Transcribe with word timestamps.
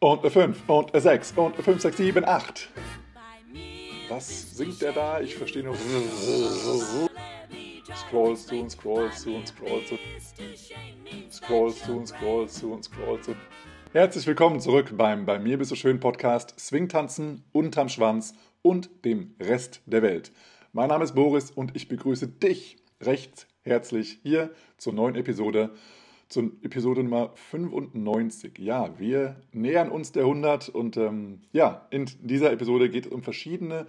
Und 0.00 0.20
eine 0.20 0.30
5 0.30 0.68
und 0.68 0.94
eine 0.94 1.00
6 1.00 1.32
und 1.32 1.54
eine 1.54 1.62
5, 1.64 1.82
6, 1.82 1.96
7, 1.96 2.24
8. 2.24 2.68
Was 4.08 4.56
singt 4.56 4.80
der 4.80 4.92
da? 4.92 5.20
Ich 5.20 5.34
verstehe 5.34 5.64
nur. 5.64 5.74
Scrollst 7.96 8.48
du 8.48 8.60
und 8.60 8.70
scrollst 8.70 9.26
du 9.26 9.34
und 9.34 9.48
scrollst 9.48 9.90
du. 9.90 9.98
Scrollst 11.32 11.88
du 11.88 11.96
und 11.96 12.06
scrollst 12.06 12.62
du 12.62 12.72
und 12.74 12.84
scrollst 12.84 13.28
du. 13.30 13.34
Herzlich 13.92 14.24
willkommen 14.28 14.60
zurück 14.60 14.92
beim 14.96 15.26
Bei 15.26 15.40
mir 15.40 15.58
bist 15.58 15.72
du 15.72 15.74
schön 15.74 15.98
Podcast 15.98 16.54
Swingtanzen 16.60 17.42
unterm 17.50 17.88
Schwanz 17.88 18.34
und 18.62 19.04
dem 19.04 19.34
Rest 19.40 19.82
der 19.86 20.02
Welt. 20.02 20.30
Mein 20.72 20.90
Name 20.90 21.02
ist 21.02 21.16
Boris 21.16 21.50
und 21.50 21.74
ich 21.74 21.88
begrüße 21.88 22.28
dich 22.28 22.76
recht 23.00 23.48
herzlich 23.62 24.20
hier 24.22 24.50
zur 24.76 24.92
neuen 24.92 25.16
Episode 25.16 25.74
zur 26.28 26.52
Episode 26.62 27.02
Nummer 27.02 27.32
95. 27.34 28.58
Ja, 28.58 28.98
wir 28.98 29.36
nähern 29.52 29.90
uns 29.90 30.12
der 30.12 30.22
100 30.24 30.68
und 30.68 30.96
ähm, 30.96 31.40
ja, 31.52 31.86
in 31.90 32.06
dieser 32.22 32.52
Episode 32.52 32.90
geht 32.90 33.06
es 33.06 33.12
um 33.12 33.22
verschiedene 33.22 33.86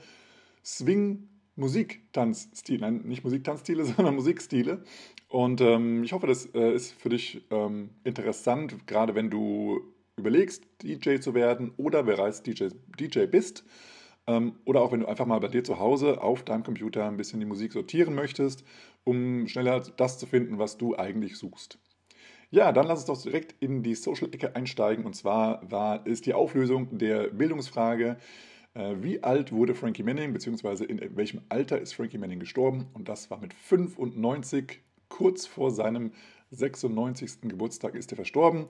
Swing-Musiktanzstile, 0.63 2.80
nein, 2.80 3.02
nicht 3.05 3.23
Musiktanzstile, 3.23 3.86
sondern 3.86 4.16
Musikstile. 4.16 4.84
Und 5.27 5.62
ähm, 5.62 6.04
ich 6.04 6.13
hoffe, 6.13 6.27
das 6.27 6.46
äh, 6.55 6.73
ist 6.73 6.94
für 6.94 7.10
dich 7.10 7.46
ähm, 7.52 7.90
interessant, 8.04 8.88
gerade 8.88 9.16
wenn 9.16 9.30
du 9.30 9.82
überlegst, 10.18 10.63
DJ 10.82 11.20
zu 11.20 11.34
werden 11.34 11.74
oder 11.77 12.04
bereits 12.04 12.41
DJ, 12.41 12.70
DJ 12.99 13.26
bist. 13.26 13.66
Ähm, 14.27 14.55
oder 14.66 14.82
auch 14.82 14.91
wenn 14.91 15.02
du 15.02 15.08
einfach 15.08 15.26
mal 15.26 15.40
bei 15.40 15.48
dir 15.49 15.63
zu 15.63 15.80
Hause 15.80 16.21
auf 16.21 16.44
deinem 16.44 16.63
Computer 16.63 17.05
ein 17.05 17.18
bisschen 17.18 17.40
die 17.40 17.46
Musik 17.46 17.74
sortieren 17.74 18.16
möchtest, 18.16 18.63
um 19.04 19.48
schneller 19.48 19.82
das 19.98 20.18
zu 20.20 20.26
finden, 20.26 20.58
was 20.60 20.77
du 20.77 20.98
eigentlich 20.98 21.38
suchst. 21.38 21.80
Ja, 22.52 22.71
dann 22.71 22.88
lass 22.88 22.99
uns 22.99 23.05
doch 23.05 23.21
direkt 23.21 23.55
in 23.62 23.84
die 23.84 23.94
Social-Ecke 23.94 24.55
einsteigen. 24.55 25.05
Und 25.05 25.16
zwar 25.16 25.70
war, 25.70 26.05
ist 26.07 26.26
die 26.26 26.34
Auflösung 26.34 26.98
der 26.98 27.27
Bildungsfrage, 27.27 28.17
äh, 28.73 28.95
wie 29.02 29.21
alt 29.21 29.52
wurde 29.52 29.76
Frankie 29.76 30.03
Manning, 30.03 30.34
beziehungsweise 30.34 30.85
in 30.85 31.15
welchem 31.15 31.41
Alter 31.49 31.79
ist 31.79 31.93
Frankie 31.93 32.18
Manning 32.18 32.40
gestorben? 32.40 32.87
Und 32.93 33.07
das 33.07 33.29
war 33.29 33.40
mit 33.40 33.54
95, 33.54 34.79
kurz 35.09 35.46
vor 35.46 35.70
seinem 35.70 36.12
96. 36.51 37.41
Geburtstag 37.41 37.93
ist 37.93 38.12
er 38.12 38.15
verstorben. 38.15 38.65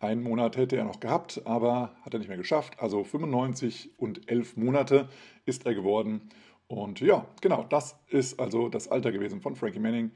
Einen 0.00 0.22
Monat 0.22 0.58
hätte 0.58 0.76
er 0.76 0.84
noch 0.84 1.00
gehabt, 1.00 1.40
aber 1.46 1.94
hat 2.02 2.12
er 2.12 2.18
nicht 2.18 2.28
mehr 2.28 2.36
geschafft. 2.36 2.74
Also 2.78 3.04
95 3.04 3.92
und 3.96 4.30
11 4.30 4.58
Monate 4.58 5.08
ist 5.46 5.64
er 5.64 5.74
geworden. 5.74 6.28
Und 6.66 7.00
ja, 7.00 7.26
genau, 7.40 7.64
das 7.64 7.96
ist 8.08 8.38
also 8.38 8.68
das 8.68 8.88
Alter 8.88 9.12
gewesen 9.12 9.40
von 9.40 9.56
Frankie 9.56 9.78
Manning. 9.78 10.10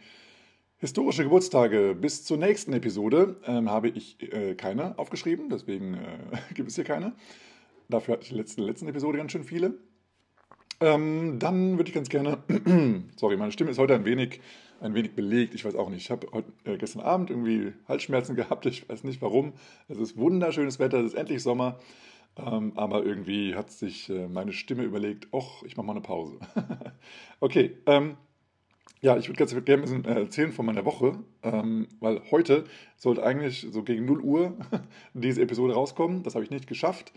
Historische 0.80 1.24
Geburtstage 1.24 1.96
bis 2.00 2.24
zur 2.24 2.36
nächsten 2.36 2.72
Episode 2.72 3.34
ähm, 3.44 3.68
habe 3.68 3.88
ich 3.88 4.22
äh, 4.32 4.54
keine 4.54 4.96
aufgeschrieben, 4.96 5.50
deswegen 5.50 5.94
äh, 5.94 5.98
gibt 6.54 6.68
es 6.68 6.76
hier 6.76 6.84
keine. 6.84 7.14
Dafür 7.88 8.14
hatte 8.14 8.22
ich 8.22 8.30
in 8.30 8.36
der 8.36 8.64
letzten, 8.64 8.86
Episode 8.86 9.18
ganz 9.18 9.32
schön 9.32 9.42
viele. 9.42 9.74
Ähm, 10.80 11.40
dann 11.40 11.78
würde 11.78 11.88
ich 11.88 11.94
ganz 11.96 12.08
gerne, 12.08 12.38
sorry, 13.16 13.36
meine 13.36 13.50
Stimme 13.50 13.72
ist 13.72 13.78
heute 13.78 13.96
ein 13.96 14.04
wenig, 14.04 14.40
ein 14.80 14.94
wenig 14.94 15.16
belegt, 15.16 15.52
ich 15.56 15.64
weiß 15.64 15.74
auch 15.74 15.90
nicht. 15.90 16.02
Ich 16.02 16.10
habe 16.12 16.28
heute, 16.32 16.52
äh, 16.62 16.76
gestern 16.76 17.02
Abend 17.02 17.30
irgendwie 17.30 17.72
Halsschmerzen 17.88 18.36
gehabt, 18.36 18.64
ich 18.66 18.88
weiß 18.88 19.02
nicht 19.02 19.20
warum. 19.20 19.54
Es 19.88 19.98
ist 19.98 20.16
wunderschönes 20.16 20.78
Wetter, 20.78 21.00
es 21.00 21.06
ist 21.06 21.18
endlich 21.18 21.42
Sommer. 21.42 21.80
Ähm, 22.36 22.74
aber 22.76 23.04
irgendwie 23.04 23.56
hat 23.56 23.72
sich 23.72 24.10
äh, 24.10 24.28
meine 24.28 24.52
Stimme 24.52 24.84
überlegt, 24.84 25.26
ach, 25.32 25.64
ich 25.64 25.76
mache 25.76 25.86
mal 25.86 25.94
eine 25.94 26.02
Pause. 26.02 26.38
okay, 27.40 27.78
ähm, 27.86 28.16
ja, 29.00 29.16
ich 29.16 29.28
würde 29.28 29.38
ganz 29.38 29.52
gerne 29.52 29.72
ein 29.74 29.80
bisschen 29.82 30.04
äh, 30.04 30.20
erzählen 30.20 30.52
von 30.52 30.66
meiner 30.66 30.84
Woche, 30.84 31.12
ähm, 31.42 31.88
weil 32.00 32.20
heute 32.30 32.64
sollte 32.96 33.22
eigentlich 33.22 33.66
so 33.70 33.82
gegen 33.82 34.04
0 34.04 34.20
Uhr 34.20 34.56
diese 35.14 35.42
Episode 35.42 35.74
rauskommen. 35.74 36.22
Das 36.22 36.34
habe 36.34 36.44
ich 36.44 36.50
nicht 36.50 36.66
geschafft. 36.66 37.12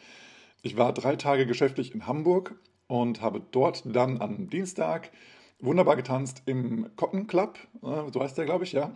Ich 0.61 0.77
war 0.77 0.93
drei 0.93 1.15
Tage 1.15 1.47
geschäftlich 1.47 1.95
in 1.95 2.05
Hamburg 2.05 2.55
und 2.87 3.21
habe 3.21 3.41
dort 3.51 3.83
dann 3.85 4.21
am 4.21 4.49
Dienstag 4.49 5.11
wunderbar 5.59 5.95
getanzt 5.95 6.43
im 6.45 6.89
Cotton 6.95 7.27
Club. 7.27 7.57
Äh, 7.81 8.11
so 8.11 8.21
heißt 8.21 8.37
der, 8.37 8.45
glaube 8.45 8.63
ich, 8.63 8.73
ja. 8.73 8.93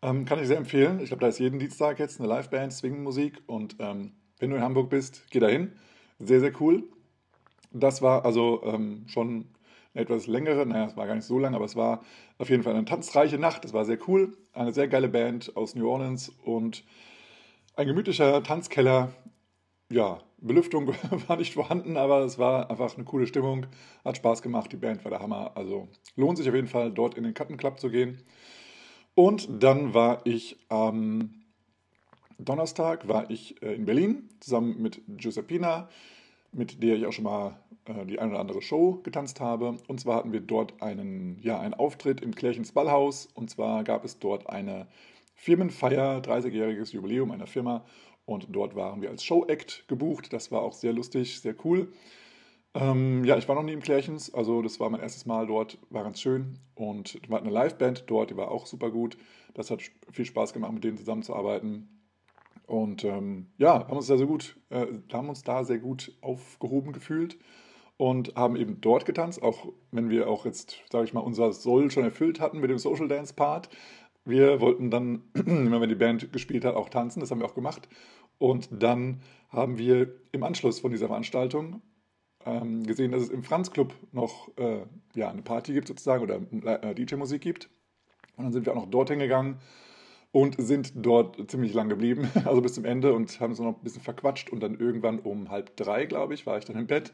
Ähm, 0.00 0.24
kann 0.24 0.40
ich 0.40 0.46
sehr 0.46 0.56
empfehlen. 0.56 1.00
Ich 1.00 1.08
glaube, 1.08 1.20
da 1.20 1.28
ist 1.28 1.38
jeden 1.38 1.58
Dienstag 1.58 1.98
jetzt 1.98 2.18
eine 2.18 2.28
Liveband, 2.28 2.72
Swing-Musik. 2.72 3.42
Und 3.46 3.76
ähm, 3.78 4.12
wenn 4.38 4.50
du 4.50 4.56
in 4.56 4.62
Hamburg 4.62 4.90
bist, 4.90 5.26
geh 5.30 5.38
da 5.38 5.48
hin. 5.48 5.72
Sehr, 6.18 6.40
sehr 6.40 6.52
cool. 6.60 6.84
Das 7.72 8.02
war 8.02 8.24
also 8.24 8.62
ähm, 8.64 9.04
schon 9.06 9.46
eine 9.94 10.02
etwas 10.02 10.26
längere, 10.26 10.66
naja, 10.66 10.86
es 10.86 10.96
war 10.96 11.06
gar 11.06 11.14
nicht 11.14 11.26
so 11.26 11.38
lang, 11.38 11.54
aber 11.54 11.64
es 11.64 11.76
war 11.76 12.02
auf 12.38 12.48
jeden 12.48 12.62
Fall 12.62 12.74
eine 12.74 12.84
tanzreiche 12.84 13.38
Nacht. 13.38 13.64
Es 13.64 13.72
war 13.72 13.84
sehr 13.84 13.98
cool. 14.08 14.36
Eine 14.52 14.72
sehr 14.72 14.88
geile 14.88 15.08
Band 15.08 15.56
aus 15.56 15.74
New 15.74 15.88
Orleans 15.88 16.30
und 16.44 16.84
ein 17.76 17.86
gemütlicher 17.86 18.42
Tanzkeller. 18.42 19.12
Ja, 19.90 20.20
Belüftung 20.38 20.88
war 21.28 21.36
nicht 21.36 21.54
vorhanden, 21.54 21.96
aber 21.96 22.20
es 22.20 22.38
war 22.38 22.70
einfach 22.70 22.94
eine 22.96 23.04
coole 23.04 23.26
Stimmung. 23.26 23.66
Hat 24.04 24.16
Spaß 24.16 24.42
gemacht. 24.42 24.72
Die 24.72 24.76
Band 24.76 25.04
war 25.04 25.10
der 25.10 25.20
Hammer. 25.20 25.52
Also 25.56 25.88
lohnt 26.16 26.38
sich 26.38 26.48
auf 26.48 26.54
jeden 26.54 26.68
Fall, 26.68 26.90
dort 26.90 27.14
in 27.14 27.24
den 27.24 27.34
Cutten 27.34 27.56
Club 27.56 27.78
zu 27.78 27.90
gehen. 27.90 28.22
Und 29.14 29.62
dann 29.62 29.92
war 29.92 30.22
ich 30.24 30.56
am 30.68 31.42
Donnerstag 32.38 33.06
war 33.08 33.30
ich 33.30 33.62
äh, 33.62 33.74
in 33.74 33.84
Berlin 33.84 34.28
zusammen 34.40 34.80
mit 34.80 35.02
Giuseppina 35.06 35.88
mit 36.52 36.82
der 36.82 36.96
ich 36.96 37.06
auch 37.06 37.12
schon 37.12 37.24
mal 37.24 37.58
äh, 37.86 38.06
die 38.06 38.18
eine 38.18 38.30
oder 38.30 38.40
andere 38.40 38.62
Show 38.62 39.00
getanzt 39.02 39.40
habe. 39.40 39.78
Und 39.88 40.00
zwar 40.00 40.16
hatten 40.16 40.32
wir 40.32 40.40
dort 40.40 40.82
einen, 40.82 41.38
ja, 41.42 41.58
einen 41.58 41.74
Auftritt 41.74 42.20
im 42.20 42.34
Klärchens 42.34 42.72
Ballhaus. 42.72 43.26
Und 43.34 43.50
zwar 43.50 43.84
gab 43.84 44.04
es 44.04 44.18
dort 44.18 44.48
eine 44.48 44.86
Firmenfeier, 45.34 46.20
30-jähriges 46.20 46.92
Jubiläum 46.92 47.30
einer 47.30 47.46
Firma. 47.46 47.84
Und 48.24 48.46
dort 48.50 48.76
waren 48.76 49.02
wir 49.02 49.10
als 49.10 49.24
Show-Act 49.24 49.88
gebucht. 49.88 50.32
Das 50.32 50.52
war 50.52 50.62
auch 50.62 50.74
sehr 50.74 50.92
lustig, 50.92 51.40
sehr 51.40 51.54
cool. 51.64 51.92
Ähm, 52.74 53.24
ja, 53.24 53.36
ich 53.36 53.48
war 53.48 53.54
noch 53.54 53.62
nie 53.62 53.72
im 53.72 53.82
Klärchens, 53.82 54.32
also 54.32 54.62
das 54.62 54.80
war 54.80 54.88
mein 54.88 55.02
erstes 55.02 55.26
Mal 55.26 55.46
dort, 55.46 55.78
war 55.90 56.04
ganz 56.04 56.20
schön. 56.20 56.58
Und 56.74 57.18
wir 57.28 57.36
hatten 57.36 57.46
eine 57.46 57.54
Liveband 57.54 58.04
dort, 58.06 58.30
die 58.30 58.36
war 58.36 58.50
auch 58.50 58.66
super 58.66 58.90
gut. 58.90 59.18
Das 59.52 59.70
hat 59.70 59.82
viel 60.10 60.24
Spaß 60.24 60.54
gemacht, 60.54 60.72
mit 60.72 60.84
denen 60.84 60.96
zusammenzuarbeiten. 60.96 62.01
Und 62.66 63.04
ähm, 63.04 63.48
ja, 63.58 63.86
haben 63.86 63.96
uns 63.96 64.06
da 64.06 64.16
sehr 64.16 64.26
gut, 64.26 64.56
äh, 64.70 64.86
haben 65.12 65.28
uns 65.28 65.42
da 65.42 65.64
sehr 65.64 65.78
gut 65.78 66.16
aufgehoben 66.20 66.92
gefühlt 66.92 67.38
und 67.96 68.34
haben 68.34 68.56
eben 68.56 68.80
dort 68.80 69.04
getanzt, 69.04 69.42
auch 69.42 69.72
wenn 69.90 70.10
wir 70.10 70.28
auch 70.28 70.44
jetzt, 70.44 70.80
sage 70.90 71.04
ich 71.04 71.12
mal, 71.12 71.20
unser 71.20 71.52
Soll 71.52 71.90
schon 71.90 72.04
erfüllt 72.04 72.40
hatten 72.40 72.60
mit 72.60 72.70
dem 72.70 72.78
Social 72.78 73.08
Dance 73.08 73.34
Part. 73.34 73.68
Wir 74.24 74.60
wollten 74.60 74.90
dann, 74.90 75.24
immer 75.34 75.80
wenn 75.80 75.88
die 75.88 75.94
Band 75.94 76.32
gespielt 76.32 76.64
hat, 76.64 76.74
auch 76.74 76.88
tanzen, 76.88 77.20
das 77.20 77.30
haben 77.30 77.40
wir 77.40 77.46
auch 77.46 77.54
gemacht. 77.54 77.88
Und 78.38 78.68
dann 78.72 79.20
haben 79.50 79.78
wir 79.78 80.14
im 80.32 80.42
Anschluss 80.42 80.80
von 80.80 80.90
dieser 80.90 81.08
Veranstaltung 81.08 81.82
ähm, 82.44 82.84
gesehen, 82.84 83.12
dass 83.12 83.22
es 83.22 83.28
im 83.28 83.44
Franz 83.44 83.70
Club 83.70 83.94
noch 84.10 84.50
äh, 84.56 84.84
ja, 85.14 85.30
eine 85.30 85.42
Party 85.42 85.72
gibt 85.72 85.88
sozusagen 85.88 86.22
oder 86.22 86.82
äh, 86.82 86.94
DJ-Musik 86.94 87.42
gibt. 87.42 87.70
Und 88.36 88.44
dann 88.44 88.52
sind 88.52 88.66
wir 88.66 88.72
auch 88.72 88.80
noch 88.82 88.90
dorthin 88.90 89.18
gegangen 89.18 89.58
und 90.32 90.56
sind 90.58 90.92
dort 90.96 91.50
ziemlich 91.50 91.74
lang 91.74 91.88
geblieben, 91.88 92.30
also 92.44 92.60
bis 92.60 92.74
zum 92.74 92.84
Ende 92.84 93.12
und 93.12 93.38
haben 93.40 93.50
uns 93.50 93.60
noch 93.60 93.76
ein 93.76 93.82
bisschen 93.84 94.02
verquatscht 94.02 94.50
und 94.50 94.60
dann 94.60 94.78
irgendwann 94.78 95.20
um 95.20 95.50
halb 95.50 95.76
drei, 95.76 96.06
glaube 96.06 96.34
ich, 96.34 96.46
war 96.46 96.58
ich 96.58 96.64
dann 96.64 96.76
im 96.76 96.86
Bett. 96.86 97.12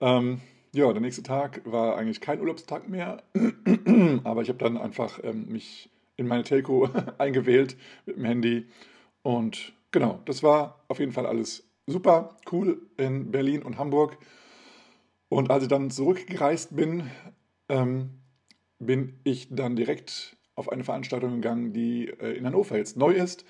Ähm, 0.00 0.40
ja, 0.72 0.92
der 0.92 1.00
nächste 1.00 1.22
Tag 1.22 1.62
war 1.64 1.96
eigentlich 1.96 2.20
kein 2.20 2.40
Urlaubstag 2.40 2.88
mehr, 2.88 3.22
aber 4.24 4.42
ich 4.42 4.48
habe 4.48 4.58
dann 4.58 4.76
einfach 4.76 5.20
ähm, 5.22 5.46
mich 5.48 5.90
in 6.16 6.26
meine 6.26 6.42
Telco 6.42 6.90
eingewählt 7.18 7.76
mit 8.04 8.16
dem 8.16 8.24
Handy 8.24 8.66
und 9.22 9.72
genau, 9.90 10.20
das 10.24 10.42
war 10.42 10.84
auf 10.88 10.98
jeden 10.98 11.12
Fall 11.12 11.26
alles 11.26 11.68
super 11.86 12.36
cool 12.52 12.82
in 12.96 13.30
Berlin 13.30 13.62
und 13.62 13.78
Hamburg. 13.78 14.18
Und 15.28 15.50
als 15.50 15.64
ich 15.64 15.68
dann 15.68 15.90
zurückgereist 15.90 16.74
bin, 16.74 17.10
ähm, 17.68 18.10
bin 18.78 19.18
ich 19.24 19.48
dann 19.50 19.76
direkt 19.76 20.37
auf 20.58 20.70
eine 20.70 20.84
Veranstaltung 20.84 21.36
gegangen, 21.36 21.72
die 21.72 22.08
äh, 22.08 22.36
in 22.36 22.44
Hannover 22.44 22.76
jetzt 22.76 22.96
neu 22.96 23.12
ist. 23.12 23.44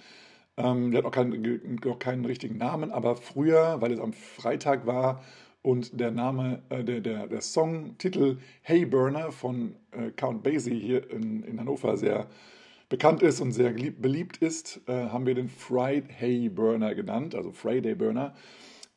Ähm, 0.57 0.91
die 0.91 0.97
hat 0.97 1.05
noch 1.05 1.11
keinen, 1.11 1.81
noch 1.85 1.99
keinen 1.99 2.25
richtigen 2.25 2.59
Namen, 2.59 2.91
aber 2.91 3.17
früher, 3.17 3.81
weil 3.81 3.93
es 3.93 4.01
am 4.01 4.13
Freitag 4.13 4.87
war 4.87 5.23
und 5.63 5.99
der 5.99 6.11
Name, 6.11 6.63
äh, 6.69 6.85
der, 6.85 7.01
der, 7.01 7.27
der 7.27 7.41
Songtitel 7.41 8.39
Hey 8.63 8.85
Burner 8.85 9.33
von 9.33 9.77
äh, 9.93 10.11
Count 10.11 10.43
Basie 10.43 10.79
hier 10.79 11.11
in, 11.11 11.43
in 11.43 11.59
Hannover 11.59 11.97
sehr 11.97 12.29
bekannt 12.89 13.23
ist 13.23 13.41
und 13.41 13.53
sehr 13.53 13.71
beliebt 13.73 14.39
ist, 14.39 14.81
äh, 14.87 15.09
haben 15.09 15.27
wir 15.27 15.35
den 15.35 15.49
Friday 15.49 16.49
Burner 16.49 16.95
genannt, 16.95 17.35
also 17.35 17.53
Friday 17.53 17.95
Burner. 17.95 18.35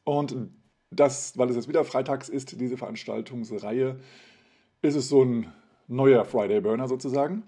Und 0.04 0.36
das, 0.92 1.38
weil 1.38 1.50
es 1.50 1.56
jetzt 1.56 1.68
wieder 1.68 1.84
freitags 1.84 2.30
ist, 2.30 2.60
diese 2.60 2.78
Veranstaltungsreihe, 2.78 4.00
ist 4.82 4.96
es 4.96 5.10
so 5.10 5.24
ein 5.24 5.52
neuer 5.88 6.26
Friday 6.26 6.62
Burner 6.62 6.88
sozusagen. 6.88 7.44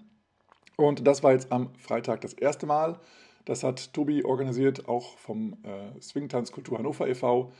Und 0.76 1.06
das 1.06 1.22
war 1.22 1.32
jetzt 1.32 1.52
am 1.52 1.74
Freitag 1.76 2.20
das 2.20 2.32
erste 2.32 2.66
Mal. 2.66 2.98
Das 3.44 3.62
hat 3.62 3.92
Tobi 3.92 4.24
organisiert, 4.24 4.88
auch 4.88 5.18
vom 5.18 5.56
äh, 5.62 6.00
Swingtanz 6.00 6.50
Kultur 6.50 6.78
Hannover 6.78 7.08
e.V. 7.08 7.52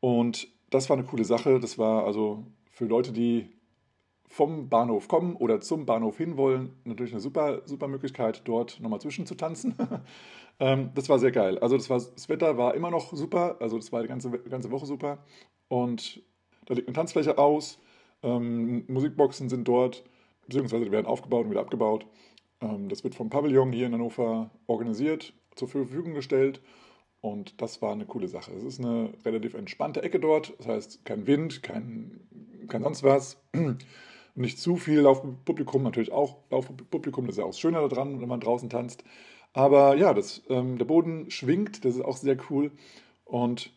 Und 0.00 0.48
das 0.70 0.88
war 0.88 0.96
eine 0.96 1.06
coole 1.06 1.24
Sache. 1.24 1.60
Das 1.60 1.78
war 1.78 2.04
also 2.04 2.44
für 2.70 2.86
Leute, 2.86 3.12
die 3.12 3.48
vom 4.30 4.68
Bahnhof 4.68 5.08
kommen 5.08 5.34
oder 5.34 5.60
zum 5.60 5.86
Bahnhof 5.86 6.16
hinwollen, 6.16 6.70
natürlich 6.84 7.12
eine 7.12 7.20
super, 7.20 7.62
super 7.66 7.88
Möglichkeit, 7.88 8.42
dort 8.44 8.78
nochmal 8.80 9.00
zwischen 9.00 9.26
zu 9.26 9.34
ähm, 10.60 10.90
das 10.94 11.08
war 11.08 11.18
sehr 11.18 11.32
geil. 11.32 11.58
Also 11.58 11.76
das, 11.76 11.90
war, 11.90 11.98
das 11.98 12.28
Wetter 12.28 12.56
war 12.56 12.76
immer 12.76 12.92
noch 12.92 13.12
super, 13.12 13.56
also 13.58 13.76
das 13.76 13.90
war 13.90 14.02
die 14.02 14.08
ganze, 14.08 14.30
ganze 14.30 14.70
Woche 14.70 14.86
super. 14.86 15.18
Und 15.66 16.22
da 16.66 16.74
liegt 16.74 16.86
eine 16.86 16.94
Tanzfläche 16.94 17.38
aus, 17.38 17.80
ähm, 18.22 18.84
Musikboxen 18.86 19.48
sind 19.48 19.66
dort, 19.66 20.04
beziehungsweise 20.46 20.84
die 20.84 20.92
werden 20.92 21.06
aufgebaut 21.06 21.46
und 21.46 21.50
wieder 21.50 21.60
abgebaut. 21.60 22.06
Ähm, 22.60 22.88
das 22.88 23.04
wird 23.04 23.14
vom 23.14 23.30
Pavillon 23.30 23.72
hier 23.72 23.86
in 23.86 23.94
Hannover 23.94 24.50
organisiert, 24.66 25.32
zur 25.54 25.68
Verfügung 25.68 26.14
gestellt. 26.14 26.60
Und 27.20 27.60
das 27.60 27.82
war 27.82 27.92
eine 27.92 28.06
coole 28.06 28.28
Sache. 28.28 28.52
Es 28.52 28.62
ist 28.62 28.80
eine 28.80 29.12
relativ 29.24 29.54
entspannte 29.54 30.02
Ecke 30.02 30.20
dort. 30.20 30.54
Das 30.58 30.66
heißt, 30.66 31.04
kein 31.04 31.26
Wind, 31.26 31.62
kein, 31.62 32.20
kein 32.68 32.82
sonst 32.82 33.02
was 33.02 33.42
nicht 34.34 34.58
zu 34.58 34.76
viel 34.76 35.00
Laufpublikum, 35.00 35.82
natürlich 35.82 36.12
auch 36.12 36.38
Laufpublikum, 36.50 37.26
das 37.26 37.34
ist 37.34 37.38
ja 37.38 37.44
auch 37.44 37.54
schöner 37.54 37.86
daran, 37.88 38.20
wenn 38.20 38.28
man 38.28 38.40
draußen 38.40 38.70
tanzt. 38.70 39.04
Aber 39.52 39.96
ja, 39.96 40.14
das, 40.14 40.42
ähm, 40.48 40.78
der 40.78 40.84
Boden 40.84 41.30
schwingt, 41.30 41.84
das 41.84 41.96
ist 41.96 42.02
auch 42.04 42.16
sehr 42.16 42.36
cool 42.50 42.70
und 43.24 43.72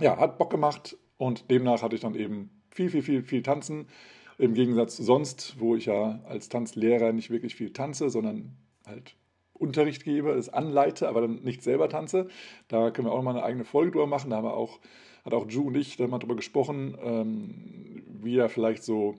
ja, 0.00 0.16
hat 0.18 0.38
Bock 0.38 0.50
gemacht 0.50 0.96
und 1.16 1.50
demnach 1.50 1.82
hatte 1.82 1.94
ich 1.94 2.00
dann 2.00 2.14
eben 2.14 2.62
viel, 2.70 2.90
viel, 2.90 3.02
viel, 3.02 3.22
viel 3.22 3.42
Tanzen. 3.42 3.88
Im 4.38 4.54
Gegensatz 4.54 4.96
zu 4.96 5.02
sonst, 5.02 5.56
wo 5.58 5.74
ich 5.74 5.86
ja 5.86 6.20
als 6.26 6.48
Tanzlehrer 6.48 7.12
nicht 7.12 7.30
wirklich 7.30 7.54
viel 7.56 7.72
tanze, 7.72 8.08
sondern 8.08 8.56
halt 8.86 9.16
Unterricht 9.52 10.04
gebe, 10.04 10.30
es 10.30 10.48
anleite, 10.48 11.08
aber 11.08 11.22
dann 11.22 11.42
nicht 11.42 11.62
selber 11.62 11.88
tanze. 11.88 12.28
Da 12.68 12.90
können 12.90 13.08
wir 13.08 13.12
auch 13.12 13.22
mal 13.22 13.32
eine 13.32 13.42
eigene 13.42 13.64
Folge 13.64 13.92
drüber 13.92 14.06
machen. 14.06 14.30
Da 14.30 14.36
haben 14.36 14.44
wir 14.44 14.54
auch, 14.54 14.78
hat 15.24 15.34
auch 15.34 15.50
Ju 15.50 15.66
und 15.66 15.76
ich 15.76 15.96
da 15.96 16.06
mal 16.06 16.18
drüber 16.18 16.36
gesprochen, 16.36 16.96
ähm, 17.02 18.04
wie 18.22 18.36
er 18.36 18.48
vielleicht 18.48 18.84
so 18.84 19.16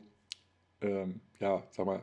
ähm, 0.82 1.20
ja, 1.40 1.64
sag 1.72 1.86
mal, 1.86 2.02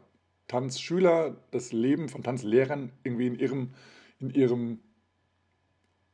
Tanzschüler 0.49 1.37
das 1.51 1.73
Leben 1.73 2.09
von 2.09 2.23
Tanzlehrern 2.23 2.93
irgendwie 3.03 3.27
in 3.27 3.39
ihrem, 3.39 3.71
in 4.21 4.31
ihrem 4.31 4.81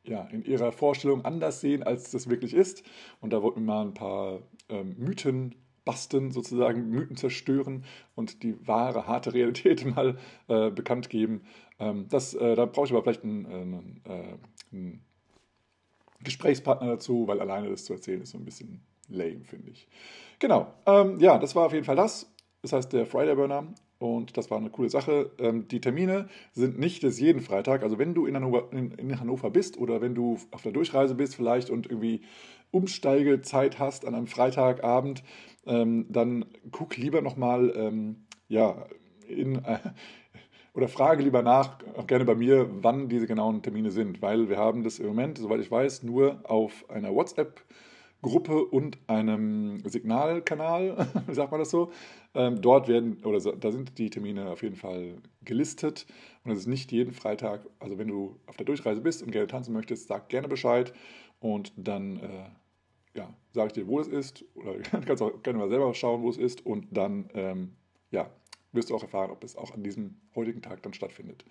ja, 0.04 0.24
in 0.32 0.44
ihrer 0.44 0.72
Vorstellung 0.72 1.24
anders 1.24 1.60
sehen, 1.60 1.84
als 1.84 2.10
das 2.10 2.28
wirklich 2.28 2.54
ist. 2.54 2.82
Und 3.20 3.32
da 3.32 3.40
wollten 3.40 3.60
wir 3.60 3.66
mal 3.66 3.86
ein 3.86 3.94
paar 3.94 4.40
ähm, 4.68 4.96
Mythen 4.98 5.54
basten, 5.84 6.30
sozusagen 6.30 6.88
Mythen 6.88 7.16
zerstören 7.16 7.84
und 8.14 8.42
die 8.42 8.66
wahre, 8.66 9.06
harte 9.06 9.34
Realität 9.34 9.84
mal 9.96 10.16
äh, 10.48 10.70
bekannt 10.70 11.10
geben. 11.10 11.42
Ähm, 11.78 12.06
das, 12.08 12.34
äh, 12.34 12.54
da 12.54 12.66
brauche 12.66 12.86
ich 12.86 12.92
aber 12.92 13.02
vielleicht 13.02 13.24
einen, 13.24 13.46
einen, 13.46 14.00
äh, 14.04 14.72
einen, 14.72 15.04
Gesprächspartner 16.24 16.86
dazu, 16.86 17.26
weil 17.26 17.40
alleine 17.40 17.68
das 17.68 17.84
zu 17.84 17.94
erzählen 17.94 18.22
ist 18.22 18.30
so 18.30 18.38
ein 18.38 18.44
bisschen 18.44 18.80
lame, 19.08 19.42
finde 19.42 19.70
ich. 19.70 19.88
Genau, 20.38 20.72
ähm, 20.86 21.18
ja, 21.18 21.36
das 21.36 21.56
war 21.56 21.66
auf 21.66 21.72
jeden 21.72 21.84
Fall 21.84 21.96
das. 21.96 22.32
Das 22.62 22.72
heißt 22.72 22.92
der 22.92 23.06
Friday 23.06 23.34
Burner. 23.34 23.66
Und 24.02 24.36
das 24.36 24.50
war 24.50 24.58
eine 24.58 24.70
coole 24.70 24.90
Sache. 24.90 25.30
Ähm, 25.38 25.68
die 25.68 25.80
Termine 25.80 26.28
sind 26.50 26.76
nicht 26.76 27.04
des 27.04 27.20
jeden 27.20 27.40
Freitag. 27.40 27.84
Also 27.84 27.98
wenn 27.98 28.14
du 28.14 28.26
in 28.26 28.34
Hannover, 28.34 28.68
in, 28.72 29.20
Hannover 29.20 29.50
bist 29.50 29.78
oder 29.78 30.00
wenn 30.00 30.16
du 30.16 30.38
auf 30.50 30.62
der 30.62 30.72
Durchreise 30.72 31.14
bist 31.14 31.36
vielleicht 31.36 31.70
und 31.70 31.86
irgendwie 31.86 32.22
Umsteigezeit 32.72 33.78
hast 33.78 34.04
an 34.04 34.16
einem 34.16 34.26
Freitagabend, 34.26 35.22
ähm, 35.66 36.06
dann 36.08 36.44
guck 36.70 36.96
lieber 36.96 37.22
nochmal, 37.22 37.72
ähm, 37.76 38.26
ja, 38.48 38.86
in, 39.28 39.64
äh, 39.64 39.78
oder 40.74 40.88
frage 40.88 41.22
lieber 41.22 41.42
nach, 41.42 41.78
auch 41.96 42.06
gerne 42.06 42.24
bei 42.24 42.34
mir, 42.34 42.68
wann 42.82 43.08
diese 43.08 43.26
genauen 43.26 43.62
Termine 43.62 43.90
sind, 43.90 44.22
weil 44.22 44.48
wir 44.48 44.56
haben 44.56 44.82
das 44.82 44.98
im 44.98 45.06
Moment, 45.06 45.38
soweit 45.38 45.60
ich 45.60 45.70
weiß, 45.70 46.02
nur 46.02 46.40
auf 46.44 46.88
einer 46.88 47.14
WhatsApp 47.14 47.62
Gruppe 48.22 48.64
und 48.64 48.98
einem 49.08 49.82
Signalkanal, 49.84 51.08
wie 51.26 51.34
sagt 51.34 51.50
man 51.50 51.60
das 51.60 51.70
so. 51.70 51.90
Ähm, 52.34 52.62
dort 52.62 52.88
werden, 52.88 53.18
oder 53.24 53.40
so, 53.40 53.50
da 53.52 53.72
sind 53.72 53.98
die 53.98 54.10
Termine 54.10 54.48
auf 54.48 54.62
jeden 54.62 54.76
Fall 54.76 55.16
gelistet 55.44 56.06
und 56.44 56.52
es 56.52 56.60
ist 56.60 56.66
nicht 56.68 56.92
jeden 56.92 57.12
Freitag. 57.12 57.66
Also 57.80 57.98
wenn 57.98 58.08
du 58.08 58.38
auf 58.46 58.56
der 58.56 58.64
Durchreise 58.64 59.00
bist 59.00 59.22
und 59.22 59.32
gerne 59.32 59.48
tanzen 59.48 59.74
möchtest, 59.74 60.06
sag 60.06 60.28
gerne 60.28 60.48
Bescheid 60.48 60.94
und 61.40 61.72
dann 61.76 62.18
äh, 62.18 62.48
ja, 63.14 63.32
sage 63.52 63.68
ich 63.68 63.72
dir, 63.72 63.86
wo 63.86 64.00
es 64.00 64.08
ist 64.08 64.44
oder 64.54 64.78
kannst 65.06 65.22
auch 65.22 65.42
gerne 65.42 65.58
mal 65.58 65.68
selber 65.68 65.92
schauen, 65.94 66.22
wo 66.22 66.30
es 66.30 66.38
ist 66.38 66.64
und 66.64 66.86
dann 66.90 67.30
ähm, 67.34 67.72
ja, 68.10 68.30
wirst 68.72 68.90
du 68.90 68.96
auch 68.96 69.02
erfahren, 69.02 69.30
ob 69.30 69.44
es 69.44 69.56
auch 69.56 69.72
an 69.72 69.82
diesem 69.82 70.16
heutigen 70.34 70.62
Tag 70.62 70.82
dann 70.82 70.94
stattfindet. 70.94 71.44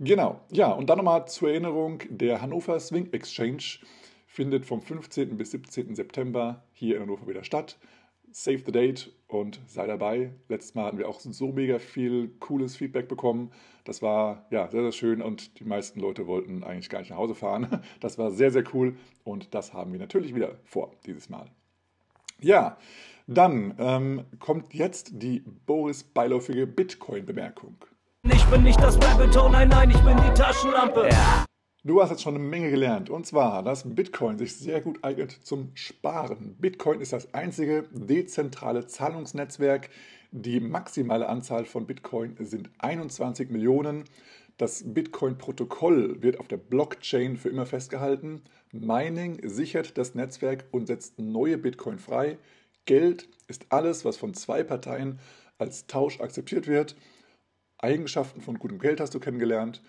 Genau, 0.00 0.40
ja, 0.50 0.72
und 0.72 0.88
dann 0.88 0.98
nochmal 0.98 1.26
zur 1.28 1.50
Erinnerung, 1.50 2.02
der 2.08 2.40
Hannover 2.40 2.80
Swing 2.80 3.12
Exchange 3.12 3.80
findet 4.26 4.64
vom 4.66 4.80
15. 4.80 5.36
bis 5.36 5.52
17. 5.52 5.94
September 5.94 6.64
hier 6.72 6.96
in 6.96 7.02
Hannover 7.02 7.28
wieder 7.28 7.44
statt. 7.44 7.78
Save 8.36 8.62
the 8.66 8.72
date 8.72 9.12
und 9.28 9.60
sei 9.68 9.86
dabei. 9.86 10.32
Letztes 10.48 10.74
Mal 10.74 10.86
hatten 10.86 10.98
wir 10.98 11.08
auch 11.08 11.20
so 11.20 11.52
mega 11.52 11.78
viel 11.78 12.30
cooles 12.40 12.74
Feedback 12.74 13.06
bekommen. 13.06 13.52
Das 13.84 14.02
war 14.02 14.46
ja 14.50 14.68
sehr, 14.68 14.82
sehr 14.82 14.90
schön 14.90 15.22
und 15.22 15.60
die 15.60 15.64
meisten 15.64 16.00
Leute 16.00 16.26
wollten 16.26 16.64
eigentlich 16.64 16.88
gar 16.88 16.98
nicht 16.98 17.10
nach 17.10 17.16
Hause 17.16 17.36
fahren. 17.36 17.80
Das 18.00 18.18
war 18.18 18.32
sehr, 18.32 18.50
sehr 18.50 18.64
cool 18.74 18.96
und 19.22 19.54
das 19.54 19.72
haben 19.72 19.92
wir 19.92 20.00
natürlich 20.00 20.34
wieder 20.34 20.58
vor 20.64 20.90
dieses 21.06 21.30
Mal. 21.30 21.46
Ja, 22.40 22.76
dann 23.28 23.76
ähm, 23.78 24.24
kommt 24.40 24.74
jetzt 24.74 25.22
die 25.22 25.44
Boris 25.64 26.02
beiläufige 26.02 26.66
Bitcoin-Bemerkung. 26.66 27.76
Ich 28.24 28.44
bin 28.46 28.64
nicht 28.64 28.82
das 28.82 28.96
Rabbit 28.96 29.32
nein, 29.52 29.68
nein, 29.68 29.90
ich 29.90 30.00
bin 30.00 30.16
die 30.16 30.34
Taschenlampe. 30.34 31.08
Ja. 31.08 31.46
Du 31.86 32.00
hast 32.00 32.08
jetzt 32.08 32.22
schon 32.22 32.34
eine 32.34 32.42
Menge 32.42 32.70
gelernt. 32.70 33.10
Und 33.10 33.26
zwar, 33.26 33.62
dass 33.62 33.84
Bitcoin 33.84 34.38
sich 34.38 34.56
sehr 34.56 34.80
gut 34.80 35.04
eignet 35.04 35.32
zum 35.32 35.70
Sparen. 35.74 36.56
Bitcoin 36.58 37.02
ist 37.02 37.12
das 37.12 37.34
einzige 37.34 37.84
dezentrale 37.92 38.86
Zahlungsnetzwerk. 38.86 39.90
Die 40.30 40.60
maximale 40.60 41.28
Anzahl 41.28 41.66
von 41.66 41.86
Bitcoin 41.86 42.36
sind 42.40 42.70
21 42.78 43.50
Millionen. 43.50 44.04
Das 44.56 44.94
Bitcoin-Protokoll 44.94 46.22
wird 46.22 46.40
auf 46.40 46.48
der 46.48 46.56
Blockchain 46.56 47.36
für 47.36 47.50
immer 47.50 47.66
festgehalten. 47.66 48.40
Mining 48.72 49.46
sichert 49.46 49.98
das 49.98 50.14
Netzwerk 50.14 50.64
und 50.70 50.86
setzt 50.86 51.18
neue 51.18 51.58
Bitcoin 51.58 51.98
frei. 51.98 52.38
Geld 52.86 53.28
ist 53.46 53.66
alles, 53.68 54.06
was 54.06 54.16
von 54.16 54.32
zwei 54.32 54.62
Parteien 54.62 55.18
als 55.58 55.86
Tausch 55.86 56.22
akzeptiert 56.22 56.66
wird. 56.66 56.96
Eigenschaften 57.76 58.40
von 58.40 58.58
gutem 58.58 58.78
Geld 58.78 59.00
hast 59.00 59.14
du 59.14 59.20
kennengelernt. 59.20 59.82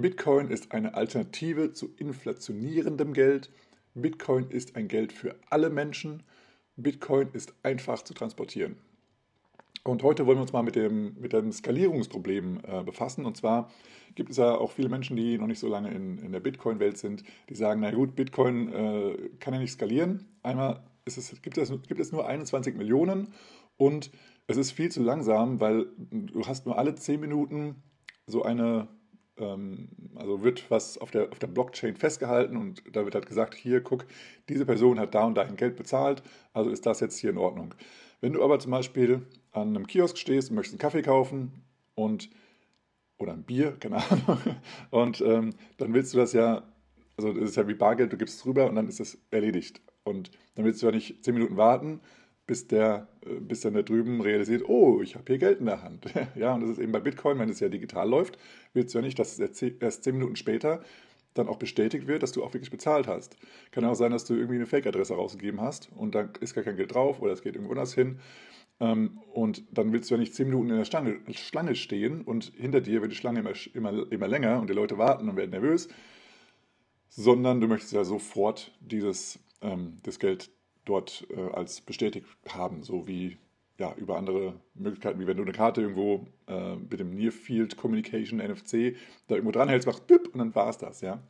Bitcoin 0.00 0.48
ist 0.48 0.70
eine 0.70 0.94
Alternative 0.94 1.72
zu 1.72 1.90
inflationierendem 1.96 3.14
Geld. 3.14 3.50
Bitcoin 3.94 4.48
ist 4.48 4.76
ein 4.76 4.86
Geld 4.86 5.12
für 5.12 5.34
alle 5.50 5.70
Menschen. 5.70 6.22
Bitcoin 6.76 7.30
ist 7.32 7.52
einfach 7.64 8.02
zu 8.02 8.14
transportieren. 8.14 8.76
Und 9.82 10.04
heute 10.04 10.24
wollen 10.24 10.38
wir 10.38 10.42
uns 10.42 10.52
mal 10.52 10.62
mit 10.62 10.76
dem, 10.76 11.16
mit 11.18 11.32
dem 11.32 11.50
Skalierungsproblem 11.50 12.60
äh, 12.62 12.84
befassen. 12.84 13.26
Und 13.26 13.36
zwar 13.36 13.72
gibt 14.14 14.30
es 14.30 14.36
ja 14.36 14.54
auch 14.54 14.70
viele 14.70 14.88
Menschen, 14.88 15.16
die 15.16 15.36
noch 15.36 15.48
nicht 15.48 15.58
so 15.58 15.68
lange 15.68 15.90
in, 15.90 16.18
in 16.18 16.30
der 16.30 16.40
Bitcoin-Welt 16.40 16.96
sind, 16.96 17.24
die 17.48 17.56
sagen, 17.56 17.80
na 17.80 17.90
gut, 17.90 18.14
Bitcoin 18.14 18.72
äh, 18.72 19.30
kann 19.40 19.54
ja 19.54 19.58
nicht 19.58 19.72
skalieren. 19.72 20.28
Einmal 20.44 20.84
es, 21.06 21.42
gibt, 21.42 21.58
es, 21.58 21.70
gibt 21.88 21.98
es 21.98 22.12
nur 22.12 22.28
21 22.28 22.76
Millionen 22.76 23.32
und 23.76 24.12
es 24.46 24.58
ist 24.58 24.70
viel 24.70 24.92
zu 24.92 25.02
langsam, 25.02 25.60
weil 25.60 25.86
du 25.98 26.46
hast 26.46 26.66
nur 26.66 26.78
alle 26.78 26.94
10 26.94 27.18
Minuten 27.18 27.82
so 28.26 28.44
eine 28.44 28.86
also 29.40 30.42
wird 30.42 30.70
was 30.70 30.98
auf 30.98 31.10
der, 31.10 31.30
auf 31.30 31.38
der 31.38 31.46
Blockchain 31.46 31.96
festgehalten 31.96 32.56
und 32.56 32.82
da 32.92 33.04
wird 33.04 33.14
halt 33.14 33.26
gesagt, 33.26 33.54
hier 33.54 33.80
guck, 33.80 34.06
diese 34.48 34.66
Person 34.66 34.98
hat 34.98 35.14
da 35.14 35.24
und 35.24 35.36
da 35.36 35.42
ein 35.42 35.56
Geld 35.56 35.76
bezahlt, 35.76 36.22
also 36.52 36.70
ist 36.70 36.86
das 36.86 37.00
jetzt 37.00 37.18
hier 37.18 37.30
in 37.30 37.38
Ordnung. 37.38 37.74
Wenn 38.20 38.32
du 38.32 38.42
aber 38.42 38.58
zum 38.58 38.72
Beispiel 38.72 39.22
an 39.52 39.68
einem 39.68 39.86
Kiosk 39.86 40.18
stehst 40.18 40.50
und 40.50 40.56
möchtest 40.56 40.74
einen 40.74 40.80
Kaffee 40.80 41.02
kaufen 41.02 41.62
und 41.94 42.30
oder 43.18 43.32
ein 43.32 43.42
Bier, 43.42 43.76
keine 43.80 43.96
Ahnung, 43.96 44.38
und 44.90 45.20
ähm, 45.20 45.54
dann 45.76 45.92
willst 45.94 46.14
du 46.14 46.18
das 46.18 46.32
ja, 46.32 46.62
also 47.16 47.32
das 47.32 47.50
ist 47.50 47.56
ja 47.56 47.68
wie 47.68 47.74
Bargeld, 47.74 48.12
du 48.12 48.16
gibst 48.16 48.38
es 48.38 48.46
rüber 48.46 48.68
und 48.68 48.76
dann 48.76 48.88
ist 48.88 49.00
das 49.00 49.18
erledigt. 49.30 49.80
Und 50.04 50.30
dann 50.54 50.64
willst 50.64 50.82
du 50.82 50.86
ja 50.86 50.92
nicht 50.92 51.24
zehn 51.24 51.34
Minuten 51.34 51.56
warten, 51.56 52.00
bis 52.48 52.66
der, 52.66 53.06
äh, 53.24 53.34
bis 53.34 53.60
dann 53.60 53.74
da 53.74 53.82
drüben 53.82 54.20
realisiert, 54.20 54.68
oh, 54.68 55.00
ich 55.00 55.14
habe 55.14 55.24
hier 55.28 55.38
Geld 55.38 55.60
in 55.60 55.66
der 55.66 55.82
Hand. 55.82 56.06
ja, 56.34 56.54
und 56.54 56.62
das 56.62 56.70
ist 56.70 56.78
eben 56.80 56.90
bei 56.90 56.98
Bitcoin, 56.98 57.38
wenn 57.38 57.48
es 57.48 57.60
ja 57.60 57.68
digital 57.68 58.08
läuft, 58.08 58.36
willst 58.72 58.92
du 58.92 58.98
ja 58.98 59.04
nicht, 59.04 59.18
dass 59.20 59.38
es 59.38 59.62
erst 59.62 60.02
zehn 60.02 60.14
Minuten 60.14 60.34
später 60.34 60.82
dann 61.34 61.46
auch 61.46 61.58
bestätigt 61.58 62.08
wird, 62.08 62.24
dass 62.24 62.32
du 62.32 62.42
auch 62.42 62.52
wirklich 62.52 62.70
bezahlt 62.70 63.06
hast. 63.06 63.36
Kann 63.70 63.84
auch 63.84 63.94
sein, 63.94 64.10
dass 64.10 64.24
du 64.24 64.34
irgendwie 64.34 64.56
eine 64.56 64.66
Fake-Adresse 64.66 65.14
rausgegeben 65.14 65.60
hast 65.60 65.90
und 65.94 66.16
dann 66.16 66.30
ist 66.40 66.54
gar 66.54 66.64
kein 66.64 66.76
Geld 66.76 66.92
drauf 66.92 67.22
oder 67.22 67.32
es 67.32 67.42
geht 67.42 67.54
irgendwo 67.54 67.74
anders 67.74 67.94
hin. 67.94 68.18
Ähm, 68.80 69.20
und 69.32 69.62
dann 69.70 69.92
willst 69.92 70.10
du 70.10 70.14
ja 70.14 70.18
nicht 70.18 70.34
zehn 70.34 70.48
Minuten 70.48 70.70
in 70.70 70.78
der 70.78 70.84
Schlange, 70.84 71.74
stehen 71.76 72.22
und 72.22 72.52
hinter 72.56 72.80
dir 72.80 73.02
wird 73.02 73.12
die 73.12 73.16
Schlange 73.16 73.40
immer, 73.40 73.52
immer, 73.74 74.10
immer 74.10 74.26
länger 74.26 74.58
und 74.60 74.70
die 74.70 74.74
Leute 74.74 74.96
warten 74.96 75.28
und 75.28 75.36
werden 75.36 75.50
nervös, 75.50 75.88
sondern 77.10 77.60
du 77.60 77.68
möchtest 77.68 77.92
ja 77.92 78.04
sofort 78.04 78.72
dieses, 78.80 79.38
ähm, 79.60 79.98
das 80.02 80.18
Geld 80.18 80.50
dort 80.88 81.26
äh, 81.30 81.40
als 81.52 81.80
bestätigt 81.80 82.26
haben, 82.48 82.82
so 82.82 83.06
wie 83.06 83.38
ja, 83.78 83.94
über 83.96 84.16
andere 84.16 84.58
Möglichkeiten, 84.74 85.20
wie 85.20 85.26
wenn 85.26 85.36
du 85.36 85.44
eine 85.44 85.52
Karte 85.52 85.80
irgendwo 85.82 86.26
äh, 86.48 86.74
mit 86.76 86.98
dem 86.98 87.14
Near 87.14 87.30
Field 87.30 87.76
Communication 87.76 88.38
NFC 88.40 88.96
da 89.28 89.36
irgendwo 89.36 89.52
dranhältst, 89.52 89.86
machst 89.86 90.06
bip 90.08 90.28
und 90.32 90.38
dann 90.38 90.54
war 90.54 90.68
es 90.68 90.78
das, 90.78 91.00
ja. 91.00 91.22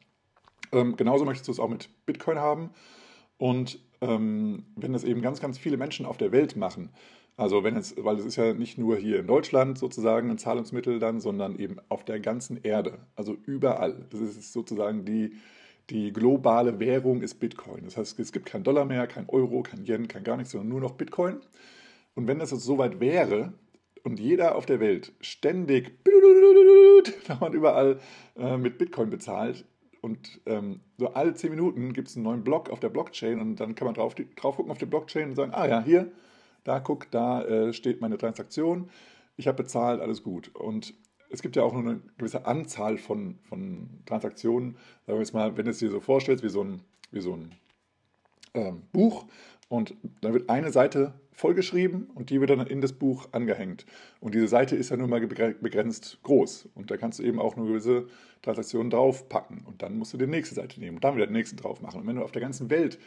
Ähm, 0.72 0.96
genauso 0.96 1.24
möchtest 1.24 1.48
du 1.48 1.52
es 1.52 1.60
auch 1.60 1.68
mit 1.68 1.90
Bitcoin 2.06 2.38
haben. 2.38 2.70
Und 3.36 3.78
ähm, 4.00 4.64
wenn 4.76 4.92
das 4.92 5.04
eben 5.04 5.22
ganz, 5.22 5.40
ganz 5.40 5.58
viele 5.58 5.76
Menschen 5.76 6.06
auf 6.06 6.16
der 6.18 6.32
Welt 6.32 6.56
machen, 6.56 6.90
Also 7.36 7.62
wenn 7.62 7.76
es, 7.76 7.94
weil 7.96 8.16
es 8.18 8.24
ist 8.24 8.36
ja 8.36 8.52
nicht 8.52 8.78
nur 8.78 8.96
hier 8.96 9.20
in 9.20 9.28
Deutschland 9.28 9.78
sozusagen 9.78 10.28
ein 10.28 10.38
Zahlungsmittel 10.38 10.98
dann, 10.98 11.20
sondern 11.20 11.56
eben 11.56 11.76
auf 11.88 12.04
der 12.04 12.18
ganzen 12.18 12.60
Erde, 12.64 12.98
also 13.14 13.36
überall. 13.46 14.06
Das 14.10 14.20
ist 14.20 14.52
sozusagen 14.52 15.04
die, 15.04 15.34
die 15.90 16.12
globale 16.12 16.78
Währung 16.80 17.22
ist 17.22 17.36
Bitcoin. 17.36 17.84
Das 17.84 17.96
heißt, 17.96 18.18
es 18.18 18.32
gibt 18.32 18.46
kein 18.46 18.62
Dollar 18.62 18.84
mehr, 18.84 19.06
kein 19.06 19.28
Euro, 19.28 19.62
kein 19.62 19.84
Yen, 19.86 20.08
kein 20.08 20.24
gar 20.24 20.36
nichts, 20.36 20.52
sondern 20.52 20.68
nur 20.68 20.80
noch 20.80 20.92
Bitcoin. 20.92 21.40
Und 22.14 22.26
wenn 22.26 22.38
das 22.38 22.50
jetzt 22.50 22.64
soweit 22.64 23.00
wäre 23.00 23.52
und 24.04 24.20
jeder 24.20 24.56
auf 24.56 24.66
der 24.66 24.80
Welt 24.80 25.12
ständig 25.20 25.92
dauernd 27.28 27.54
überall 27.54 28.00
äh, 28.36 28.56
mit 28.56 28.78
Bitcoin 28.78 29.10
bezahlt, 29.10 29.64
und 30.00 30.40
ähm, 30.46 30.80
so 30.96 31.12
alle 31.14 31.34
10 31.34 31.50
Minuten 31.50 31.92
gibt 31.92 32.08
es 32.08 32.16
einen 32.16 32.24
neuen 32.24 32.44
Block 32.44 32.70
auf 32.70 32.80
der 32.80 32.88
Blockchain 32.88 33.40
und 33.40 33.56
dann 33.56 33.74
kann 33.74 33.86
man 33.86 33.94
drauf, 33.94 34.14
drauf 34.14 34.56
gucken 34.56 34.70
auf 34.70 34.78
die 34.78 34.86
Blockchain 34.86 35.30
und 35.30 35.36
sagen, 35.36 35.52
ah 35.52 35.66
ja, 35.66 35.82
hier, 35.82 36.10
da 36.64 36.80
guck, 36.80 37.10
da 37.10 37.42
äh, 37.42 37.72
steht 37.72 38.00
meine 38.00 38.18
Transaktion, 38.18 38.90
ich 39.36 39.46
habe 39.46 39.62
bezahlt, 39.62 40.00
alles 40.00 40.22
gut. 40.22 40.54
Und 40.54 40.94
es 41.30 41.42
gibt 41.42 41.56
ja 41.56 41.62
auch 41.62 41.72
nur 41.72 41.82
eine 41.82 42.00
gewisse 42.16 42.46
Anzahl 42.46 42.98
von, 42.98 43.38
von 43.42 43.88
Transaktionen. 44.06 44.76
Sagen 45.06 45.18
wir 45.18 45.18
jetzt 45.18 45.34
mal, 45.34 45.56
wenn 45.56 45.64
du 45.64 45.70
es 45.70 45.78
dir 45.78 45.90
so 45.90 46.00
vorstellst, 46.00 46.42
wie 46.42 46.48
so 46.48 46.62
ein, 46.62 46.80
wie 47.10 47.20
so 47.20 47.34
ein 47.34 47.52
ähm, 48.54 48.82
Buch 48.92 49.26
und 49.68 49.94
dann 50.22 50.32
wird 50.32 50.48
eine 50.48 50.70
Seite 50.70 51.14
vollgeschrieben 51.32 52.10
und 52.14 52.30
die 52.30 52.40
wird 52.40 52.50
dann 52.50 52.66
in 52.66 52.80
das 52.80 52.92
Buch 52.92 53.28
angehängt. 53.32 53.86
Und 54.20 54.34
diese 54.34 54.48
Seite 54.48 54.74
ist 54.74 54.90
ja 54.90 54.96
nur 54.96 55.06
mal 55.06 55.20
begrenzt 55.20 56.18
groß. 56.22 56.70
Und 56.74 56.90
da 56.90 56.96
kannst 56.96 57.18
du 57.18 57.22
eben 57.22 57.38
auch 57.38 57.54
nur 57.54 57.66
gewisse 57.66 58.08
Transaktionen 58.42 58.90
draufpacken. 58.90 59.62
Und 59.64 59.82
dann 59.82 59.98
musst 59.98 60.12
du 60.14 60.18
die 60.18 60.26
nächste 60.26 60.54
Seite 60.54 60.80
nehmen 60.80 60.96
und 60.96 61.04
dann 61.04 61.14
wieder 61.14 61.26
die 61.26 61.34
nächste 61.34 61.54
drauf 61.54 61.80
machen. 61.80 62.00
Und 62.00 62.06
wenn 62.06 62.16
du 62.16 62.22
auf 62.22 62.32
der 62.32 62.42
ganzen 62.42 62.70
Welt 62.70 62.98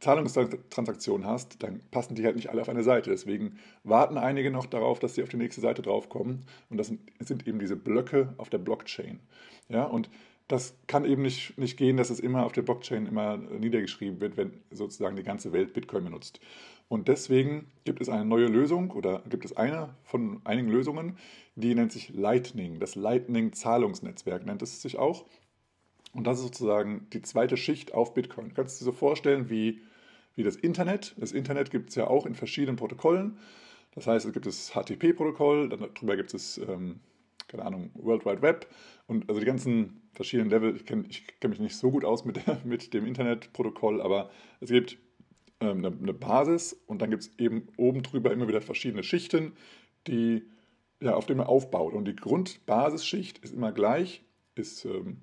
Zahlungstransaktionen 0.00 1.26
hast, 1.26 1.62
dann 1.62 1.80
passen 1.90 2.14
die 2.14 2.24
halt 2.24 2.36
nicht 2.36 2.50
alle 2.50 2.62
auf 2.62 2.68
eine 2.68 2.82
Seite. 2.82 3.10
Deswegen 3.10 3.58
warten 3.82 4.16
einige 4.16 4.50
noch 4.50 4.66
darauf, 4.66 5.00
dass 5.00 5.14
sie 5.14 5.22
auf 5.22 5.28
die 5.28 5.36
nächste 5.36 5.60
Seite 5.60 5.82
draufkommen. 5.82 6.44
Und 6.70 6.76
das 6.78 6.92
sind, 7.20 7.48
eben 7.48 7.58
diese 7.58 7.76
Blöcke 7.76 8.34
auf 8.36 8.48
der 8.48 8.58
Blockchain. 8.58 9.18
Ja, 9.68 9.84
und 9.84 10.08
das 10.46 10.74
kann 10.86 11.04
eben 11.04 11.22
nicht, 11.22 11.58
nicht 11.58 11.76
gehen, 11.76 11.96
dass 11.96 12.10
es 12.10 12.20
immer 12.20 12.46
auf 12.46 12.52
der 12.52 12.62
Blockchain 12.62 13.06
immer 13.06 13.36
niedergeschrieben 13.36 14.20
wird, 14.20 14.36
wenn 14.36 14.52
sozusagen 14.70 15.16
die 15.16 15.22
ganze 15.22 15.52
Welt 15.52 15.74
Bitcoin 15.74 16.04
benutzt. 16.04 16.40
Und 16.88 17.08
deswegen 17.08 17.70
gibt 17.84 18.00
es 18.00 18.08
eine 18.08 18.24
neue 18.24 18.46
Lösung 18.46 18.90
oder 18.92 19.22
gibt 19.28 19.44
es 19.44 19.56
eine 19.56 19.94
von 20.04 20.40
einigen 20.44 20.68
Lösungen, 20.68 21.18
die 21.54 21.74
nennt 21.74 21.92
sich 21.92 22.14
Lightning. 22.14 22.80
Das 22.80 22.94
Lightning-Zahlungsnetzwerk 22.94 24.46
nennt 24.46 24.62
es 24.62 24.80
sich 24.80 24.96
auch. 24.96 25.26
Und 26.12 26.26
das 26.26 26.38
ist 26.38 26.44
sozusagen 26.44 27.06
die 27.12 27.22
zweite 27.22 27.56
Schicht 27.56 27.94
auf 27.94 28.14
Bitcoin. 28.14 28.50
Du 28.50 28.54
kannst 28.54 28.80
dir 28.80 28.84
so 28.84 28.92
vorstellen 28.92 29.50
wie, 29.50 29.82
wie 30.34 30.42
das 30.42 30.56
Internet. 30.56 31.14
Das 31.18 31.32
Internet 31.32 31.70
gibt 31.70 31.90
es 31.90 31.94
ja 31.96 32.06
auch 32.06 32.26
in 32.26 32.34
verschiedenen 32.34 32.76
Protokollen. 32.76 33.38
Das 33.94 34.06
heißt, 34.06 34.26
es 34.26 34.32
gibt 34.32 34.46
das 34.46 34.72
HTTP-Protokoll, 34.72 35.68
darüber 35.68 36.16
gibt 36.16 36.32
es, 36.34 36.58
ähm, 36.58 37.00
keine 37.48 37.64
Ahnung, 37.64 37.90
World 37.94 38.24
Wide 38.24 38.42
Web 38.42 38.68
und 39.06 39.28
also 39.28 39.40
die 39.40 39.46
ganzen 39.46 40.02
verschiedenen 40.12 40.50
Level. 40.50 40.76
Ich 40.76 40.84
kenne 40.84 41.04
kenn 41.40 41.50
mich 41.50 41.58
nicht 41.58 41.76
so 41.76 41.90
gut 41.90 42.04
aus 42.04 42.24
mit, 42.24 42.46
der, 42.46 42.60
mit 42.64 42.94
dem 42.94 43.06
Internetprotokoll, 43.06 44.00
aber 44.00 44.30
es 44.60 44.70
gibt 44.70 44.98
ähm, 45.60 45.78
eine, 45.78 45.88
eine, 45.88 46.12
Basis 46.12 46.74
und 46.86 47.02
dann 47.02 47.10
gibt 47.10 47.24
es 47.24 47.38
eben 47.38 47.68
oben 47.76 48.02
drüber 48.02 48.32
immer 48.32 48.46
wieder 48.46 48.60
verschiedene 48.60 49.02
Schichten, 49.02 49.52
die, 50.06 50.44
ja, 51.00 51.14
auf 51.14 51.26
denen 51.26 51.38
man 51.38 51.46
aufbaut. 51.48 51.94
Und 51.94 52.06
die 52.06 52.16
Grundbasisschicht 52.16 53.38
ist 53.38 53.54
immer 53.54 53.72
gleich, 53.72 54.22
ist 54.54 54.84
ähm, 54.84 55.22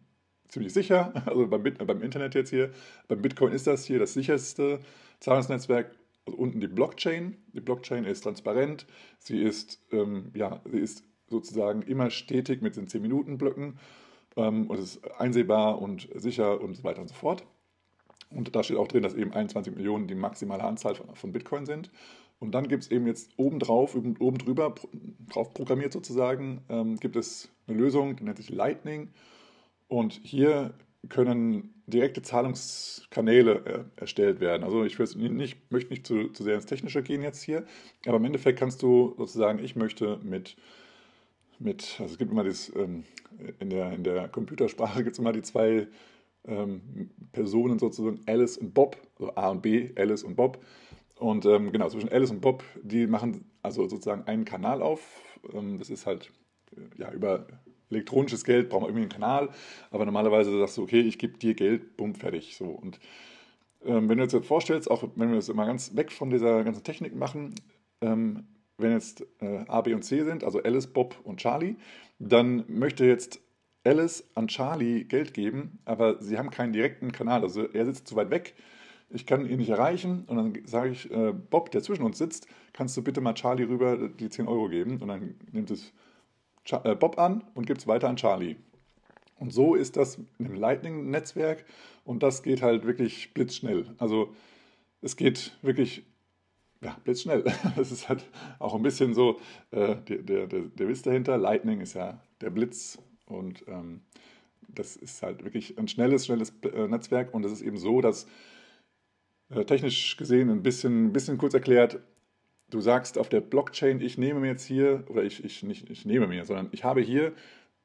ziemlich 0.55 0.73
sicher, 0.73 1.13
also 1.27 1.47
beim, 1.47 1.63
beim 1.63 2.01
Internet 2.01 2.33
jetzt 2.33 2.49
hier. 2.49 2.71
Beim 3.07 3.21
Bitcoin 3.21 3.53
ist 3.53 3.67
das 3.67 3.85
hier 3.85 3.99
das 3.99 4.13
sicherste 4.13 4.79
Zahlungsnetzwerk 5.19 5.91
also 6.25 6.39
unten 6.39 6.59
die 6.59 6.67
Blockchain. 6.67 7.37
Die 7.53 7.61
Blockchain 7.61 8.05
ist 8.05 8.21
transparent, 8.21 8.87
sie 9.19 9.41
ist, 9.41 9.79
ähm, 9.91 10.31
ja, 10.33 10.61
sie 10.71 10.79
ist 10.79 11.03
sozusagen 11.29 11.81
immer 11.83 12.09
stetig 12.09 12.61
mit 12.61 12.75
den 12.77 12.87
10-Minuten-Blöcken 12.87 13.77
ähm, 14.35 14.67
und 14.67 14.79
es 14.79 14.95
ist 14.95 15.11
einsehbar 15.19 15.81
und 15.81 16.07
sicher 16.15 16.61
und 16.61 16.75
so 16.75 16.83
weiter 16.83 17.01
und 17.01 17.09
so 17.09 17.15
fort. 17.15 17.45
Und 18.31 18.55
da 18.55 18.63
steht 18.63 18.77
auch 18.77 18.87
drin, 18.87 19.03
dass 19.03 19.13
eben 19.13 19.33
21 19.33 19.75
Millionen 19.75 20.07
die 20.07 20.15
maximale 20.15 20.63
Anzahl 20.63 20.95
von, 20.95 21.15
von 21.15 21.31
Bitcoin 21.31 21.65
sind. 21.65 21.91
Und 22.39 22.51
dann 22.51 22.67
gibt 22.67 22.83
es 22.83 22.91
eben 22.91 23.07
jetzt 23.07 23.31
obendrauf, 23.37 23.95
oben 23.95 24.37
drüber, 24.37 24.75
drauf 25.29 25.53
programmiert 25.53 25.93
sozusagen, 25.93 26.61
ähm, 26.69 26.97
gibt 26.97 27.15
es 27.15 27.49
eine 27.67 27.77
Lösung, 27.77 28.15
die 28.15 28.23
nennt 28.23 28.37
sich 28.37 28.49
Lightning. 28.49 29.09
Und 29.87 30.13
hier 30.23 30.73
können 31.09 31.73
direkte 31.87 32.21
Zahlungskanäle 32.21 33.65
äh, 33.65 34.01
erstellt 34.01 34.39
werden. 34.39 34.63
Also 34.63 34.83
ich 34.83 34.97
nicht, 34.97 35.71
möchte 35.71 35.91
nicht 35.91 36.07
zu, 36.07 36.29
zu 36.29 36.43
sehr 36.43 36.55
ins 36.55 36.65
Technische 36.65 37.03
gehen 37.03 37.21
jetzt 37.21 37.43
hier, 37.43 37.65
aber 38.07 38.17
im 38.17 38.25
Endeffekt 38.25 38.57
kannst 38.57 38.81
du 38.81 39.13
sozusagen, 39.17 39.63
ich 39.63 39.75
möchte 39.75 40.17
mit 40.23 40.55
mit, 41.59 41.97
also 41.99 42.13
es 42.13 42.17
gibt 42.17 42.31
immer 42.31 42.43
das, 42.43 42.71
ähm, 42.75 43.03
in, 43.59 43.69
der, 43.69 43.93
in 43.93 44.03
der 44.03 44.27
Computersprache 44.27 45.03
gibt 45.03 45.13
es 45.13 45.19
immer 45.19 45.33
die 45.33 45.41
zwei 45.41 45.87
ähm, 46.45 47.09
Personen 47.31 47.79
sozusagen, 47.79 48.21
Alice 48.27 48.57
und 48.57 48.73
Bob, 48.73 48.97
also 49.19 49.35
A 49.35 49.49
und 49.49 49.61
B, 49.61 49.91
Alice 49.95 50.23
und 50.23 50.35
Bob. 50.35 50.63
Und 51.17 51.45
ähm, 51.45 51.71
genau, 51.71 51.89
zwischen 51.89 52.09
Alice 52.09 52.31
und 52.31 52.41
Bob, 52.41 52.63
die 52.83 53.07
machen 53.07 53.49
also 53.61 53.87
sozusagen 53.87 54.23
einen 54.27 54.45
Kanal 54.45 54.81
auf. 54.81 55.01
Ähm, 55.53 55.79
das 55.79 55.89
ist 55.89 56.05
halt 56.05 56.31
äh, 56.75 57.01
ja, 57.01 57.11
über 57.11 57.47
elektronisches 57.89 58.43
Geld 58.43 58.69
braucht 58.69 58.81
man 58.81 58.89
irgendwie 58.89 59.03
einen 59.03 59.11
Kanal, 59.11 59.49
aber 59.91 60.05
normalerweise 60.05 60.57
sagst 60.59 60.77
du, 60.77 60.83
okay, 60.83 61.01
ich 61.01 61.17
gebe 61.17 61.37
dir 61.37 61.53
Geld, 61.53 61.97
bumm, 61.97 62.15
fertig. 62.15 62.55
So. 62.55 62.65
Und 62.65 62.99
ähm, 63.85 64.09
wenn 64.09 64.17
du 64.17 64.23
jetzt 64.23 64.45
vorstellst, 64.45 64.89
auch 64.89 65.03
wenn 65.15 65.29
wir 65.29 65.35
das 65.35 65.49
immer 65.49 65.65
ganz 65.65 65.95
weg 65.95 66.11
von 66.11 66.29
dieser 66.29 66.63
ganzen 66.63 66.83
Technik 66.83 67.15
machen, 67.15 67.55
ähm, 68.01 68.45
wenn 68.77 68.91
jetzt 68.91 69.25
äh, 69.41 69.63
A, 69.67 69.81
B 69.81 69.93
und 69.93 70.03
C 70.03 70.23
sind, 70.23 70.43
also 70.43 70.61
Alice, 70.61 70.87
Bob 70.87 71.15
und 71.23 71.39
Charlie, 71.39 71.75
dann 72.19 72.65
möchte 72.67 73.05
jetzt 73.05 73.39
Alice 73.85 74.23
an 74.35 74.47
Charlie 74.47 75.05
Geld 75.05 75.33
geben, 75.33 75.79
aber 75.85 76.21
sie 76.21 76.37
haben 76.37 76.49
keinen 76.49 76.73
direkten 76.73 77.11
Kanal. 77.11 77.43
Also 77.43 77.67
er 77.67 77.85
sitzt 77.85 78.07
zu 78.07 78.15
weit 78.15 78.31
weg, 78.31 78.55
ich 79.09 79.25
kann 79.25 79.47
ihn 79.47 79.57
nicht 79.57 79.69
erreichen 79.69 80.23
und 80.27 80.37
dann 80.37 80.53
sage 80.65 80.89
ich, 80.89 81.11
äh, 81.11 81.31
Bob, 81.31 81.71
der 81.71 81.83
zwischen 81.83 82.03
uns 82.03 82.17
sitzt, 82.17 82.47
kannst 82.73 82.97
du 82.97 83.03
bitte 83.03 83.21
mal 83.21 83.35
Charlie 83.35 83.63
rüber 83.63 84.09
die 84.09 84.29
10 84.29 84.47
Euro 84.47 84.67
geben 84.67 84.99
und 84.99 85.07
dann 85.07 85.35
nimmt 85.51 85.71
es 85.71 85.93
Bob 86.99 87.19
an 87.19 87.43
und 87.53 87.65
gibt 87.67 87.81
es 87.81 87.87
weiter 87.87 88.09
an 88.09 88.15
Charlie. 88.15 88.57
Und 89.37 89.51
so 89.51 89.75
ist 89.75 89.97
das 89.97 90.19
im 90.39 90.55
Lightning-Netzwerk 90.55 91.65
und 92.03 92.23
das 92.23 92.43
geht 92.43 92.61
halt 92.61 92.85
wirklich 92.85 93.33
blitzschnell. 93.33 93.93
Also 93.97 94.33
es 95.01 95.15
geht 95.15 95.57
wirklich 95.61 96.03
ja, 96.81 96.97
blitzschnell. 97.03 97.43
Das 97.75 97.91
ist 97.91 98.09
halt 98.09 98.25
auch 98.59 98.75
ein 98.75 98.83
bisschen 98.83 99.13
so 99.13 99.39
äh, 99.71 99.95
der, 99.95 100.47
der, 100.47 100.47
der 100.47 100.87
Witz 100.87 101.01
dahinter. 101.01 101.37
Lightning 101.37 101.81
ist 101.81 101.93
ja 101.93 102.21
der 102.41 102.49
Blitz 102.49 102.97
und 103.25 103.65
ähm, 103.67 104.01
das 104.67 104.95
ist 104.95 105.21
halt 105.21 105.43
wirklich 105.43 105.77
ein 105.77 105.87
schnelles, 105.87 106.25
schnelles 106.25 106.53
äh, 106.63 106.87
Netzwerk 106.87 107.33
und 107.33 107.45
es 107.45 107.51
ist 107.51 107.61
eben 107.61 107.77
so, 107.77 108.01
dass 108.01 108.27
äh, 109.49 109.65
technisch 109.65 110.17
gesehen 110.17 110.49
ein 110.49 110.63
bisschen, 110.63 111.07
ein 111.07 111.13
bisschen 111.13 111.37
kurz 111.37 111.53
erklärt, 111.53 111.99
du 112.69 112.81
sagst 112.81 113.17
auf 113.17 113.29
der 113.29 113.41
Blockchain, 113.41 114.01
ich 114.01 114.17
nehme 114.17 114.39
mir 114.39 114.47
jetzt 114.47 114.65
hier, 114.65 115.03
oder 115.09 115.23
ich, 115.23 115.43
ich 115.43 115.63
nicht 115.63 115.89
ich 115.89 116.05
nehme 116.05 116.27
mir, 116.27 116.45
sondern 116.45 116.69
ich 116.71 116.83
habe 116.83 117.01
hier 117.01 117.33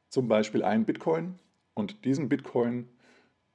zum 0.08 0.28
Beispiel 0.28 0.62
einen 0.62 0.84
Bitcoin 0.84 1.38
und 1.74 2.04
diesen 2.04 2.28
Bitcoin 2.28 2.88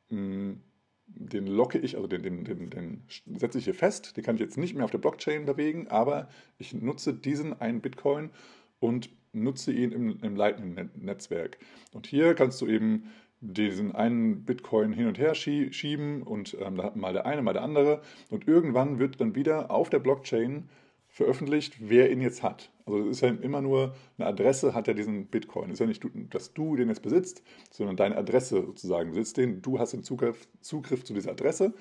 hm, 0.10 0.62
den 1.08 1.48
locke 1.48 1.78
ich, 1.78 1.96
also 1.96 2.08
den, 2.08 2.24
den, 2.24 2.44
den, 2.44 2.70
den 2.70 3.04
setze 3.36 3.58
ich 3.58 3.66
hier 3.66 3.76
fest, 3.76 4.18
den 4.18 4.24
kann 4.24 4.36
ich 4.36 4.42
jetzt 4.42 4.58
nicht 4.58 4.76
mehr 4.76 4.86
auf 4.86 4.92
der 4.92 4.98
Blockchain 4.98 5.46
bewegen, 5.46 5.88
aber 5.88 6.28
ich 6.58 6.74
nutze 6.74 7.14
diesen 7.14 7.60
einen 7.60 7.82
Bitcoin 7.82 8.32
und 8.80 9.10
nutze 9.32 9.72
ihn 9.72 9.92
im, 9.92 10.20
im 10.22 10.36
Lightning-Netzwerk. 10.36 11.58
Und 11.94 12.08
hier 12.08 12.34
kannst 12.34 12.62
du 12.62 12.68
eben 12.68 13.12
diesen 13.42 13.94
einen 13.94 14.46
Bitcoin 14.46 14.94
hin 14.94 15.08
und 15.08 15.20
her 15.20 15.36
schieben 15.36 16.24
und 16.24 16.58
ähm, 16.60 16.82
mal 16.96 17.14
der 17.14 17.26
eine, 17.26 17.42
mal 17.42 17.54
der 17.54 17.64
andere. 17.64 18.02
Und 18.30 18.48
irgendwann 18.48 18.98
wird 18.98 19.22
dann 19.22 19.36
wieder 19.36 19.70
auf 19.72 19.90
der 19.90 20.00
Blockchain 20.00 20.70
veröffentlicht, 21.16 21.78
wer 21.80 22.12
ihn 22.12 22.20
jetzt 22.20 22.44
hat. 22.44 22.74
Also 22.86 23.00
es 23.00 23.18
ist 23.18 23.22
ja 23.22 23.30
immer 23.30 23.62
nur 23.62 23.96
eine 24.18 24.28
Adresse, 24.28 24.74
hat 24.74 24.88
ja 24.88 24.94
diesen 24.94 25.28
Bitcoin. 25.28 25.70
Es 25.70 25.76
ist 25.76 25.80
ja 25.80 25.86
nicht, 25.86 26.06
dass 26.34 26.54
du 26.54 26.76
den 26.76 26.90
jetzt 26.90 27.04
besitzt, 27.04 27.42
sondern 27.72 27.96
deine 27.96 28.18
Adresse 28.18 28.66
sozusagen 28.66 29.12
besitzt 29.12 29.38
den. 29.38 29.62
Du 29.62 29.80
hast 29.80 29.94
den 29.94 30.04
Zugriff, 30.04 30.46
Zugriff 30.60 31.06
zu 31.06 31.14
dieser 31.14 31.32
Adresse. 31.32 31.74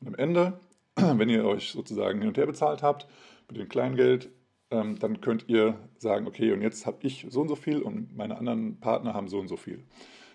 Und 0.00 0.06
am 0.06 0.14
Ende, 0.14 0.60
wenn 0.94 1.28
ihr 1.28 1.44
euch 1.44 1.72
sozusagen 1.72 2.20
hin 2.20 2.28
und 2.28 2.38
her 2.38 2.46
bezahlt 2.46 2.84
habt 2.84 3.08
mit 3.48 3.58
dem 3.60 3.68
Kleingeld, 3.68 4.30
ähm, 4.70 4.96
dann 5.00 5.20
könnt 5.20 5.48
ihr 5.48 5.80
sagen, 5.98 6.28
okay, 6.28 6.52
und 6.52 6.62
jetzt 6.62 6.86
habe 6.86 6.98
ich 7.00 7.26
so 7.28 7.40
und 7.40 7.48
so 7.48 7.56
viel 7.56 7.82
und 7.82 8.16
meine 8.16 8.38
anderen 8.38 8.78
Partner 8.78 9.14
haben 9.14 9.26
so 9.26 9.40
und 9.40 9.48
so 9.48 9.56
viel. 9.56 9.82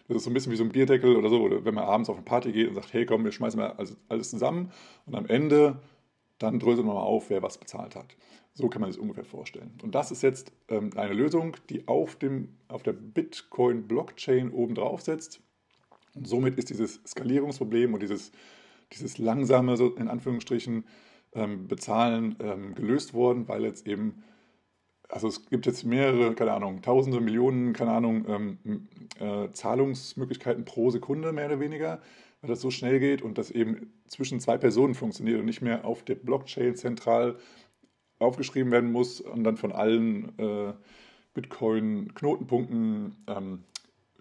Das 0.10 0.17
ist 0.17 0.24
so 0.25 0.29
ein 0.29 0.34
bisschen 0.34 0.51
wie 0.51 0.58
so 0.58 0.65
ein 0.65 0.74
Bierdeckel 0.74 1.15
oder 1.15 1.29
so, 1.29 1.41
oder 1.41 1.63
wenn 1.63 1.74
man 1.74 1.86
abends 1.86 2.10
auf 2.10 2.17
eine 2.17 2.25
Party 2.25 2.51
geht 2.51 2.67
und 2.67 2.75
sagt, 2.75 2.91
hey 2.91 3.05
komm, 3.05 3.24
wir 3.24 3.31
schmeißen 3.31 3.58
mal 3.58 3.72
alles, 3.72 3.96
alles 4.10 4.29
zusammen 4.29 4.74
und 5.05 5.15
am 5.15 5.25
Ende 5.25 5.79
dann 6.41 6.60
dröselt 6.60 6.86
man 6.86 6.96
mal 6.96 7.03
auf, 7.03 7.29
wer 7.29 7.43
was 7.43 7.58
bezahlt 7.58 7.96
hat. 7.96 8.15
So 8.53 8.67
kann 8.67 8.81
man 8.81 8.91
sich 8.91 9.01
ungefähr 9.01 9.24
vorstellen. 9.24 9.72
Und 9.81 9.96
das 9.96 10.12
ist 10.12 10.24
jetzt 10.24 10.51
ähm, 10.67 10.91
eine 10.96 11.13
Lösung, 11.13 11.55
die 11.70 11.88
auf, 11.88 12.15
dem, 12.17 12.50
auf 12.67 12.84
der 12.84 12.93
Bitcoin-Blockchain 12.93 14.51
oben 14.51 14.75
drauf 14.75 15.01
setzt. 15.01 15.41
Und 16.15 16.27
somit 16.27 16.58
ist 16.58 16.70
dieses 16.70 17.01
Skalierungsproblem 17.08 17.93
und 17.93 18.03
dieses, 18.03 18.31
dieses 18.91 19.17
langsame, 19.17 19.77
so 19.77 19.96
in 19.96 20.10
Anführungsstrichen, 20.10 20.84
ähm, 21.34 21.67
Bezahlen 21.67 22.36
ähm, 22.39 22.75
gelöst 22.75 23.13
worden, 23.13 23.48
weil 23.48 23.63
jetzt 23.63 23.88
eben, 23.88 24.24
also 25.08 25.27
es 25.27 25.46
gibt 25.46 25.65
jetzt 25.65 25.86
mehrere, 25.86 26.36
keine 26.36 26.51
Ahnung, 26.51 26.81
tausende, 26.81 27.22
Millionen, 27.22 27.72
keine 27.74 27.91
Ahnung, 27.91 28.25
ähm, 28.27 28.88
äh, 29.20 29.50
Zahlungsmöglichkeiten 29.53 30.65
pro 30.65 30.89
Sekunde 30.89 31.31
mehr 31.31 31.46
oder 31.46 31.60
weniger, 31.62 32.01
weil 32.41 32.50
das 32.50 32.60
so 32.60 32.72
schnell 32.72 33.00
geht 33.00 33.22
und 33.22 33.38
das 33.38 33.51
eben 33.51 33.93
zwischen 34.08 34.39
zwei 34.41 34.58
Personen 34.58 34.96
funktioniert 34.96 35.39
und 35.39 35.46
nicht 35.46 35.62
mehr 35.62 35.86
auf 35.86 36.03
der 36.03 36.15
Blockchain 36.15 36.75
zentral 36.75 37.38
aufgeschrieben 38.21 38.71
werden 38.71 38.91
muss 38.91 39.21
und 39.21 39.43
dann 39.43 39.57
von 39.57 39.71
allen 39.71 40.37
äh, 40.37 40.73
Bitcoin-Knotenpunkten 41.33 43.15
ähm, 43.27 43.63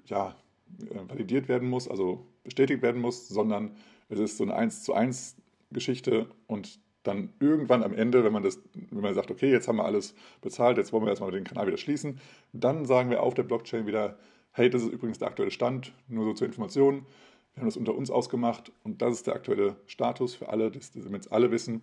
ja, 0.06 0.36
äh, 0.80 1.08
validiert 1.08 1.48
werden 1.48 1.68
muss, 1.68 1.88
also 1.88 2.26
bestätigt 2.44 2.82
werden 2.82 3.00
muss, 3.00 3.28
sondern 3.28 3.72
es 4.08 4.18
ist 4.18 4.36
so 4.36 4.44
eine 4.44 4.54
1 4.54 4.82
zu 4.82 4.94
1 4.94 5.36
Geschichte 5.70 6.26
und 6.46 6.80
dann 7.02 7.32
irgendwann 7.40 7.82
am 7.82 7.94
Ende, 7.94 8.24
wenn 8.24 8.32
man 8.32 8.42
das, 8.42 8.60
wenn 8.90 9.00
man 9.00 9.14
sagt, 9.14 9.30
okay, 9.30 9.50
jetzt 9.50 9.68
haben 9.68 9.76
wir 9.76 9.84
alles 9.84 10.14
bezahlt, 10.42 10.76
jetzt 10.76 10.92
wollen 10.92 11.04
wir 11.04 11.10
erstmal 11.10 11.30
den 11.30 11.44
Kanal 11.44 11.66
wieder 11.66 11.78
schließen, 11.78 12.20
dann 12.52 12.84
sagen 12.84 13.10
wir 13.10 13.22
auf 13.22 13.34
der 13.34 13.44
Blockchain 13.44 13.86
wieder, 13.86 14.18
hey, 14.52 14.68
das 14.68 14.82
ist 14.82 14.92
übrigens 14.92 15.18
der 15.18 15.28
aktuelle 15.28 15.50
Stand, 15.50 15.94
nur 16.08 16.24
so 16.24 16.34
zur 16.34 16.46
Information. 16.46 17.06
Wir 17.54 17.62
haben 17.62 17.68
das 17.68 17.76
unter 17.76 17.94
uns 17.94 18.10
ausgemacht 18.10 18.72
und 18.84 19.02
das 19.02 19.14
ist 19.14 19.26
der 19.26 19.34
aktuelle 19.34 19.76
Status 19.86 20.34
für 20.34 20.48
alle, 20.48 20.70
das, 20.70 20.92
das 20.92 21.04
damit 21.04 21.30
alle 21.32 21.50
wissen. 21.50 21.82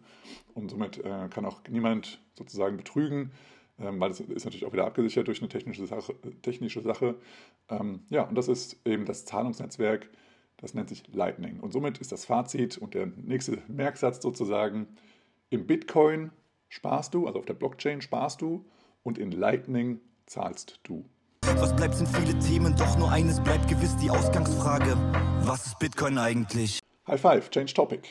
Und 0.53 0.71
somit 0.71 0.99
äh, 0.99 1.27
kann 1.29 1.45
auch 1.45 1.61
niemand 1.69 2.21
sozusagen 2.35 2.77
betrügen, 2.77 3.31
ähm, 3.79 3.99
weil 3.99 4.09
das 4.09 4.19
ist 4.19 4.45
natürlich 4.45 4.65
auch 4.65 4.73
wieder 4.73 4.85
abgesichert 4.85 5.27
durch 5.27 5.41
eine 5.41 5.49
technische 5.49 5.85
Sache. 5.85 6.15
Technische 6.41 6.81
Sache. 6.81 7.15
Ähm, 7.69 8.01
ja, 8.09 8.23
und 8.23 8.35
das 8.35 8.47
ist 8.47 8.79
eben 8.85 9.05
das 9.05 9.25
Zahlungsnetzwerk, 9.25 10.09
das 10.57 10.73
nennt 10.73 10.89
sich 10.89 11.03
Lightning. 11.13 11.59
Und 11.59 11.73
somit 11.73 11.99
ist 11.99 12.11
das 12.11 12.25
Fazit 12.25 12.77
und 12.77 12.93
der 12.93 13.05
nächste 13.05 13.61
Merksatz 13.67 14.21
sozusagen, 14.21 14.87
im 15.49 15.67
Bitcoin 15.67 16.31
sparst 16.69 17.13
du, 17.13 17.27
also 17.27 17.39
auf 17.39 17.45
der 17.45 17.53
Blockchain 17.53 18.01
sparst 18.01 18.41
du 18.41 18.65
und 19.03 19.17
in 19.17 19.31
Lightning 19.31 20.01
zahlst 20.25 20.79
du. 20.83 21.05
Was 21.55 21.73
bleibt 21.75 21.95
sind 21.95 22.09
viele 22.09 22.37
Themen, 22.39 22.75
doch 22.75 22.97
nur 22.97 23.09
eines 23.09 23.41
bleibt 23.41 23.69
gewiss 23.69 23.95
die 23.95 24.09
Ausgangsfrage. 24.09 24.97
Was 25.45 25.65
ist 25.67 25.79
Bitcoin 25.79 26.17
eigentlich? 26.17 26.79
High 27.07 27.21
Five, 27.21 27.49
Change 27.49 27.73
Topic. 27.73 28.01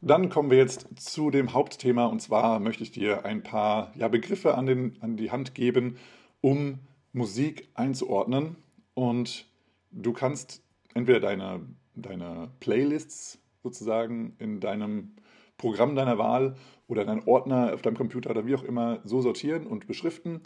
Dann 0.00 0.28
kommen 0.28 0.50
wir 0.50 0.58
jetzt 0.58 0.86
zu 0.94 1.30
dem 1.30 1.52
Hauptthema 1.52 2.06
und 2.06 2.22
zwar 2.22 2.60
möchte 2.60 2.84
ich 2.84 2.92
dir 2.92 3.24
ein 3.24 3.42
paar 3.42 3.90
ja, 3.96 4.06
Begriffe 4.06 4.54
an, 4.54 4.66
den, 4.66 4.96
an 5.00 5.16
die 5.16 5.32
Hand 5.32 5.54
geben, 5.54 5.98
um 6.40 6.78
Musik 7.12 7.68
einzuordnen. 7.74 8.54
Und 8.94 9.46
du 9.90 10.12
kannst 10.12 10.62
entweder 10.94 11.18
deine, 11.18 11.60
deine 11.96 12.50
Playlists 12.60 13.40
sozusagen 13.64 14.36
in 14.38 14.60
deinem 14.60 15.16
Programm 15.58 15.96
deiner 15.96 16.18
Wahl 16.18 16.54
oder 16.86 17.04
deinen 17.04 17.24
Ordner 17.26 17.74
auf 17.74 17.82
deinem 17.82 17.96
Computer 17.96 18.30
oder 18.30 18.46
wie 18.46 18.54
auch 18.54 18.62
immer 18.62 19.00
so 19.02 19.22
sortieren 19.22 19.66
und 19.66 19.88
beschriften 19.88 20.42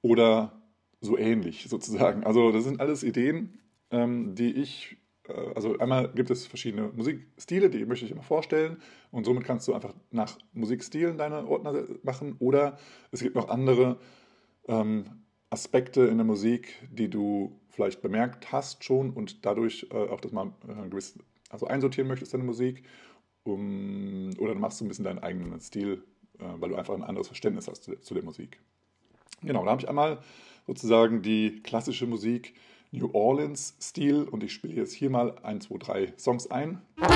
oder 0.00 0.57
so 1.00 1.16
ähnlich 1.16 1.68
sozusagen. 1.68 2.24
Also 2.24 2.52
das 2.52 2.64
sind 2.64 2.80
alles 2.80 3.02
Ideen, 3.02 3.58
ähm, 3.90 4.34
die 4.34 4.52
ich 4.52 4.98
äh, 5.28 5.52
also 5.54 5.78
einmal 5.78 6.12
gibt 6.12 6.30
es 6.30 6.46
verschiedene 6.46 6.90
Musikstile, 6.94 7.70
die 7.70 7.84
möchte 7.86 8.04
ich 8.04 8.10
immer 8.10 8.22
vorstellen 8.22 8.78
und 9.10 9.24
somit 9.24 9.44
kannst 9.44 9.68
du 9.68 9.74
einfach 9.74 9.94
nach 10.10 10.38
Musikstilen 10.52 11.18
deine 11.18 11.46
Ordner 11.46 11.84
machen 12.02 12.36
oder 12.38 12.78
es 13.12 13.20
gibt 13.20 13.36
noch 13.36 13.48
andere 13.48 13.98
ähm, 14.66 15.04
Aspekte 15.50 16.02
in 16.02 16.18
der 16.18 16.26
Musik, 16.26 16.74
die 16.90 17.08
du 17.08 17.58
vielleicht 17.68 18.02
bemerkt 18.02 18.52
hast 18.52 18.84
schon 18.84 19.10
und 19.10 19.46
dadurch 19.46 19.86
äh, 19.90 20.08
auch 20.08 20.20
das 20.20 20.32
mal 20.32 20.52
äh, 20.66 20.88
gewiss, 20.88 21.18
also 21.50 21.66
einsortieren 21.66 22.08
möchtest 22.08 22.34
deine 22.34 22.44
Musik 22.44 22.82
um, 23.44 24.30
oder 24.38 24.54
du 24.54 24.60
machst 24.60 24.78
so 24.78 24.84
ein 24.84 24.88
bisschen 24.88 25.04
deinen 25.04 25.20
eigenen 25.20 25.58
Stil, 25.60 26.02
äh, 26.38 26.44
weil 26.58 26.70
du 26.70 26.76
einfach 26.76 26.94
ein 26.94 27.04
anderes 27.04 27.28
Verständnis 27.28 27.68
hast 27.68 27.84
zu, 27.84 27.98
zu 28.00 28.14
der 28.14 28.24
Musik. 28.24 28.60
Genau, 29.42 29.64
da 29.64 29.70
habe 29.70 29.80
ich 29.80 29.88
einmal 29.88 30.18
sozusagen 30.68 31.22
die 31.22 31.60
klassische 31.62 32.06
Musik, 32.06 32.54
New 32.92 33.08
Orleans-Stil 33.12 34.24
und 34.30 34.44
ich 34.44 34.52
spiele 34.52 34.74
jetzt 34.74 34.92
hier 34.92 35.08
mal 35.10 35.34
1, 35.42 35.68
2, 35.68 35.78
3 35.78 36.12
Songs 36.18 36.50
ein. 36.50 36.82
Das 36.96 37.08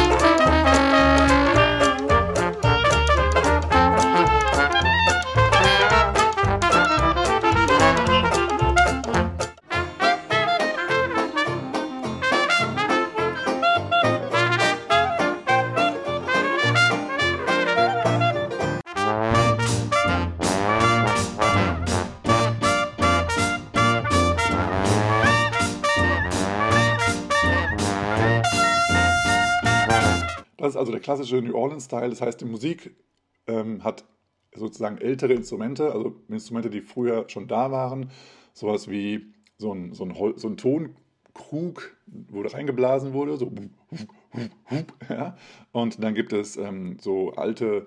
also 30.83 30.92
der 30.92 31.01
klassische 31.01 31.37
New 31.37 31.55
Orleans-Style. 31.55 32.11
Das 32.11 32.21
heißt, 32.21 32.40
die 32.40 32.45
Musik 32.45 32.95
ähm, 33.47 33.85
hat 33.85 34.05
sozusagen 34.55 34.99
ältere 34.99 35.33
Instrumente, 35.33 35.92
also 35.92 36.16
Instrumente, 36.29 36.71
die 36.71 36.81
früher 36.81 37.25
schon 37.29 37.47
da 37.47 37.71
waren. 37.71 38.11
Sowas 38.53 38.88
wie 38.88 39.33
so 39.59 39.73
ein, 39.73 39.95
so 39.95 40.05
ein, 40.05 40.14
so 40.37 40.49
ein 40.49 40.57
Tonkrug, 40.57 41.97
wo 42.07 42.42
da 42.42 42.51
reingeblasen 42.51 43.12
wurde, 43.12 43.37
so 43.37 43.53
ja. 45.09 45.37
Und 45.71 46.03
dann 46.03 46.14
gibt 46.14 46.33
es 46.33 46.57
ähm, 46.57 46.99
so 47.01 47.33
alte, 47.35 47.87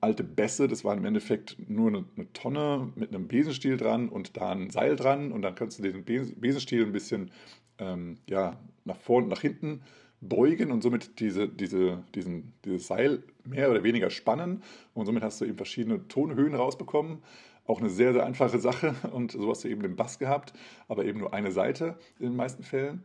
alte 0.00 0.24
Bässe, 0.24 0.68
das 0.68 0.84
war 0.84 0.96
im 0.96 1.04
Endeffekt 1.04 1.56
nur 1.68 1.88
eine, 1.88 2.04
eine, 2.16 2.32
Tonne 2.32 2.92
mit 2.94 3.10
einem 3.10 3.28
Besenstiel 3.28 3.76
dran 3.76 4.08
und 4.08 4.38
da 4.38 4.52
ein 4.52 4.70
Seil 4.70 4.96
dran 4.96 5.32
und 5.32 5.42
dann 5.42 5.54
kannst 5.54 5.78
du 5.78 5.82
den 5.82 6.04
Besenstiel 6.04 6.86
ein 6.86 6.92
bisschen 6.92 7.30
ähm, 7.78 8.16
ja, 8.26 8.58
nach 8.84 8.96
vorne 8.96 9.24
und 9.24 9.30
nach 9.30 9.42
hinten 9.42 9.82
beugen 10.28 10.70
und 10.70 10.82
somit 10.82 11.20
diese, 11.20 11.48
diese, 11.48 12.04
diesen, 12.14 12.52
dieses 12.64 12.86
Seil 12.86 13.22
mehr 13.44 13.70
oder 13.70 13.82
weniger 13.82 14.10
spannen. 14.10 14.62
Und 14.94 15.06
somit 15.06 15.22
hast 15.22 15.40
du 15.40 15.44
eben 15.44 15.56
verschiedene 15.56 16.06
Tonhöhen 16.08 16.54
rausbekommen. 16.54 17.18
Auch 17.66 17.80
eine 17.80 17.90
sehr, 17.90 18.12
sehr 18.12 18.24
einfache 18.24 18.58
Sache. 18.58 18.94
Und 19.12 19.32
so 19.32 19.50
hast 19.50 19.64
du 19.64 19.68
eben 19.68 19.82
den 19.82 19.96
Bass 19.96 20.18
gehabt, 20.18 20.52
aber 20.88 21.04
eben 21.04 21.18
nur 21.18 21.34
eine 21.34 21.52
Seite 21.52 21.98
in 22.18 22.26
den 22.26 22.36
meisten 22.36 22.62
Fällen. 22.62 23.02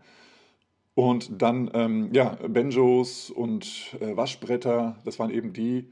Und 0.93 1.41
dann, 1.41 1.71
ähm, 1.73 2.10
ja, 2.12 2.38
Banjos 2.47 3.29
und 3.29 3.95
äh, 4.01 4.15
Waschbretter, 4.15 4.97
das 5.05 5.19
waren 5.19 5.31
eben 5.31 5.53
die 5.53 5.88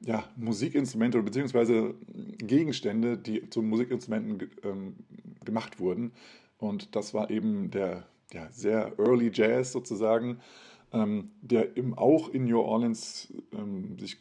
ja, 0.00 0.24
Musikinstrumente 0.36 1.22
beziehungsweise 1.22 1.94
Gegenstände, 2.38 3.16
die 3.16 3.48
zu 3.50 3.62
Musikinstrumenten 3.62 4.50
ähm, 4.64 4.96
gemacht 5.44 5.78
wurden. 5.78 6.12
Und 6.58 6.96
das 6.96 7.14
war 7.14 7.30
eben 7.30 7.70
der 7.70 8.04
ja, 8.32 8.48
sehr 8.50 8.92
Early 8.98 9.30
Jazz 9.32 9.72
sozusagen, 9.72 10.40
ähm, 10.92 11.30
der 11.40 11.76
eben 11.76 11.96
auch 11.96 12.28
in 12.28 12.44
New 12.44 12.60
Orleans 12.60 13.32
ähm, 13.52 13.98
sich, 13.98 14.16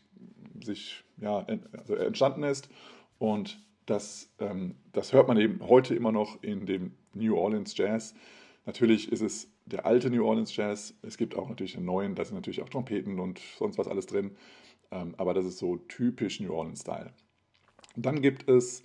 sich 0.63 1.03
ja, 1.17 1.45
also 1.77 1.95
entstanden 1.95 2.43
ist. 2.43 2.69
Und 3.17 3.60
das, 3.86 4.32
ähm, 4.39 4.75
das 4.93 5.13
hört 5.13 5.27
man 5.27 5.38
eben 5.38 5.67
heute 5.67 5.95
immer 5.95 6.12
noch 6.12 6.41
in 6.43 6.65
dem 6.65 6.93
New 7.13 7.36
Orleans 7.36 7.75
Jazz. 7.75 8.13
Natürlich 8.65 9.12
ist 9.12 9.21
es 9.21 9.51
der 9.65 9.86
alte 9.86 10.10
New 10.10 10.25
Orleans 10.25 10.55
Jazz. 10.55 10.93
Es 11.01 11.17
gibt 11.17 11.36
auch 11.36 11.49
natürlich 11.49 11.75
einen 11.75 11.86
neuen, 11.86 12.15
da 12.15 12.23
sind 12.23 12.36
natürlich 12.36 12.62
auch 12.62 12.69
Trompeten 12.69 13.19
und 13.19 13.39
sonst 13.58 13.77
was 13.77 13.88
alles 13.88 14.05
drin. 14.05 14.36
Ähm, 14.91 15.15
aber 15.17 15.34
das 15.34 15.45
ist 15.45 15.58
so 15.58 15.77
typisch 15.77 16.39
New 16.39 16.53
Orleans-Style. 16.53 17.13
Dann 17.95 18.21
gibt 18.21 18.49
es 18.49 18.84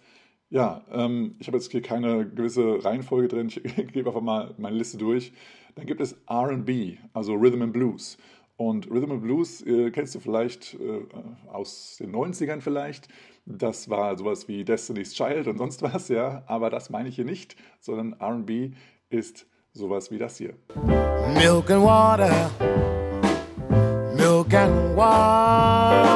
ja, 0.51 0.85
ähm, 0.93 1.35
ich 1.41 1.49
habe 1.49 1.57
jetzt 1.57 1.73
hier 1.73 1.83
keine 1.83 2.29
gewisse 2.29 2.85
Reihenfolge 2.85 3.29
drin. 3.29 3.49
Ich 3.49 3.63
gebe 3.93 4.11
einfach 4.11 4.21
mal 4.21 4.55
meine 4.57 4.77
Liste 4.77 4.99
durch. 4.99 5.33
Dann 5.75 5.87
gibt 5.87 6.01
es 6.01 6.17
RB, 6.31 6.99
also 7.13 7.35
Rhythm 7.35 7.63
and 7.63 7.73
Blues. 7.73 8.17
Und 8.57 8.89
Rhythm 8.91 9.13
and 9.13 9.23
Blues 9.23 9.63
äh, 9.67 9.91
kennst 9.91 10.15
du 10.15 10.21
vielleicht 10.21 10.75
äh, 10.75 11.03
aus 11.51 11.97
den 11.99 12.15
90ern 12.15 12.61
vielleicht. 12.61 13.09
Das 13.47 13.91
war 13.91 14.17
sowas 14.17 14.47
wie 14.47 14.65
Destiny's 14.65 15.13
Child 15.13 15.49
und 15.49 15.59
sonst 15.59 15.83
was, 15.83 16.09
ja. 16.09 16.45
Aber 16.47 16.71
das 16.71 16.91
meine 16.91 17.09
ich 17.09 17.17
hier 17.17 17.25
nicht, 17.25 17.57
sondern 17.81 18.15
RB 18.23 18.73
ist 19.11 19.47
sowas 19.73 20.11
wie 20.13 20.19
das 20.19 20.37
hier. 20.37 20.55
Milk 21.35 21.71
and 21.71 21.85
water, 21.85 22.51
milk 24.17 24.55
and 24.55 24.97
water 24.97 26.14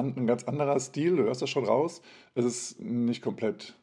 an, 0.00 0.14
ein 0.16 0.26
ganz 0.26 0.44
anderer 0.44 0.78
Stil, 0.80 1.16
du 1.16 1.24
hörst 1.24 1.42
das 1.42 1.50
schon 1.50 1.64
raus. 1.64 2.02
Es 2.34 2.44
ist 2.44 2.80
nicht 2.80 3.22
komplett 3.22 3.74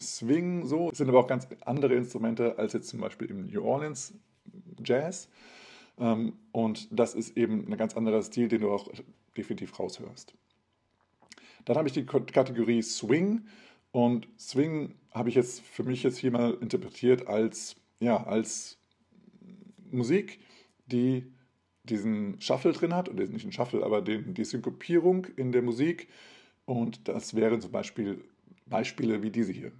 Swing 0.00 0.66
so, 0.66 0.90
es 0.90 0.98
sind 0.98 1.08
aber 1.08 1.20
auch 1.20 1.26
ganz 1.26 1.48
andere 1.64 1.94
Instrumente 1.94 2.58
als 2.58 2.72
jetzt 2.72 2.88
zum 2.88 3.00
Beispiel 3.00 3.28
im 3.30 3.46
New 3.46 3.62
Orleans 3.62 4.14
Jazz. 4.84 5.28
Ähm, 5.98 6.34
und 6.52 6.88
das 6.90 7.14
ist 7.14 7.36
eben 7.36 7.66
ein 7.66 7.76
ganz 7.76 7.96
anderer 7.96 8.22
Stil, 8.22 8.48
den 8.48 8.62
du 8.62 8.70
auch 8.70 8.88
definitiv 9.36 9.78
raushörst. 9.78 10.34
Dann 11.64 11.76
habe 11.76 11.88
ich 11.88 11.94
die 11.94 12.06
Kategorie 12.06 12.82
Swing 12.82 13.46
und 13.92 14.28
Swing 14.38 14.94
habe 15.12 15.28
ich 15.28 15.34
jetzt 15.34 15.60
für 15.60 15.82
mich 15.82 16.02
jetzt 16.02 16.18
hier 16.18 16.30
mal 16.30 16.54
interpretiert 16.60 17.26
als, 17.26 17.76
ja, 18.00 18.24
als 18.24 18.78
Musik, 19.90 20.40
die 20.86 21.30
diesen 21.90 22.40
Shuffle 22.40 22.72
drin 22.72 22.94
hat, 22.94 23.08
oder 23.08 23.26
nicht 23.26 23.44
einen 23.44 23.52
Shuffle, 23.52 23.84
aber 23.84 24.02
den, 24.02 24.34
die 24.34 24.44
Synkopierung 24.44 25.26
in 25.36 25.52
der 25.52 25.62
Musik. 25.62 26.08
Und 26.64 27.08
das 27.08 27.34
wären 27.34 27.60
zum 27.60 27.72
Beispiel 27.72 28.22
Beispiele 28.66 29.22
wie 29.22 29.30
diese 29.30 29.52
hier. 29.52 29.72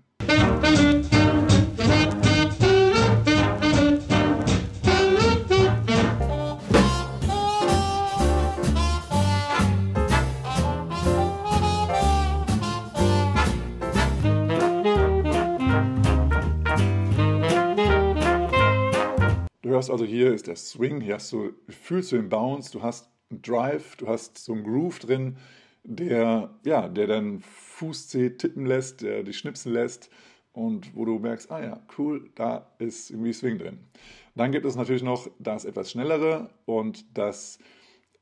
Hörst 19.78 19.92
also 19.92 20.04
hier 20.04 20.34
ist 20.34 20.48
der 20.48 20.56
Swing, 20.56 21.00
hier 21.00 21.14
hast 21.14 21.30
du, 21.30 21.52
fühlst 21.68 22.10
du 22.10 22.16
den 22.16 22.28
Bounce, 22.28 22.72
du 22.72 22.82
hast 22.82 23.08
einen 23.30 23.42
Drive, 23.42 23.94
du 23.94 24.08
hast 24.08 24.36
so 24.36 24.52
einen 24.52 24.64
Groove 24.64 24.98
drin, 24.98 25.36
der, 25.84 26.50
ja, 26.64 26.88
der 26.88 27.06
deinen 27.06 27.42
Fußzeh 27.42 28.30
tippen 28.30 28.66
lässt, 28.66 29.02
der 29.02 29.22
dich 29.22 29.38
schnipsen 29.38 29.72
lässt 29.72 30.10
und 30.52 30.96
wo 30.96 31.04
du 31.04 31.20
merkst, 31.20 31.52
ah 31.52 31.62
ja, 31.62 31.80
cool, 31.96 32.28
da 32.34 32.72
ist 32.80 33.10
irgendwie 33.10 33.32
Swing 33.32 33.56
drin. 33.56 33.78
Dann 34.34 34.50
gibt 34.50 34.66
es 34.66 34.74
natürlich 34.74 35.04
noch 35.04 35.30
das 35.38 35.64
etwas 35.64 35.92
schnellere 35.92 36.50
und 36.64 37.16
das 37.16 37.60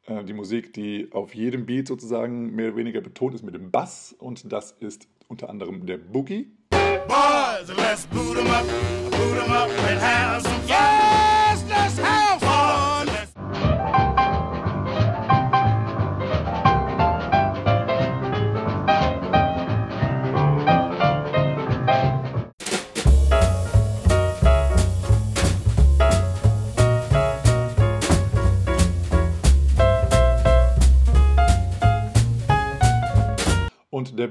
äh, 0.08 0.24
die 0.24 0.34
Musik, 0.34 0.74
die 0.74 1.08
auf 1.12 1.34
jedem 1.34 1.64
Beat 1.64 1.88
sozusagen 1.88 2.54
mehr 2.54 2.68
oder 2.68 2.76
weniger 2.76 3.00
betont 3.00 3.34
ist 3.34 3.44
mit 3.44 3.54
dem 3.54 3.70
Bass 3.70 4.14
und 4.18 4.52
das 4.52 4.72
ist 4.72 5.08
unter 5.26 5.48
anderem 5.48 5.86
der 5.86 5.96
Boogie. 5.96 6.50
Boys, 6.68 7.74
let's 7.78 8.06
boot 8.08 8.36
'em 8.36 8.46
up, 8.46 8.66
boot 9.10 9.38
'em 9.38 9.52
up 9.52 9.70
and 9.88 10.02
have 10.02 10.42
some 10.42 10.60
fun. 10.68 11.15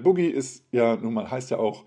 Boogie 0.06 0.28
ist 0.28 0.64
ja 0.72 0.96
nun 0.96 1.14
mal 1.14 1.30
heißt 1.30 1.52
ja 1.52 1.58
auch 1.58 1.84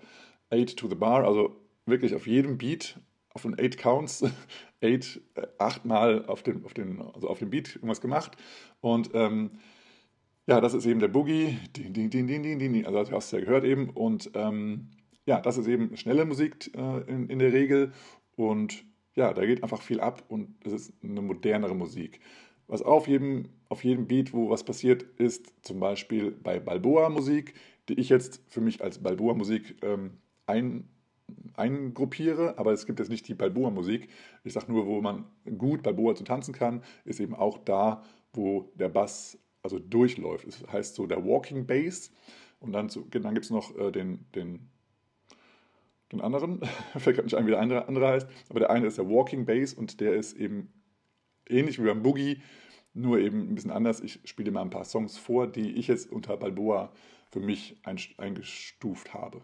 Eight 0.51 0.75
to 0.77 0.87
the 0.87 0.95
Bar, 0.95 1.23
also 1.25 1.55
wirklich 1.85 2.13
auf 2.13 2.27
jedem 2.27 2.57
Beat, 2.57 2.99
auf 3.33 3.43
den 3.43 3.57
Eight 3.57 3.77
Counts, 3.77 4.23
eight, 4.81 5.21
äh, 5.35 5.47
achtmal 5.57 6.25
auf 6.25 6.43
den, 6.43 6.65
auf, 6.65 6.73
den, 6.73 7.01
also 7.01 7.29
auf 7.29 7.39
dem 7.39 7.49
Beat 7.49 7.75
irgendwas 7.75 8.01
gemacht. 8.01 8.37
Und 8.81 9.11
ähm, 9.13 9.51
ja, 10.47 10.59
das 10.61 10.73
ist 10.73 10.85
eben 10.85 10.99
der 10.99 11.07
Boogie, 11.07 11.57
ding, 11.77 11.93
ding, 11.93 12.09
ding, 12.09 12.27
ding, 12.27 12.43
ding, 12.43 12.59
ding, 12.59 12.85
also 12.85 12.99
das 12.99 13.11
hast 13.11 13.31
du 13.31 13.37
ja 13.37 13.45
gehört 13.45 13.63
eben. 13.63 13.89
Und 13.89 14.31
ähm, 14.33 14.89
ja, 15.25 15.39
das 15.39 15.57
ist 15.57 15.67
eben 15.67 15.95
schnelle 15.95 16.25
Musik 16.25 16.71
äh, 16.75 17.01
in, 17.09 17.29
in 17.29 17.39
der 17.39 17.53
Regel. 17.53 17.93
Und 18.35 18.83
ja, 19.15 19.33
da 19.33 19.45
geht 19.45 19.63
einfach 19.63 19.81
viel 19.81 19.99
ab 19.99 20.23
und 20.27 20.55
es 20.65 20.73
ist 20.73 20.93
eine 21.03 21.21
modernere 21.21 21.75
Musik. 21.75 22.19
Was 22.67 22.81
auf 22.81 23.07
jedem, 23.07 23.49
auf 23.67 23.83
jedem 23.83 24.07
Beat, 24.07 24.33
wo 24.33 24.49
was 24.49 24.63
passiert, 24.63 25.03
ist 25.17 25.53
zum 25.65 25.79
Beispiel 25.79 26.31
bei 26.31 26.59
Balboa-Musik, 26.59 27.53
die 27.89 27.99
ich 27.99 28.09
jetzt 28.09 28.41
für 28.47 28.61
mich 28.61 28.83
als 28.83 28.99
Balboa-Musik 28.99 29.77
ähm, 29.83 30.17
ein, 30.45 30.87
eingruppiere, 31.55 32.57
aber 32.57 32.71
es 32.71 32.85
gibt 32.85 32.99
jetzt 32.99 33.09
nicht 33.09 33.27
die 33.27 33.33
Balboa-Musik. 33.33 34.09
Ich 34.43 34.53
sage 34.53 34.71
nur, 34.71 34.85
wo 34.85 35.01
man 35.01 35.25
gut 35.57 35.83
Balboa 35.83 36.15
zu 36.15 36.23
tanzen 36.23 36.53
kann, 36.53 36.83
ist 37.05 37.19
eben 37.19 37.35
auch 37.35 37.57
da, 37.57 38.03
wo 38.33 38.71
der 38.75 38.89
Bass 38.89 39.37
also 39.61 39.79
durchläuft. 39.79 40.47
Das 40.47 40.63
heißt 40.71 40.95
so 40.95 41.05
der 41.05 41.25
Walking 41.25 41.65
Bass. 41.65 42.11
Und 42.59 42.73
dann, 42.73 42.89
dann 43.11 43.33
gibt 43.33 43.45
es 43.45 43.51
noch 43.51 43.75
äh, 43.77 43.91
den, 43.91 44.25
den, 44.35 44.69
den 46.11 46.21
anderen, 46.21 46.61
fällt 46.97 47.15
gerade 47.15 47.23
nicht 47.23 47.35
ein, 47.35 47.45
wie 47.45 47.51
der 47.51 47.61
andere, 47.61 47.87
andere 47.87 48.07
heißt, 48.07 48.27
aber 48.49 48.59
der 48.59 48.69
eine 48.69 48.87
ist 48.87 48.97
der 48.97 49.09
Walking 49.09 49.45
Bass 49.45 49.73
und 49.73 50.01
der 50.01 50.13
ist 50.13 50.33
eben 50.33 50.71
ähnlich 51.47 51.79
wie 51.79 51.85
beim 51.85 52.03
Boogie, 52.03 52.41
nur 52.93 53.19
eben 53.19 53.49
ein 53.49 53.55
bisschen 53.55 53.71
anders. 53.71 54.01
Ich 54.01 54.19
spiele 54.25 54.51
mal 54.51 54.61
ein 54.61 54.69
paar 54.69 54.83
Songs 54.83 55.17
vor, 55.17 55.47
die 55.47 55.71
ich 55.73 55.87
jetzt 55.87 56.11
unter 56.11 56.35
Balboa 56.37 56.91
für 57.31 57.39
mich 57.39 57.77
eingestuft 58.19 59.13
habe. 59.13 59.41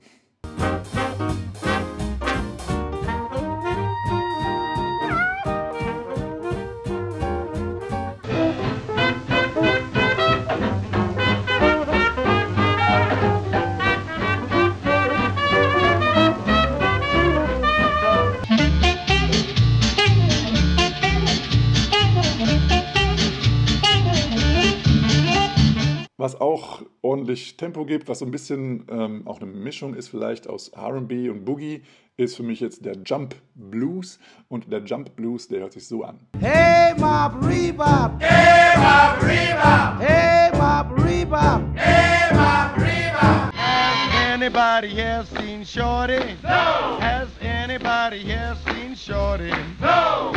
Was 26.25 26.41
auch 26.41 26.81
ordentlich 27.03 27.55
Tempo 27.55 27.85
gibt, 27.85 28.07
was 28.07 28.17
so 28.17 28.25
ein 28.25 28.31
bisschen 28.31 28.87
ähm, 28.89 29.27
auch 29.27 29.39
eine 29.39 29.45
Mischung 29.45 29.93
ist 29.93 30.07
vielleicht 30.07 30.49
aus 30.49 30.71
RB 30.75 31.29
und 31.29 31.45
Boogie, 31.45 31.83
ist 32.17 32.35
für 32.35 32.41
mich 32.41 32.61
jetzt 32.61 32.83
der 32.83 32.95
Jump 33.05 33.35
Blues. 33.53 34.17
Und 34.47 34.71
der 34.71 34.83
Jump 34.83 35.15
Blues, 35.15 35.47
der 35.47 35.59
hört 35.59 35.73
sich 35.73 35.87
so 35.87 36.03
an. 36.03 36.19
Hey, 36.39 36.95
Mob 36.95 37.35
Rebop! 37.45 38.19
Hey, 38.19 38.75
Mob 38.75 39.21
Rebop! 39.21 40.01
Hey, 40.01 40.49
Mob 40.53 40.97
Rebop! 40.97 41.61
Hey, 41.75 42.33
Mob 42.33 42.75
Rebop! 42.75 43.53
Has 43.53 44.33
anybody 44.33 44.87
here 44.87 45.23
seen 45.37 45.63
Shorty? 45.63 46.37
No! 46.41 46.97
Has 47.01 47.27
anybody 47.39 48.17
here 48.17 48.57
seen 48.65 48.95
Shorty? 48.95 49.53
No! 49.79 50.33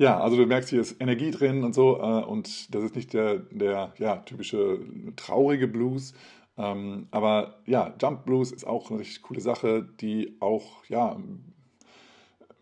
Ja, 0.00 0.18
also 0.18 0.34
du 0.38 0.46
merkst, 0.46 0.70
hier 0.70 0.80
ist 0.80 0.98
Energie 0.98 1.30
drin 1.30 1.62
und 1.62 1.74
so. 1.74 1.98
Äh, 1.98 2.24
und 2.24 2.74
das 2.74 2.84
ist 2.84 2.96
nicht 2.96 3.12
der, 3.12 3.36
der 3.50 3.92
ja, 3.98 4.16
typische 4.16 4.80
traurige 5.16 5.68
Blues. 5.68 6.14
Ähm, 6.56 7.08
aber 7.10 7.60
ja, 7.66 7.94
Jump 8.00 8.24
Blues 8.24 8.50
ist 8.50 8.66
auch 8.66 8.90
eine 8.90 9.00
richtig 9.00 9.20
coole 9.20 9.42
Sache, 9.42 9.86
die 10.00 10.38
auch, 10.40 10.86
ja, 10.88 11.18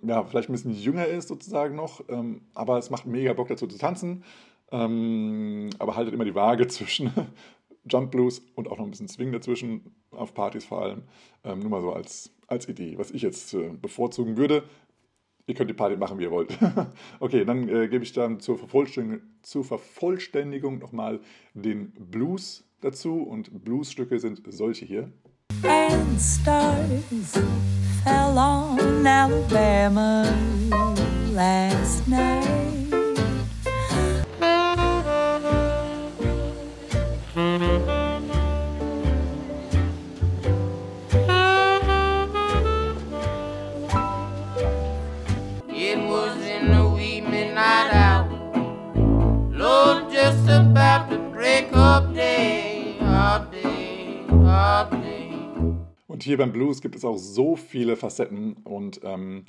ja, 0.02 0.24
vielleicht 0.24 0.48
ein 0.48 0.52
bisschen 0.52 0.72
jünger 0.72 1.06
ist 1.06 1.28
sozusagen 1.28 1.76
noch. 1.76 2.02
Ähm, 2.08 2.42
aber 2.54 2.76
es 2.76 2.90
macht 2.90 3.06
mega 3.06 3.32
Bock 3.34 3.46
dazu 3.46 3.68
zu 3.68 3.78
tanzen. 3.78 4.24
Ähm, 4.72 5.70
aber 5.78 5.94
haltet 5.94 6.14
immer 6.14 6.24
die 6.24 6.34
Waage 6.34 6.66
zwischen 6.66 7.12
Jump 7.88 8.10
Blues 8.10 8.42
und 8.56 8.66
auch 8.66 8.78
noch 8.78 8.84
ein 8.84 8.90
bisschen 8.90 9.06
Swing 9.06 9.30
dazwischen, 9.30 9.94
auf 10.10 10.34
Partys 10.34 10.64
vor 10.64 10.82
allem. 10.82 11.04
Ähm, 11.44 11.60
nur 11.60 11.70
mal 11.70 11.82
so 11.82 11.92
als, 11.92 12.34
als 12.48 12.68
Idee, 12.68 12.98
was 12.98 13.12
ich 13.12 13.22
jetzt 13.22 13.54
äh, 13.54 13.70
bevorzugen 13.80 14.36
würde. 14.36 14.64
Ihr 15.48 15.54
könnt 15.54 15.70
die 15.70 15.74
Party 15.74 15.96
machen, 15.96 16.18
wie 16.18 16.24
ihr 16.24 16.30
wollt. 16.30 16.56
okay, 17.20 17.42
dann 17.46 17.68
äh, 17.70 17.88
gebe 17.88 18.04
ich 18.04 18.12
dann 18.12 18.38
zur 18.38 18.58
Vervollständigung, 18.58 19.26
zur 19.40 19.64
Vervollständigung 19.64 20.78
nochmal 20.78 21.20
den 21.54 21.92
Blues 21.92 22.68
dazu. 22.82 23.22
Und 23.22 23.64
Bluesstücke 23.64 24.18
sind 24.18 24.42
solche 24.46 24.84
hier. 24.84 25.10
And 25.62 26.20
stars 26.20 27.32
fell 28.04 28.36
on 28.36 29.06
Alabama 29.06 30.24
last 31.32 32.06
night. 32.06 32.87
Und 56.18 56.24
hier 56.24 56.36
beim 56.36 56.50
Blues 56.50 56.80
gibt 56.80 56.96
es 56.96 57.04
auch 57.04 57.16
so 57.16 57.54
viele 57.54 57.94
Facetten 57.94 58.54
und 58.64 59.00
ähm, 59.04 59.44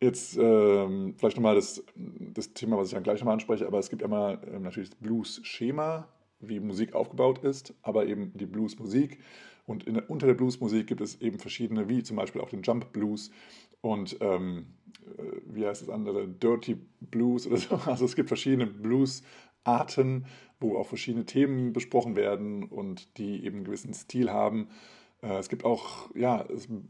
Jetzt 0.00 0.38
ähm, 0.40 1.12
vielleicht 1.18 1.36
nochmal 1.36 1.56
das, 1.56 1.84
das 1.94 2.54
Thema, 2.54 2.78
was 2.78 2.88
ich 2.88 2.94
dann 2.94 3.02
gleich 3.02 3.20
nochmal 3.20 3.34
anspreche, 3.34 3.66
aber 3.66 3.78
es 3.78 3.90
gibt 3.90 4.00
immer 4.00 4.42
ähm, 4.50 4.62
natürlich 4.62 4.88
das 4.88 4.98
Blues-Schema, 4.98 6.08
wie 6.38 6.60
Musik 6.60 6.94
aufgebaut 6.94 7.44
ist, 7.44 7.74
aber 7.82 8.06
eben 8.06 8.32
die 8.34 8.46
Blues-Musik. 8.46 9.18
Und 9.66 9.84
in, 9.84 9.98
unter 9.98 10.26
der 10.26 10.32
Blues-Musik 10.32 10.86
gibt 10.86 11.02
es 11.02 11.20
eben 11.20 11.38
verschiedene, 11.38 11.90
wie 11.90 12.02
zum 12.02 12.16
Beispiel 12.16 12.40
auch 12.40 12.48
den 12.48 12.62
Jump 12.62 12.90
Blues 12.94 13.30
und 13.82 14.16
ähm, 14.22 14.68
äh, 15.18 15.22
wie 15.44 15.66
heißt 15.66 15.82
das 15.82 15.90
andere, 15.90 16.26
Dirty 16.26 16.78
Blues 17.02 17.46
oder 17.46 17.56
so. 17.58 17.74
Also 17.84 18.06
es 18.06 18.16
gibt 18.16 18.28
verschiedene 18.28 18.66
Blues-Arten, 18.66 20.24
wo 20.58 20.78
auch 20.78 20.86
verschiedene 20.86 21.26
Themen 21.26 21.74
besprochen 21.74 22.16
werden 22.16 22.64
und 22.64 23.18
die 23.18 23.44
eben 23.44 23.56
einen 23.56 23.64
gewissen 23.66 23.92
Stil 23.92 24.30
haben. 24.30 24.68
Äh, 25.22 25.38
es 25.38 25.48
gibt 25.48 25.64
auch 25.64 26.14
ja, 26.14 26.46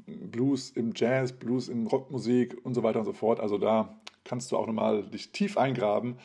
Blues 0.07 0.71
im 0.71 0.93
Jazz, 0.95 1.33
Blues 1.33 1.69
in 1.69 1.87
Rockmusik 1.87 2.65
und 2.65 2.75
so 2.75 2.83
weiter 2.83 3.01
und 3.01 3.05
so 3.05 3.13
fort. 3.13 3.41
Also 3.41 3.59
da 3.59 4.01
kannst 4.25 4.53
du 4.53 4.57
auch 4.57 4.67
nochmal 4.67 5.05
dich 5.05 5.33
tief 5.33 5.57
eingraben 5.57 6.17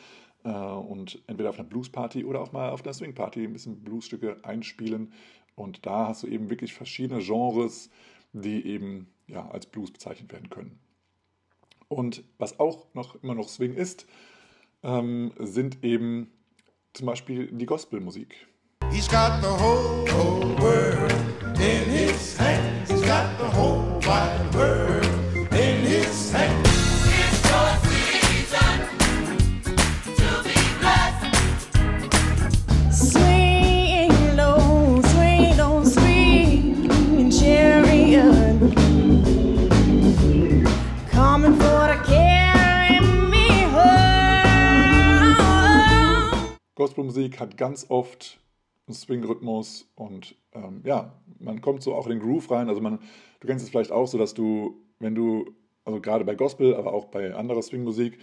äh, 0.44 0.50
und 0.50 1.22
entweder 1.26 1.50
auf 1.50 1.58
einer 1.58 1.68
Bluesparty 1.68 2.24
oder 2.24 2.40
auch 2.40 2.52
mal 2.52 2.70
auf 2.70 2.84
einer 2.84 2.94
Swingparty 2.94 3.44
ein 3.44 3.52
bisschen 3.52 3.82
Bluesstücke 3.82 4.38
einspielen. 4.42 5.12
Und 5.54 5.86
da 5.86 6.08
hast 6.08 6.22
du 6.22 6.26
eben 6.26 6.50
wirklich 6.50 6.74
verschiedene 6.74 7.22
Genres, 7.22 7.90
die 8.32 8.66
eben 8.66 9.08
ja, 9.26 9.48
als 9.48 9.66
Blues 9.66 9.90
bezeichnet 9.90 10.32
werden 10.32 10.50
können. 10.50 10.78
Und 11.88 12.24
was 12.38 12.58
auch 12.60 12.86
noch 12.94 13.22
immer 13.22 13.34
noch 13.34 13.48
Swing 13.48 13.74
ist, 13.74 14.06
ähm, 14.82 15.32
sind 15.38 15.82
eben 15.84 16.30
zum 16.92 17.06
Beispiel 17.06 17.50
die 17.52 17.66
Gospelmusik. 17.66 18.46
He's 18.96 19.08
got 19.08 19.42
the 19.42 19.48
whole, 19.48 20.06
whole 20.08 20.56
world 20.56 21.12
in 21.60 21.84
his 21.84 22.34
hands. 22.34 22.90
He's 22.90 23.02
got 23.02 23.36
the 23.36 23.44
whole 23.44 24.00
wide 24.06 24.54
world 24.54 25.04
in 25.52 25.84
his 25.84 26.32
hands. 26.32 26.66
Gospelmusik 46.74 47.38
hat 47.40 47.56
ganz 47.58 47.86
oft 47.90 48.38
Swing-Rhythmus 48.92 49.90
und 49.94 50.36
ähm, 50.52 50.82
ja, 50.84 51.12
man 51.38 51.60
kommt 51.60 51.82
so 51.82 51.94
auch 51.94 52.06
in 52.06 52.18
den 52.18 52.20
Groove 52.20 52.50
rein. 52.50 52.68
Also 52.68 52.80
man, 52.80 52.98
du 53.40 53.46
kennst 53.46 53.64
es 53.64 53.70
vielleicht 53.70 53.92
auch 53.92 54.06
so, 54.06 54.18
dass 54.18 54.34
du, 54.34 54.80
wenn 54.98 55.14
du, 55.14 55.54
also 55.84 56.00
gerade 56.00 56.24
bei 56.24 56.34
Gospel, 56.34 56.74
aber 56.74 56.92
auch 56.92 57.06
bei 57.06 57.34
anderer 57.34 57.62
Swing-Musik, 57.62 58.18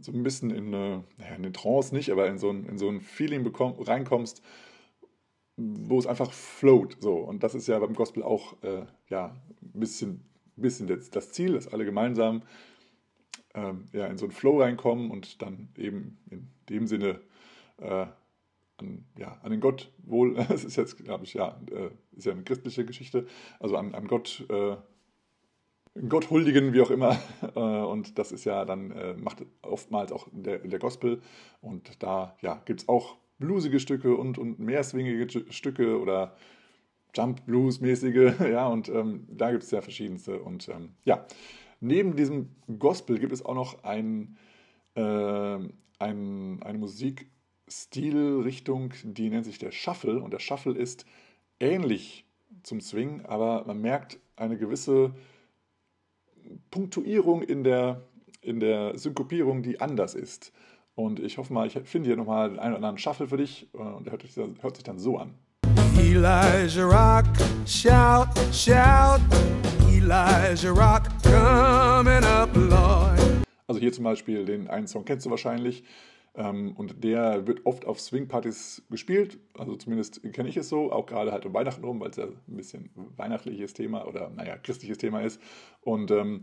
so 0.00 0.12
ein 0.12 0.22
bisschen 0.22 0.50
in 0.50 0.74
eine, 0.74 1.04
in 1.18 1.24
eine 1.24 1.52
Trance 1.52 1.94
nicht, 1.94 2.10
aber 2.10 2.28
in 2.28 2.38
so 2.38 2.50
ein, 2.50 2.66
in 2.66 2.78
so 2.78 2.88
ein 2.88 3.00
Feeling 3.00 3.42
bekomm, 3.42 3.74
reinkommst, 3.80 4.42
wo 5.56 5.98
es 5.98 6.06
einfach 6.06 6.32
float. 6.32 6.96
So. 7.00 7.16
Und 7.16 7.42
das 7.42 7.54
ist 7.54 7.66
ja 7.66 7.78
beim 7.78 7.94
Gospel 7.94 8.22
auch 8.22 8.62
äh, 8.62 8.86
ja, 9.08 9.36
ein 9.62 9.80
bisschen, 9.80 10.24
bisschen 10.56 10.86
das, 10.86 11.10
das 11.10 11.32
Ziel, 11.32 11.52
dass 11.54 11.68
alle 11.68 11.84
gemeinsam 11.84 12.42
ähm, 13.54 13.86
ja, 13.92 14.06
in 14.06 14.18
so 14.18 14.26
einen 14.26 14.32
Flow 14.32 14.60
reinkommen 14.60 15.10
und 15.10 15.42
dann 15.42 15.68
eben 15.76 16.18
in 16.30 16.48
dem 16.68 16.86
Sinne 16.86 17.20
äh, 17.78 18.06
an, 18.78 19.04
ja, 19.16 19.38
an 19.42 19.50
den 19.50 19.60
Gott 19.60 19.90
wohl, 19.98 20.36
es 20.50 20.64
ist 20.64 20.76
jetzt, 20.76 21.02
glaube 21.04 21.24
ich, 21.24 21.34
ja, 21.34 21.60
äh, 21.70 21.90
ist 22.16 22.26
ja 22.26 22.32
eine 22.32 22.42
christliche 22.44 22.84
Geschichte, 22.84 23.26
also 23.60 23.76
an, 23.76 23.94
an 23.94 24.06
Gott, 24.06 24.44
äh, 24.48 24.76
Gott 26.08 26.30
huldigen, 26.30 26.72
wie 26.72 26.80
auch 26.80 26.90
immer. 26.90 27.18
Äh, 27.54 27.60
und 27.60 28.18
das 28.18 28.30
ist 28.30 28.44
ja 28.44 28.64
dann, 28.64 28.90
äh, 28.90 29.14
macht 29.14 29.44
oftmals 29.62 30.12
auch 30.12 30.28
der, 30.32 30.58
der 30.58 30.78
Gospel. 30.78 31.22
Und 31.60 32.02
da 32.02 32.36
ja, 32.42 32.60
gibt 32.64 32.82
es 32.82 32.88
auch 32.88 33.16
bluesige 33.38 33.80
Stücke 33.80 34.16
und, 34.16 34.38
und 34.38 34.58
mehrswingige 34.58 35.50
Stücke 35.50 35.98
oder 36.00 36.36
Jump 37.14 37.46
Blues 37.46 37.80
mäßige, 37.80 38.38
ja, 38.50 38.68
und 38.68 38.88
ähm, 38.88 39.26
da 39.30 39.50
gibt 39.50 39.62
es 39.62 39.70
ja 39.70 39.80
verschiedenste. 39.80 40.40
Und 40.40 40.68
ähm, 40.68 40.90
ja, 41.04 41.26
neben 41.80 42.16
diesem 42.16 42.50
Gospel 42.78 43.18
gibt 43.18 43.32
es 43.32 43.44
auch 43.44 43.54
noch 43.54 43.82
ein, 43.84 44.36
äh, 44.94 45.58
ein, 45.98 46.62
eine 46.62 46.78
Musik, 46.78 47.30
Stilrichtung, 47.70 48.92
die 49.02 49.30
nennt 49.30 49.44
sich 49.44 49.58
der 49.58 49.72
Shuffle. 49.72 50.20
Und 50.20 50.32
der 50.32 50.38
Shuffle 50.38 50.72
ist 50.72 51.04
ähnlich 51.60 52.24
zum 52.62 52.80
Swing, 52.80 53.24
aber 53.26 53.64
man 53.66 53.80
merkt 53.80 54.18
eine 54.36 54.56
gewisse 54.56 55.14
Punktuierung 56.70 57.42
in 57.42 57.64
der, 57.64 58.02
in 58.40 58.60
der 58.60 58.96
Synkopierung, 58.98 59.62
die 59.62 59.80
anders 59.80 60.14
ist. 60.14 60.52
Und 60.94 61.20
ich 61.20 61.38
hoffe 61.38 61.52
mal, 61.52 61.66
ich 61.66 61.74
finde 61.84 62.08
hier 62.08 62.16
nochmal 62.16 62.50
den 62.50 62.58
einen 62.58 62.72
oder 62.72 62.78
anderen 62.78 62.98
Shuffle 62.98 63.28
für 63.28 63.36
dich 63.36 63.68
äh, 63.74 63.78
und 63.78 64.04
der 64.04 64.12
hört, 64.12 64.24
hört 64.62 64.76
sich 64.76 64.84
dann 64.84 64.98
so 64.98 65.16
an. 65.16 65.34
Elijah 65.96 66.84
Rock, 66.84 67.26
shout, 67.66 68.28
shout, 68.52 69.20
Elijah 69.88 70.70
Rock, 70.70 71.02
coming 71.22 72.24
up, 72.24 72.50
Lord. 72.54 73.18
Also 73.66 73.80
hier 73.80 73.92
zum 73.92 74.04
Beispiel 74.04 74.44
den 74.44 74.68
einen 74.68 74.86
Song 74.86 75.04
kennst 75.04 75.26
du 75.26 75.30
wahrscheinlich. 75.30 75.84
Ähm, 76.38 76.72
und 76.76 77.02
der 77.02 77.48
wird 77.48 77.66
oft 77.66 77.84
auf 77.84 77.98
Swingpartys 77.98 78.84
gespielt, 78.90 79.40
also 79.54 79.74
zumindest 79.74 80.22
kenne 80.32 80.48
ich 80.48 80.56
es 80.56 80.68
so, 80.68 80.92
auch 80.92 81.04
gerade 81.04 81.32
halt 81.32 81.44
um 81.44 81.52
Weihnachten 81.52 81.84
rum, 81.84 81.98
weil 81.98 82.10
es 82.10 82.16
ja 82.16 82.26
ein 82.26 82.56
bisschen 82.56 82.90
weihnachtliches 83.16 83.74
Thema 83.74 84.06
oder 84.06 84.30
naja, 84.30 84.56
christliches 84.56 84.98
Thema 84.98 85.20
ist. 85.22 85.40
Und 85.80 86.12
ähm, 86.12 86.42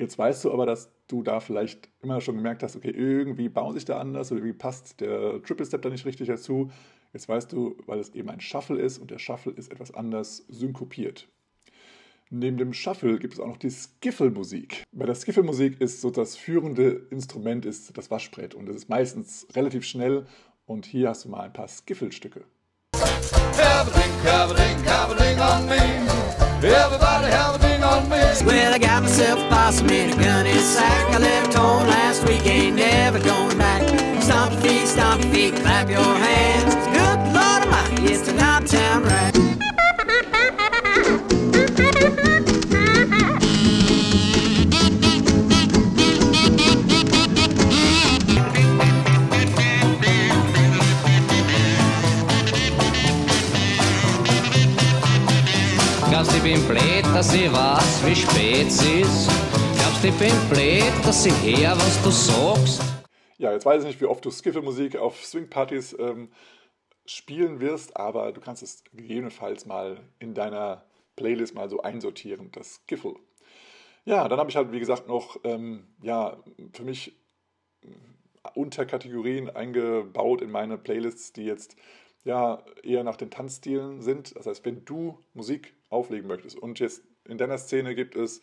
jetzt 0.00 0.18
weißt 0.18 0.44
du 0.44 0.52
aber, 0.52 0.66
dass 0.66 0.92
du 1.06 1.22
da 1.22 1.38
vielleicht 1.38 1.88
immer 2.02 2.20
schon 2.20 2.34
gemerkt 2.34 2.64
hast, 2.64 2.74
okay, 2.74 2.90
irgendwie 2.90 3.48
bauen 3.48 3.74
sich 3.74 3.84
da 3.84 4.00
anders 4.00 4.32
oder 4.32 4.40
irgendwie 4.40 4.58
passt 4.58 5.00
der 5.00 5.40
Triple 5.44 5.64
Step 5.64 5.82
da 5.82 5.90
nicht 5.90 6.04
richtig 6.04 6.26
dazu. 6.26 6.72
Jetzt 7.12 7.28
weißt 7.28 7.52
du, 7.52 7.76
weil 7.86 8.00
es 8.00 8.12
eben 8.16 8.28
ein 8.30 8.40
Shuffle 8.40 8.80
ist 8.80 8.98
und 8.98 9.12
der 9.12 9.20
Shuffle 9.20 9.52
ist 9.52 9.70
etwas 9.70 9.94
anders 9.94 10.38
synkopiert. 10.48 11.28
Neben 12.30 12.58
dem 12.58 12.74
Shuffle 12.74 13.18
gibt 13.18 13.34
es 13.34 13.40
auch 13.40 13.46
noch 13.46 13.56
die 13.56 13.70
Skiffle-Musik. 13.70 14.84
Bei 14.92 15.06
der 15.06 15.14
Skiffle-Musik 15.14 15.80
ist 15.80 16.02
so 16.02 16.10
das 16.10 16.36
führende 16.36 17.06
Instrument 17.10 17.64
ist 17.64 17.96
das 17.96 18.10
Waschbrett 18.10 18.54
und 18.54 18.68
es 18.68 18.76
ist 18.76 18.90
meistens 18.90 19.46
relativ 19.54 19.84
schnell 19.84 20.26
und 20.66 20.84
hier 20.84 21.08
hast 21.08 21.24
du 21.24 21.30
mal 21.30 21.40
ein 21.40 21.52
paar 21.52 21.68
Skiffle-Stücke. 21.68 22.44
A 22.94 22.98
a 23.00 23.84
in 30.46 30.56
a 30.56 30.60
sack. 30.60 31.14
I 31.14 31.18
left 31.18 31.54
home 31.54 31.86
last 31.86 32.26
week, 32.26 32.46
ain't 32.46 32.76
never 32.76 33.18
going 33.20 33.58
back. 33.58 33.82
Stomp 34.22 34.52
your 34.52 34.60
feet, 34.60 34.86
stomp 34.86 35.24
your 35.24 35.32
feet, 35.32 35.54
clap 35.56 35.88
your 35.88 36.00
hands. 36.00 36.74
Good 36.74 37.18
Lord 37.34 37.62
Almighty, 37.62 38.12
it's 38.12 38.28
an 38.28 38.38
out-town 38.38 39.04
rag. 39.04 39.47
Bin 56.54 56.66
blöd, 56.66 57.04
dass 57.14 57.34
ich 57.34 57.52
weiß, 57.52 58.06
wie 58.06 58.16
spät 58.16 58.68
es 58.68 58.80
ist? 58.80 59.28
Glaubst 59.76 60.02
ich 60.02 60.14
bin 60.14 60.32
blöd, 60.48 61.04
dass 61.04 61.26
ich 61.26 61.34
her, 61.42 61.72
was 61.76 62.02
du 62.02 62.10
sagst? 62.10 62.80
Ja, 63.36 63.52
jetzt 63.52 63.66
weiß 63.66 63.82
ich 63.82 63.88
nicht, 63.88 64.00
wie 64.00 64.06
oft 64.06 64.24
du 64.24 64.30
Skiffle-Musik 64.30 64.96
auf 64.96 65.22
Swing-Partys 65.22 65.94
ähm, 65.98 66.30
spielen 67.04 67.60
wirst, 67.60 67.98
aber 67.98 68.32
du 68.32 68.40
kannst 68.40 68.62
es 68.62 68.82
gegebenenfalls 68.94 69.66
mal 69.66 70.00
in 70.20 70.32
deiner 70.32 70.86
Playlist 71.16 71.54
mal 71.54 71.68
so 71.68 71.82
einsortieren, 71.82 72.50
das 72.52 72.76
Skiffle. 72.76 73.16
Ja, 74.06 74.26
dann 74.26 74.38
habe 74.38 74.48
ich 74.48 74.56
halt, 74.56 74.72
wie 74.72 74.80
gesagt, 74.80 75.06
noch 75.06 75.38
ähm, 75.44 75.86
ja, 76.00 76.42
für 76.72 76.84
mich 76.84 77.14
äh, 77.82 77.88
Unterkategorien 78.54 79.50
eingebaut 79.50 80.40
in 80.40 80.50
meine 80.50 80.78
Playlists, 80.78 81.34
die 81.34 81.44
jetzt 81.44 81.76
ja 82.24 82.64
eher 82.82 83.04
nach 83.04 83.16
den 83.16 83.30
Tanzstilen 83.30 84.00
sind. 84.00 84.34
Das 84.34 84.46
heißt, 84.46 84.64
wenn 84.64 84.86
du 84.86 85.22
Musik 85.34 85.74
auflegen 85.90 86.28
möchtest. 86.28 86.56
Und 86.56 86.78
jetzt 86.80 87.02
in 87.26 87.38
deiner 87.38 87.58
Szene 87.58 87.94
gibt 87.94 88.16
es 88.16 88.40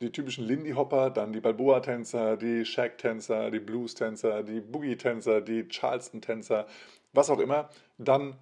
die 0.00 0.12
typischen 0.12 0.44
Lindy 0.44 0.72
Hopper, 0.72 1.10
dann 1.10 1.32
die 1.32 1.40
Balboa-Tänzer, 1.40 2.36
die 2.36 2.64
Shag-Tänzer, 2.64 3.50
die 3.50 3.58
Blues-Tänzer, 3.58 4.42
die 4.42 4.60
Boogie-Tänzer, 4.60 5.40
die 5.40 5.66
Charleston-Tänzer, 5.68 6.66
was 7.12 7.30
auch 7.30 7.40
immer. 7.40 7.68
Dann 7.98 8.36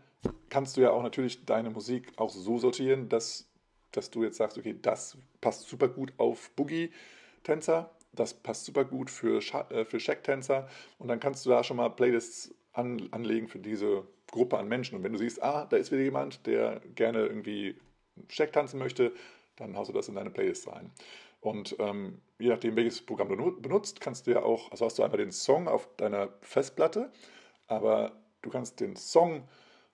kannst 0.50 0.76
du 0.76 0.82
ja 0.82 0.90
auch 0.90 1.02
natürlich 1.02 1.46
deine 1.46 1.70
Musik 1.70 2.12
auch 2.16 2.30
so 2.30 2.58
sortieren, 2.58 3.08
dass, 3.08 3.48
dass 3.92 4.10
du 4.10 4.22
jetzt 4.22 4.36
sagst, 4.36 4.58
okay, 4.58 4.76
das 4.80 5.16
passt 5.40 5.68
super 5.68 5.88
gut 5.88 6.12
auf 6.18 6.50
Boogie-Tänzer, 6.56 7.90
das 8.12 8.34
passt 8.34 8.66
super 8.66 8.84
gut 8.84 9.10
für, 9.10 9.40
äh, 9.70 9.84
für 9.84 10.00
Shack-Tänzer 10.00 10.68
und 10.98 11.08
dann 11.08 11.20
kannst 11.20 11.46
du 11.46 11.50
da 11.50 11.64
schon 11.64 11.78
mal 11.78 11.88
Playlists 11.88 12.54
an, 12.72 13.08
anlegen 13.12 13.48
für 13.48 13.58
diese 13.58 14.06
Gruppe 14.30 14.58
an 14.58 14.68
Menschen. 14.68 14.96
Und 14.96 15.04
wenn 15.04 15.12
du 15.12 15.18
siehst, 15.18 15.42
ah, 15.42 15.66
da 15.66 15.76
ist 15.76 15.90
wieder 15.92 16.02
jemand, 16.02 16.46
der 16.46 16.80
gerne 16.94 17.20
irgendwie 17.26 17.76
Shag 18.28 18.52
tanzen 18.52 18.78
möchte, 18.78 19.12
dann 19.56 19.76
haust 19.76 19.88
du 19.88 19.94
das 19.94 20.08
in 20.08 20.14
deine 20.14 20.30
Playlist 20.30 20.68
rein. 20.68 20.90
Und 21.40 21.76
ähm, 21.78 22.20
je 22.38 22.48
nachdem, 22.48 22.76
welches 22.76 23.04
Programm 23.04 23.28
du 23.28 23.60
benutzt, 23.60 24.00
kannst 24.00 24.26
du 24.26 24.32
ja 24.32 24.42
auch, 24.42 24.70
also 24.70 24.84
hast 24.84 24.98
du 24.98 25.02
einmal 25.02 25.18
den 25.18 25.32
Song 25.32 25.68
auf 25.68 25.88
deiner 25.96 26.30
Festplatte, 26.40 27.12
aber 27.66 28.12
du 28.42 28.50
kannst 28.50 28.80
den 28.80 28.96
Song 28.96 29.46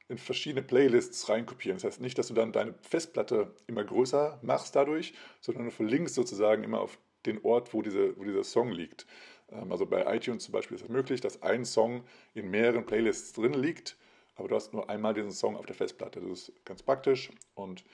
in 0.09 0.19
verschiedene 0.19 0.63
Playlists 0.63 1.29
reinkopieren. 1.29 1.79
Das 1.79 1.85
heißt 1.85 2.01
nicht, 2.01 2.19
dass 2.19 2.29
du 2.29 2.35
dann 2.35 2.53
deine 2.53 2.75
Festplatte 2.83 3.55
immer 3.67 3.85
größer 3.85 4.39
machst 4.43 4.77
dadurch, 4.77 5.15
sondern 5.41 5.65
du 5.65 5.71
verlinkst 5.71 6.15
sozusagen 6.15 6.65
immer 6.65 6.81
auf 6.81 6.99
den 7.27 7.43
Ort, 7.45 7.73
wo, 7.73 7.83
diese, 7.83 8.17
wo 8.19 8.25
dieser 8.25 8.45
Song 8.45 8.71
liegt. 8.71 9.07
Ähm, 9.51 9.71
also 9.73 9.87
bei 9.87 10.15
iTunes 10.15 10.45
zum 10.45 10.53
Beispiel 10.53 10.77
ist 10.77 10.85
es 10.85 10.89
möglich, 10.89 11.21
dass 11.21 11.43
ein 11.43 11.65
Song 11.65 12.05
in 12.35 12.51
mehreren 12.51 12.85
Playlists 12.85 13.33
drin 13.33 13.55
liegt, 13.55 13.97
aber 14.37 14.49
du 14.49 14.55
hast 14.55 14.73
nur 14.73 14.89
einmal 14.91 15.15
diesen 15.15 15.33
Song 15.33 15.57
auf 15.57 15.67
der 15.67 15.77
Festplatte. 15.77 16.21
Das 16.21 16.49
ist 16.49 16.65
ganz 16.65 16.83
praktisch 16.83 17.31
und 17.55 17.85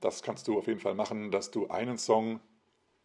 das 0.00 0.22
kannst 0.22 0.46
du 0.46 0.56
auf 0.56 0.68
jeden 0.68 0.78
Fall 0.78 0.94
machen, 0.94 1.30
dass 1.30 1.50
du 1.50 1.68
einen 1.68 1.98
Song 1.98 2.40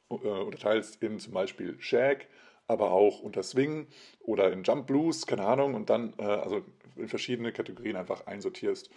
äh, 0.09 0.15
unterteilst 0.15 1.01
in 1.01 1.19
zum 1.19 1.33
Beispiel 1.33 1.79
Shag, 1.79 2.27
aber 2.67 2.91
auch 2.91 3.21
unter 3.21 3.43
Swing 3.43 3.87
oder 4.19 4.51
in 4.51 4.63
Jump 4.63 4.87
Blues, 4.87 5.25
keine 5.25 5.45
Ahnung, 5.45 5.73
und 5.73 5.89
dann 5.89 6.13
äh, 6.17 6.23
also 6.23 6.63
in 6.95 7.07
verschiedene 7.07 7.51
Kategorien 7.51 7.95
einfach 7.95 8.27
einsortierst 8.27 8.89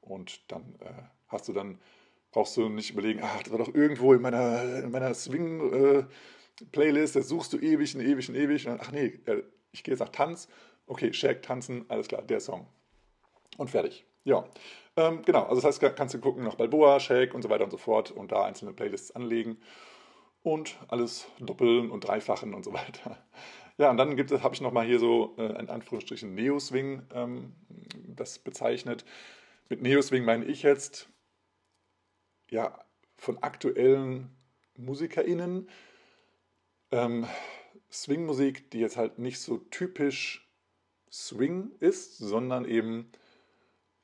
und 0.00 0.50
dann 0.50 0.74
äh, 0.80 1.02
hast 1.28 1.48
du 1.48 1.52
dann 1.52 1.78
brauchst 2.34 2.56
du 2.56 2.68
nicht 2.68 2.90
überlegen, 2.90 3.20
ach, 3.22 3.44
das 3.44 3.52
war 3.52 3.58
doch 3.58 3.72
irgendwo 3.72 4.12
in 4.12 4.20
meiner, 4.20 4.82
in 4.82 4.90
meiner 4.90 5.14
Swing-Playlist, 5.14 7.14
das 7.14 7.28
suchst 7.28 7.52
du 7.52 7.58
ewig 7.58 7.94
und 7.94 8.00
ewig 8.00 8.28
und 8.28 8.34
ewig. 8.34 8.68
Ach 8.68 8.90
nee, 8.90 9.20
ich 9.70 9.84
gehe 9.84 9.92
jetzt 9.92 10.00
nach 10.00 10.08
Tanz. 10.08 10.48
Okay, 10.86 11.12
Shag, 11.12 11.42
tanzen, 11.42 11.84
alles 11.88 12.08
klar, 12.08 12.22
der 12.22 12.40
Song. 12.40 12.66
Und 13.56 13.70
fertig. 13.70 14.04
Ja, 14.24 14.44
ähm, 14.96 15.22
genau. 15.22 15.42
Also 15.44 15.56
das 15.60 15.64
heißt, 15.80 15.96
kannst 15.96 16.14
du 16.14 16.18
gucken 16.20 16.44
nach 16.44 16.54
Balboa, 16.56 16.98
Shag 17.00 17.34
und 17.34 17.42
so 17.42 17.50
weiter 17.50 17.64
und 17.64 17.70
so 17.70 17.76
fort 17.76 18.10
und 18.10 18.32
da 18.32 18.44
einzelne 18.44 18.72
Playlists 18.72 19.14
anlegen 19.14 19.58
und 20.42 20.76
alles 20.88 21.26
doppeln 21.40 21.90
und 21.90 22.00
dreifachen 22.02 22.54
und 22.54 22.64
so 22.64 22.72
weiter. 22.72 23.18
Ja, 23.76 23.90
und 23.90 23.96
dann 23.96 24.16
habe 24.16 24.54
ich 24.54 24.60
nochmal 24.60 24.86
hier 24.86 25.00
so 25.00 25.34
äh, 25.36 25.58
in 25.58 25.68
Anführungsstrichen 25.68 26.32
Neo-Swing 26.32 27.08
ähm, 27.12 27.54
das 28.06 28.38
bezeichnet. 28.38 29.04
Mit 29.68 29.82
Neo-Swing 29.82 30.24
meine 30.24 30.44
ich 30.44 30.62
jetzt 30.62 31.08
ja, 32.52 32.78
von 33.16 33.38
aktuellen 33.38 34.30
MusikerInnen 34.76 35.68
ähm, 36.92 37.26
Swing-Musik, 37.90 38.70
die 38.70 38.78
jetzt 38.78 38.96
halt 38.96 39.18
nicht 39.18 39.40
so 39.40 39.58
typisch 39.58 40.48
Swing 41.10 41.72
ist, 41.80 42.18
sondern 42.18 42.64
eben 42.64 43.10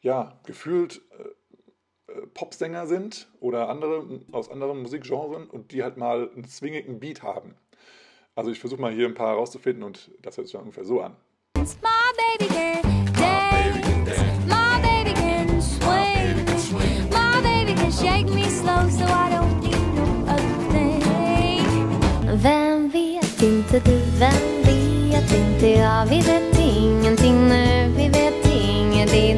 ja, 0.02 0.38
gefühlt 0.44 1.02
äh, 1.18 2.12
äh 2.12 2.26
Popsänger 2.34 2.86
sind 2.86 3.28
oder 3.40 3.68
andere 3.68 4.20
aus 4.32 4.50
anderen 4.50 4.82
Musikgenres 4.82 5.48
und 5.48 5.72
die 5.72 5.82
halt 5.82 5.96
mal 5.96 6.30
einen 6.34 6.44
swingigen 6.44 7.00
Beat 7.00 7.22
haben. 7.22 7.54
Also 8.34 8.50
ich 8.50 8.60
versuche 8.60 8.80
mal 8.80 8.92
hier 8.92 9.06
ein 9.06 9.14
paar 9.14 9.30
herauszufinden 9.30 9.82
und 9.82 10.10
das 10.22 10.36
hört 10.36 10.46
sich 10.46 10.52
dann 10.52 10.62
ungefähr 10.62 10.84
so 10.84 11.00
an. 11.00 11.16
Vem 22.42 22.88
vet 22.88 23.42
inte 23.42 23.80
du, 23.80 24.00
vem 24.18 24.62
vet 24.64 25.32
inte 25.32 25.66
jag? 25.66 26.06
Vi 26.06 26.20
vet 26.20 26.58
ingenting 26.58 27.48
nu, 27.48 27.79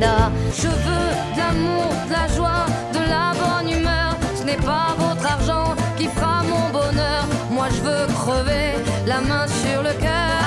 idag. 0.02 0.32
Je 0.54 0.68
veux 0.68 1.10
de 1.34 1.38
l'amour, 1.38 1.90
de 2.08 2.12
la 2.12 2.26
joie, 2.36 2.66
de 2.92 3.02
la 3.14 3.32
bonne 3.40 3.70
humeur. 3.70 4.16
Ce 4.34 4.44
n'est 4.44 4.56
pas 4.56 4.94
votre 4.98 5.24
argent 5.24 5.74
qui 5.96 6.06
fera 6.06 6.42
mon 6.42 6.70
bonheur. 6.70 7.24
Moi 7.50 7.68
je 7.70 7.80
veux 7.82 8.06
crever 8.20 8.72
la 9.06 9.20
main 9.20 9.46
sur 9.46 9.82
le 9.82 9.92
cœur. 10.00 10.40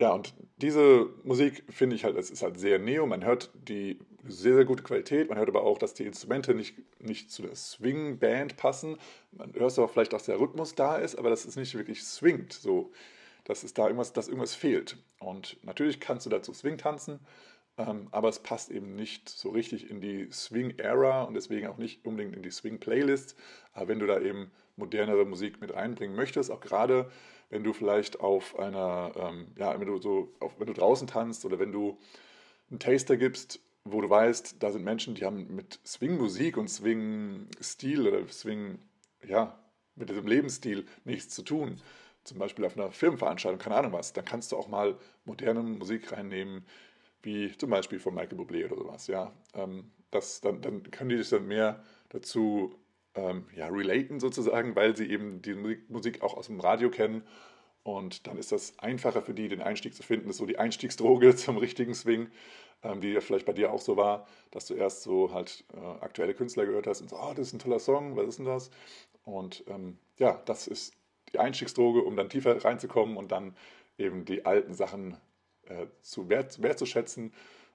Ja, 0.00 0.12
und 0.12 0.34
diese 0.58 1.06
Musik 1.24 1.64
finde 1.70 1.96
ich 1.96 2.04
halt, 2.04 2.16
es 2.16 2.30
ist 2.30 2.42
halt 2.42 2.58
sehr 2.58 2.78
neo. 2.78 3.06
Man 3.06 3.24
hört 3.24 3.50
die 3.68 3.98
sehr, 4.26 4.54
sehr 4.54 4.64
gute 4.64 4.82
Qualität. 4.82 5.28
Man 5.28 5.38
hört 5.38 5.48
aber 5.48 5.62
auch, 5.62 5.78
dass 5.78 5.94
die 5.94 6.04
Instrumente 6.04 6.54
nicht, 6.54 6.74
nicht 7.00 7.30
zu 7.30 7.42
der 7.42 7.54
Swing-Band 7.54 8.56
passen. 8.56 8.96
Man 9.32 9.52
hört 9.54 9.78
aber 9.78 9.88
vielleicht, 9.88 10.12
dass 10.12 10.24
der 10.24 10.40
Rhythmus 10.40 10.74
da 10.74 10.96
ist, 10.96 11.16
aber 11.16 11.30
das 11.30 11.46
ist 11.46 11.56
nicht 11.56 11.74
wirklich 11.74 12.02
swingt. 12.02 12.52
So, 12.52 12.90
dass 13.44 13.62
es 13.62 13.74
da 13.74 13.84
irgendwas, 13.84 14.12
dass 14.12 14.28
irgendwas 14.28 14.54
fehlt. 14.54 14.96
Und 15.18 15.58
natürlich 15.62 16.00
kannst 16.00 16.26
du 16.26 16.30
dazu 16.30 16.52
Swing 16.52 16.78
tanzen, 16.78 17.20
ähm, 17.76 18.08
aber 18.10 18.28
es 18.28 18.38
passt 18.38 18.70
eben 18.70 18.94
nicht 18.94 19.28
so 19.28 19.50
richtig 19.50 19.90
in 19.90 20.00
die 20.00 20.28
Swing-Era 20.30 21.22
und 21.22 21.34
deswegen 21.34 21.66
auch 21.66 21.78
nicht 21.78 22.04
unbedingt 22.04 22.36
in 22.36 22.42
die 22.42 22.50
Swing-Playlist. 22.50 23.36
Aber 23.72 23.88
wenn 23.88 23.98
du 23.98 24.06
da 24.06 24.20
eben 24.20 24.50
modernere 24.76 25.24
Musik 25.24 25.60
mit 25.60 25.72
einbringen 25.72 26.14
möchtest, 26.14 26.50
auch 26.50 26.60
gerade 26.60 27.10
wenn 27.50 27.64
du 27.64 27.72
vielleicht 27.72 28.20
auf 28.20 28.58
einer, 28.58 29.12
ähm, 29.16 29.48
ja, 29.56 29.78
wenn 29.78 29.86
du 29.86 29.98
so, 29.98 30.32
auf, 30.40 30.58
wenn 30.58 30.66
du 30.66 30.72
draußen 30.72 31.06
tanzt 31.06 31.44
oder 31.44 31.58
wenn 31.58 31.72
du 31.72 31.98
einen 32.70 32.78
Taster 32.78 33.16
gibst, 33.16 33.60
wo 33.84 34.00
du 34.00 34.08
weißt, 34.08 34.62
da 34.62 34.72
sind 34.72 34.84
Menschen, 34.84 35.14
die 35.14 35.24
haben 35.24 35.54
mit 35.54 35.78
Swing-Musik 35.86 36.56
und 36.56 36.68
Swing-Stil 36.68 38.08
oder 38.08 38.26
Swing, 38.28 38.78
ja, 39.26 39.58
mit 39.94 40.08
diesem 40.08 40.26
Lebensstil 40.26 40.86
nichts 41.04 41.34
zu 41.34 41.42
tun. 41.42 41.80
Zum 42.24 42.38
Beispiel 42.38 42.64
auf 42.64 42.76
einer 42.76 42.90
Filmveranstaltung, 42.90 43.60
keine 43.60 43.76
Ahnung 43.76 43.92
was, 43.92 44.12
dann 44.12 44.24
kannst 44.24 44.52
du 44.52 44.56
auch 44.56 44.68
mal 44.68 44.96
moderne 45.24 45.62
Musik 45.62 46.12
reinnehmen, 46.12 46.66
wie 47.22 47.56
zum 47.56 47.70
Beispiel 47.70 47.98
von 48.00 48.14
Michael 48.14 48.38
Bublé 48.38 48.66
oder 48.66 48.76
sowas, 48.76 49.06
ja. 49.06 49.32
Ähm, 49.54 49.90
das, 50.10 50.40
dann, 50.40 50.60
dann 50.62 50.82
können 50.90 51.10
die 51.10 51.16
sich 51.16 51.30
dann 51.30 51.46
mehr 51.46 51.82
dazu 52.08 52.78
ähm, 53.14 53.46
ja, 53.54 53.68
relaten 53.68 54.20
sozusagen, 54.20 54.76
weil 54.76 54.96
sie 54.96 55.10
eben 55.10 55.42
die 55.42 55.54
Musik, 55.88 56.22
auch 56.22 56.36
aus 56.36 56.46
dem 56.46 56.60
Radio 56.60 56.90
kennen. 56.90 57.22
Und 57.82 58.26
dann 58.26 58.38
ist 58.38 58.50
das 58.50 58.78
einfacher 58.78 59.22
für 59.22 59.34
die, 59.34 59.48
den 59.48 59.60
Einstieg 59.60 59.94
zu 59.94 60.02
finden. 60.02 60.26
Das 60.26 60.36
ist 60.36 60.38
so 60.38 60.46
die 60.46 60.58
Einstiegsdroge 60.58 61.36
zum 61.36 61.58
richtigen 61.58 61.94
Swing, 61.94 62.28
ähm, 62.82 63.00
die 63.00 63.10
ja 63.10 63.20
vielleicht 63.20 63.46
bei 63.46 63.52
dir 63.52 63.72
auch 63.72 63.80
so 63.80 63.96
war, 63.96 64.26
dass 64.50 64.66
du 64.66 64.74
erst 64.74 65.02
so 65.02 65.32
halt 65.32 65.64
äh, 65.74 65.78
aktuelle 66.00 66.34
Künstler 66.34 66.66
gehört 66.66 66.86
hast 66.86 67.02
und 67.02 67.10
so, 67.10 67.16
oh, 67.16 67.34
das 67.34 67.48
ist 67.48 67.52
ein 67.54 67.58
toller 67.58 67.78
Song, 67.78 68.16
was 68.16 68.28
ist 68.28 68.38
denn 68.38 68.46
das? 68.46 68.70
Und 69.24 69.64
ähm, 69.68 69.98
ja, 70.18 70.40
das 70.46 70.66
ist 70.66 70.94
die 71.34 71.38
Einstiegsdroge, 71.38 72.02
um 72.02 72.16
dann 72.16 72.28
tiefer 72.28 72.64
reinzukommen 72.64 73.16
und 73.16 73.32
dann 73.32 73.54
eben 73.98 74.24
die 74.24 74.46
alten 74.46 74.74
Sachen 74.74 75.16
äh, 75.66 75.86
zu 76.00 76.28
wert, 76.28 76.62
wertzuschätzen 76.62 77.32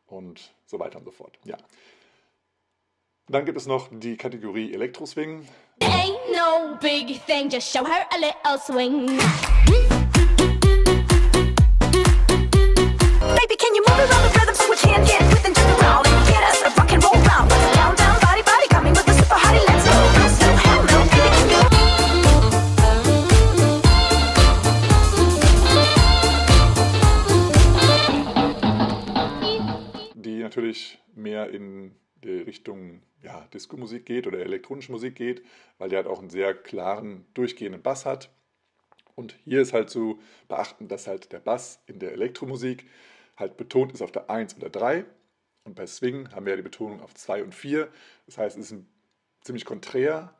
und 0.07 0.53
so 0.65 0.79
weiter 0.79 0.97
und 0.97 1.05
so 1.05 1.11
fort. 1.11 1.37
Ja. 1.43 1.57
Dann 3.27 3.45
gibt 3.45 3.57
es 3.57 3.67
noch 3.67 3.89
die 3.91 4.17
Kategorie 4.17 4.73
Elektroswing. 4.73 5.47
Ain't 5.81 6.17
no 6.31 6.77
big 6.81 7.23
thing, 7.25 7.49
just 7.49 7.71
show 7.71 7.85
her 7.85 8.07
a 8.11 8.17
little 8.17 8.59
swing. 8.59 9.19
Natürlich 30.59 30.99
mehr 31.15 31.49
in 31.51 31.95
die 32.21 32.41
Richtung 32.41 33.01
ja, 33.21 33.47
Disco-Musik 33.53 34.05
geht 34.05 34.27
oder 34.27 34.39
elektronische 34.39 34.91
Musik 34.91 35.15
geht, 35.15 35.41
weil 35.77 35.89
die 35.89 35.95
halt 35.95 36.07
auch 36.07 36.19
einen 36.19 36.29
sehr 36.29 36.53
klaren, 36.53 37.25
durchgehenden 37.33 37.81
Bass 37.81 38.05
hat. 38.05 38.29
Und 39.15 39.35
hier 39.45 39.61
ist 39.61 39.71
halt 39.71 39.89
zu 39.89 40.19
beachten, 40.49 40.89
dass 40.89 41.07
halt 41.07 41.31
der 41.31 41.39
Bass 41.39 41.81
in 41.87 41.99
der 41.99 42.11
Elektromusik 42.11 42.85
halt 43.37 43.55
betont 43.55 43.93
ist 43.93 44.01
auf 44.01 44.11
der 44.11 44.29
1 44.29 44.57
oder 44.57 44.69
3. 44.69 45.05
Und 45.63 45.75
bei 45.75 45.87
Swing 45.87 46.29
haben 46.33 46.45
wir 46.45 46.51
ja 46.51 46.57
die 46.57 46.63
Betonung 46.63 47.01
auf 47.01 47.13
2 47.13 47.43
und 47.43 47.55
4. 47.55 47.89
Das 48.25 48.37
heißt, 48.37 48.57
es 48.57 48.65
ist 48.65 48.71
ein, 48.71 48.87
ziemlich 49.41 49.63
konträr. 49.63 50.35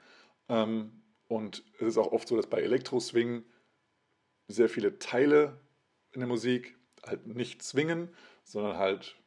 Ähm, 0.50 1.02
und 1.30 1.64
es 1.76 1.88
ist 1.88 1.98
auch 1.98 2.12
oft 2.12 2.28
so, 2.28 2.36
dass 2.36 2.48
bei 2.48 2.62
Elektro-Swing 2.62 3.46
sehr 4.50 4.68
viele 4.68 5.00
Teile 5.00 5.62
in 6.12 6.20
der 6.20 6.28
Musik 6.28 6.78
halt 7.06 7.26
nicht 7.28 7.64
zwingen, 7.64 8.10
sondern 8.44 8.78
halt 8.78 9.19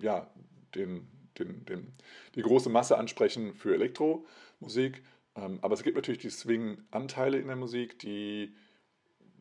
ja, 0.00 0.30
den 0.74 1.06
den, 1.40 1.64
den, 1.64 1.92
die 2.34 2.42
große 2.42 2.68
Masse 2.70 2.96
ansprechen 2.98 3.54
für 3.54 3.74
Elektromusik. 3.74 5.02
Ähm, 5.36 5.58
aber 5.62 5.74
es 5.74 5.82
gibt 5.82 5.96
natürlich 5.96 6.20
die 6.20 6.30
Swing-Anteile 6.30 7.38
in 7.38 7.46
der 7.46 7.56
Musik, 7.56 7.98
die, 7.98 8.54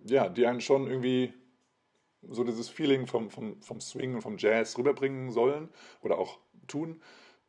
ja, 0.06 0.30
die 0.30 0.46
einen 0.46 0.62
schon 0.62 0.88
irgendwie 0.88 1.34
so 2.22 2.44
dieses 2.44 2.70
Feeling 2.70 3.08
vom, 3.08 3.30
vom, 3.30 3.62
vom 3.62 3.80
Swing 3.80 4.16
und 4.16 4.22
vom 4.22 4.38
Jazz 4.38 4.78
rüberbringen 4.78 5.32
sollen 5.32 5.70
oder 6.02 6.18
auch 6.18 6.40
tun. 6.68 7.02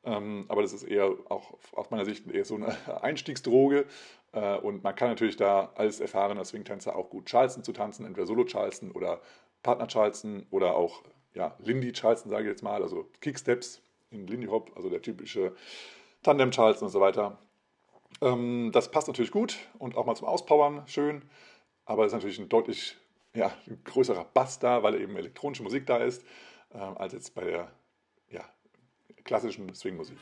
Ähm, 0.04 0.46
aber 0.48 0.62
das 0.62 0.72
ist 0.72 0.84
eher 0.84 1.14
auch 1.28 1.58
aus 1.72 1.90
meiner 1.90 2.04
Sicht 2.04 2.30
eher 2.30 2.44
so 2.44 2.54
eine 2.54 2.76
Einstiegsdroge. 3.02 3.86
Äh, 4.32 4.56
und 4.58 4.82
man 4.82 4.94
kann 4.94 5.08
natürlich 5.08 5.36
da 5.36 5.72
als 5.74 6.00
erfahrener 6.00 6.44
Swing-Tänzer 6.44 6.96
auch 6.96 7.10
gut 7.10 7.26
Charleston 7.26 7.64
zu 7.64 7.72
tanzen, 7.72 8.06
entweder 8.06 8.26
Solo-Charleston 8.26 8.92
oder 8.92 9.20
Partner-Charleston 9.62 10.46
oder 10.50 10.76
auch 10.76 11.02
ja, 11.34 11.56
Lindy 11.58 11.92
Charleston, 11.92 12.30
sage 12.30 12.44
ich 12.44 12.50
jetzt 12.50 12.62
mal, 12.62 12.82
also 12.82 13.08
Kicksteps 13.20 13.82
in 14.10 14.26
Lindy 14.26 14.46
Hop, 14.48 14.72
also 14.76 14.88
der 14.88 15.02
typische 15.02 15.54
Tandem 16.22 16.50
Charleston 16.50 16.86
und 16.86 16.92
so 16.92 17.00
weiter. 17.00 17.38
Ähm, 18.20 18.70
das 18.72 18.90
passt 18.90 19.08
natürlich 19.08 19.30
gut 19.30 19.56
und 19.78 19.96
auch 19.96 20.06
mal 20.06 20.16
zum 20.16 20.26
Auspowern 20.26 20.82
schön, 20.86 21.22
aber 21.84 22.04
es 22.04 22.08
ist 22.08 22.14
natürlich 22.14 22.38
ein 22.38 22.48
deutlich 22.48 22.96
ja, 23.34 23.52
ein 23.66 23.82
größerer 23.84 24.24
Bass 24.24 24.58
da, 24.58 24.82
weil 24.82 25.00
eben 25.00 25.16
elektronische 25.16 25.62
Musik 25.62 25.86
da 25.86 25.98
ist, 25.98 26.24
ähm, 26.72 26.96
als 26.96 27.12
jetzt 27.12 27.34
bei 27.34 27.44
der 27.44 27.70
ja, 28.30 28.44
klassischen 29.24 29.72
Swing-Musik. 29.74 30.18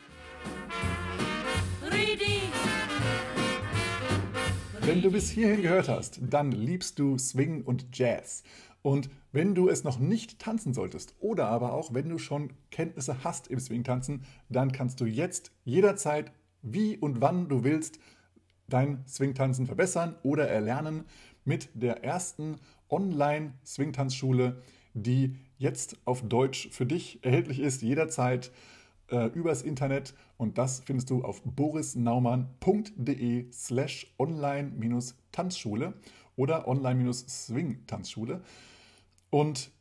Wenn 4.81 5.01
du 5.01 5.11
bis 5.11 5.29
hierhin 5.29 5.61
gehört 5.61 5.87
hast, 5.87 6.19
dann 6.21 6.51
liebst 6.51 6.97
du 6.97 7.17
Swing 7.17 7.63
und 7.63 7.95
Jazz. 7.95 8.43
Und 8.81 9.09
wenn 9.31 9.55
du 9.55 9.67
es 9.67 9.83
noch 9.83 9.99
nicht 9.99 10.39
tanzen 10.39 10.73
solltest 10.73 11.15
oder 11.19 11.47
aber 11.47 11.73
auch 11.73 11.93
wenn 11.93 12.09
du 12.09 12.17
schon 12.17 12.53
Kenntnisse 12.71 13.23
hast 13.23 13.47
im 13.47 13.59
Swing-Tanzen, 13.59 14.23
dann 14.47 14.71
kannst 14.71 15.01
du 15.01 15.05
jetzt 15.05 15.51
jederzeit, 15.65 16.31
wie 16.61 16.97
und 16.97 17.21
wann 17.21 17.49
du 17.49 17.63
willst, 17.63 17.99
dein 18.67 19.03
Swing-Tanzen 19.07 19.65
verbessern 19.65 20.15
oder 20.23 20.47
erlernen 20.47 21.05
mit 21.43 21.69
der 21.73 22.03
ersten 22.03 22.57
Online-Swing-Tanzschule, 22.89 24.61
die 24.93 25.35
jetzt 25.57 25.97
auf 26.05 26.27
Deutsch 26.27 26.69
für 26.71 26.85
dich 26.85 27.23
erhältlich 27.23 27.59
ist, 27.59 27.81
jederzeit 27.81 28.51
äh, 29.09 29.27
übers 29.27 29.61
Internet. 29.61 30.13
Und 30.37 30.57
das 30.57 30.81
findest 30.81 31.09
du 31.09 31.23
auf 31.23 31.41
borisnaumann.de 31.43 33.51
slash 33.51 34.13
online-tanzschule 34.17 35.93
oder 36.35 36.67
online-swing-tanzschule. 36.67 38.41
Und 39.29 39.71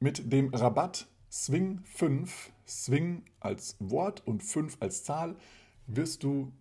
mit 0.00 0.32
dem 0.32 0.52
Rabatt 0.52 1.08
Swing 1.30 1.80
5, 1.84 2.52
Swing 2.66 3.24
als 3.40 3.76
Wort 3.78 4.26
und 4.26 4.42
5 4.42 4.78
als 4.80 5.04
Zahl, 5.04 5.36
wirst 5.86 6.22
du 6.22 6.52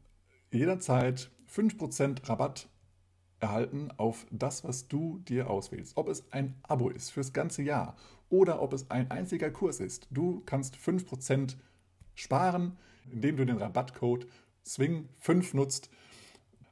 jederzeit 0.52 1.32
5% 1.50 2.28
Rabatt 2.30 2.70
erhalten 3.40 3.92
auf 3.98 4.26
das, 4.32 4.64
was 4.64 4.88
du 4.88 5.20
dir 5.20 5.50
auswählst. 5.50 5.98
Ob 5.98 6.08
es 6.08 6.32
ein 6.32 6.56
Abo 6.64 6.90
ist 6.90 7.12
fürs 7.12 7.34
ganze 7.34 7.62
Jahr 7.62 7.96
oder 8.30 8.62
ob 8.62 8.74
es 8.74 8.90
ein 8.90 9.12
einziger 9.12 9.52
Kurs 9.52 9.80
ist. 9.80 10.08
Du 10.12 10.42
kannst 10.46 10.76
5% 10.76 11.56
sparen, 12.16 12.78
indem 13.12 13.38
du 13.38 13.46
den 13.46 13.58
Rabattcode 13.58 14.28
SWING5 14.66 15.56
nutzt. 15.56 15.90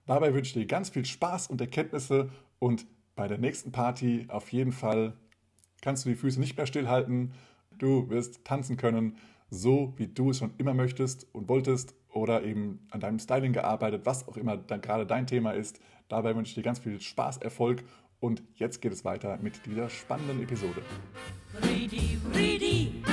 Dabei 0.06 0.34
wünsche 0.34 0.50
ich 0.50 0.66
dir 0.66 0.68
ganz 0.68 0.90
viel 0.90 1.06
Spaß 1.06 1.48
und 1.48 1.62
Erkenntnisse 1.62 2.30
und 2.60 2.86
bei 3.16 3.28
der 3.28 3.38
nächsten 3.38 3.72
Party 3.72 4.26
auf 4.30 4.52
jeden 4.52 4.72
Fall 4.72 5.16
kannst 5.84 6.06
du 6.06 6.10
die 6.10 6.16
Füße 6.16 6.40
nicht 6.40 6.58
mehr 6.58 6.66
stillhalten. 6.66 7.34
Du 7.78 8.10
wirst 8.10 8.46
tanzen 8.46 8.78
können, 8.78 9.18
so 9.50 9.94
wie 9.98 10.08
du 10.08 10.32
es 10.32 10.40
schon 10.40 10.54
immer 10.58 10.74
möchtest 10.74 11.28
und 11.34 11.50
wolltest 11.50 11.94
oder 12.10 12.44
eben 12.44 12.88
an 12.90 13.02
deinem 13.02 13.20
Styling 13.20 13.54
gearbeitet, 13.54 14.06
was 14.06 14.28
auch 14.28 14.38
immer 14.38 14.56
dann 14.58 14.82
gerade 14.82 15.06
dein 15.06 15.28
Thema 15.28 15.52
ist. 15.52 15.80
Dabei 16.08 16.36
wünsche 16.36 16.52
ich 16.52 16.56
dir 16.56 16.64
ganz 16.64 16.80
viel 16.80 17.00
Spaß, 17.00 17.38
Erfolg 17.38 17.84
und 18.20 18.44
jetzt 18.56 18.82
geht 18.82 18.94
es 18.94 19.04
weiter 19.04 19.38
mit 19.42 19.66
dieser 19.66 19.90
spannenden 19.90 20.42
Episode. 20.42 20.82
Ready, 21.62 22.18
ready, 22.34 23.04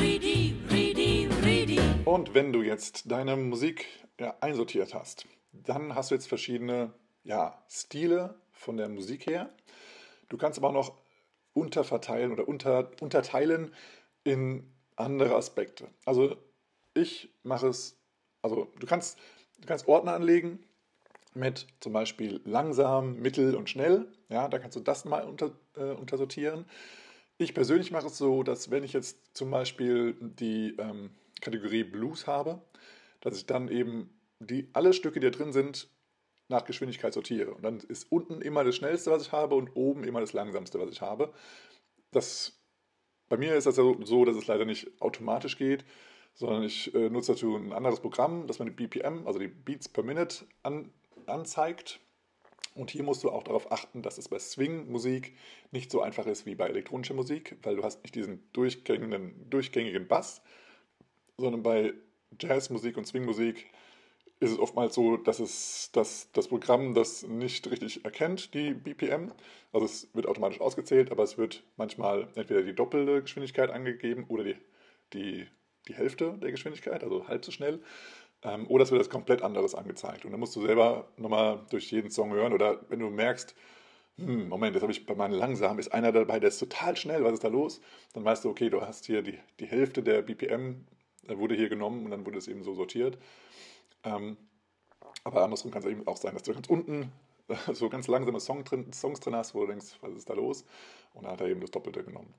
ready. 0.00 1.78
Und 2.04 2.34
wenn 2.34 2.52
du 2.52 2.62
jetzt 2.62 3.10
deine 3.10 3.36
Musik 3.36 3.86
ja, 4.18 4.34
einsortiert 4.40 4.92
hast, 4.92 5.26
dann 5.52 5.94
hast 5.94 6.10
du 6.10 6.16
jetzt 6.16 6.26
verschiedene 6.26 6.92
ja, 7.22 7.62
Stile 7.68 8.34
von 8.50 8.76
der 8.76 8.88
Musik 8.88 9.26
her. 9.26 9.50
Du 10.28 10.36
kannst 10.36 10.58
aber 10.58 10.70
auch 10.70 10.72
noch 10.72 11.01
unterverteilen 11.54 12.32
oder 12.32 12.48
unter, 12.48 12.90
unterteilen 13.00 13.74
in 14.24 14.72
andere 14.96 15.34
Aspekte. 15.36 15.88
Also 16.04 16.36
ich 16.94 17.30
mache 17.42 17.68
es, 17.68 17.98
also 18.42 18.68
du 18.78 18.86
kannst, 18.86 19.18
du 19.60 19.66
kannst 19.66 19.88
Ordner 19.88 20.14
anlegen 20.14 20.60
mit 21.34 21.66
zum 21.80 21.92
Beispiel 21.92 22.40
langsam, 22.44 23.16
mittel 23.16 23.54
und 23.54 23.70
schnell. 23.70 24.06
Ja, 24.28 24.48
da 24.48 24.58
kannst 24.58 24.76
du 24.76 24.80
das 24.80 25.04
mal 25.04 25.24
unter, 25.24 25.52
äh, 25.76 25.92
untersortieren. 25.92 26.66
Ich 27.38 27.54
persönlich 27.54 27.90
mache 27.90 28.06
es 28.06 28.18
so, 28.18 28.42
dass 28.42 28.70
wenn 28.70 28.84
ich 28.84 28.92
jetzt 28.92 29.36
zum 29.36 29.50
Beispiel 29.50 30.14
die 30.20 30.76
ähm, 30.78 31.10
Kategorie 31.40 31.84
Blues 31.84 32.26
habe, 32.26 32.62
dass 33.20 33.36
ich 33.36 33.46
dann 33.46 33.68
eben 33.68 34.10
die 34.38 34.68
alle 34.72 34.92
Stücke, 34.92 35.20
die 35.20 35.30
da 35.30 35.36
drin 35.36 35.52
sind, 35.52 35.88
nach 36.52 36.64
Geschwindigkeit 36.64 37.12
sortiere. 37.12 37.52
Und 37.52 37.62
dann 37.62 37.80
ist 37.80 38.10
unten 38.10 38.40
immer 38.40 38.62
das 38.64 38.76
schnellste, 38.76 39.10
was 39.10 39.22
ich 39.22 39.32
habe, 39.32 39.56
und 39.56 39.70
oben 39.74 40.04
immer 40.04 40.20
das 40.20 40.32
langsamste, 40.32 40.78
was 40.78 40.90
ich 40.90 41.00
habe. 41.00 41.32
Das, 42.12 42.60
bei 43.28 43.36
mir 43.36 43.56
ist 43.56 43.66
das 43.66 43.76
ja 43.76 43.84
so, 44.04 44.24
dass 44.24 44.36
es 44.36 44.46
leider 44.46 44.64
nicht 44.64 45.00
automatisch 45.00 45.58
geht, 45.58 45.84
sondern 46.34 46.62
ich 46.62 46.94
äh, 46.94 47.10
nutze 47.10 47.32
dazu 47.32 47.56
ein 47.56 47.72
anderes 47.72 48.00
Programm, 48.00 48.46
das 48.46 48.58
man 48.58 48.68
die 48.68 48.74
BPM, 48.74 49.26
also 49.26 49.38
die 49.38 49.48
Beats 49.48 49.88
per 49.88 50.04
Minute, 50.04 50.46
an, 50.62 50.92
anzeigt. 51.26 52.00
Und 52.74 52.90
hier 52.90 53.02
musst 53.02 53.22
du 53.22 53.30
auch 53.30 53.42
darauf 53.42 53.70
achten, 53.70 54.00
dass 54.00 54.16
es 54.16 54.28
bei 54.28 54.38
Swing-Musik 54.38 55.36
nicht 55.72 55.90
so 55.90 56.00
einfach 56.00 56.26
ist 56.26 56.46
wie 56.46 56.54
bei 56.54 56.68
elektronischer 56.68 57.12
Musik, 57.12 57.58
weil 57.62 57.76
du 57.76 57.82
hast 57.82 58.02
nicht 58.02 58.14
diesen 58.14 58.42
durchgängigen, 58.52 59.50
durchgängigen 59.50 60.08
Bass, 60.08 60.40
sondern 61.36 61.62
bei 61.62 61.92
Jazzmusik 62.40 62.96
und 62.96 63.06
Swingmusik 63.06 63.66
ist 64.42 64.50
es 64.50 64.58
oftmals 64.58 64.94
so, 64.94 65.16
dass 65.16 65.38
es 65.38 65.90
dass 65.92 66.30
das 66.32 66.48
Programm 66.48 66.94
das 66.94 67.22
nicht 67.22 67.70
richtig 67.70 68.04
erkennt, 68.04 68.54
die 68.54 68.74
BPM. 68.74 69.32
Also 69.72 69.86
es 69.86 70.08
wird 70.14 70.26
automatisch 70.26 70.60
ausgezählt, 70.60 71.10
aber 71.10 71.22
es 71.22 71.38
wird 71.38 71.62
manchmal 71.76 72.28
entweder 72.34 72.62
die 72.62 72.74
doppelte 72.74 73.22
Geschwindigkeit 73.22 73.70
angegeben 73.70 74.24
oder 74.28 74.44
die, 74.44 74.56
die, 75.12 75.46
die 75.88 75.94
Hälfte 75.94 76.38
der 76.42 76.50
Geschwindigkeit, 76.50 77.04
also 77.04 77.28
halb 77.28 77.44
so 77.44 77.52
schnell. 77.52 77.80
Ähm, 78.42 78.66
oder 78.68 78.82
es 78.82 78.90
wird 78.90 79.00
das 79.00 79.10
komplett 79.10 79.42
anderes 79.42 79.74
angezeigt. 79.74 80.24
Und 80.24 80.32
dann 80.32 80.40
musst 80.40 80.56
du 80.56 80.62
selber 80.62 81.08
nochmal 81.16 81.64
durch 81.70 81.90
jeden 81.92 82.10
Song 82.10 82.32
hören. 82.32 82.52
Oder 82.52 82.80
wenn 82.88 82.98
du 82.98 83.10
merkst, 83.10 83.54
hm, 84.16 84.48
Moment, 84.48 84.74
jetzt 84.74 84.82
habe 84.82 84.92
ich 84.92 85.06
bei 85.06 85.14
meinen 85.14 85.34
langsam, 85.34 85.78
ist 85.78 85.92
einer 85.92 86.12
dabei, 86.12 86.40
der 86.40 86.48
ist 86.48 86.58
total 86.58 86.96
schnell, 86.96 87.24
was 87.24 87.34
ist 87.34 87.44
da 87.44 87.48
los? 87.48 87.80
Dann 88.12 88.24
weißt 88.24 88.44
du, 88.44 88.50
okay, 88.50 88.68
du 88.70 88.80
hast 88.80 89.06
hier 89.06 89.22
die, 89.22 89.38
die 89.60 89.66
Hälfte 89.66 90.02
der 90.02 90.22
BPM, 90.22 90.84
wurde 91.28 91.54
hier 91.54 91.68
genommen 91.68 92.04
und 92.04 92.10
dann 92.10 92.26
wurde 92.26 92.38
es 92.38 92.48
eben 92.48 92.62
so 92.64 92.74
sortiert. 92.74 93.18
Ähm, 94.04 94.36
aber 95.24 95.44
andersrum 95.44 95.70
kann 95.70 95.82
es 95.82 95.88
eben 95.88 96.06
auch 96.06 96.16
sein, 96.16 96.34
dass 96.34 96.42
du 96.42 96.52
ganz 96.52 96.68
unten 96.68 97.12
so 97.72 97.88
ganz 97.88 98.08
langsame 98.08 98.40
Song 98.40 98.64
drin, 98.64 98.92
Songs 98.92 99.20
drin 99.20 99.34
hast, 99.34 99.54
wo 99.54 99.60
du 99.60 99.68
denkst, 99.68 99.98
was 100.00 100.14
ist 100.14 100.28
da 100.28 100.34
los? 100.34 100.64
Und 101.14 101.24
dann 101.24 101.32
hat 101.32 101.40
er 101.40 101.48
eben 101.48 101.60
das 101.60 101.70
Doppelte 101.70 102.02
genommen. 102.02 102.32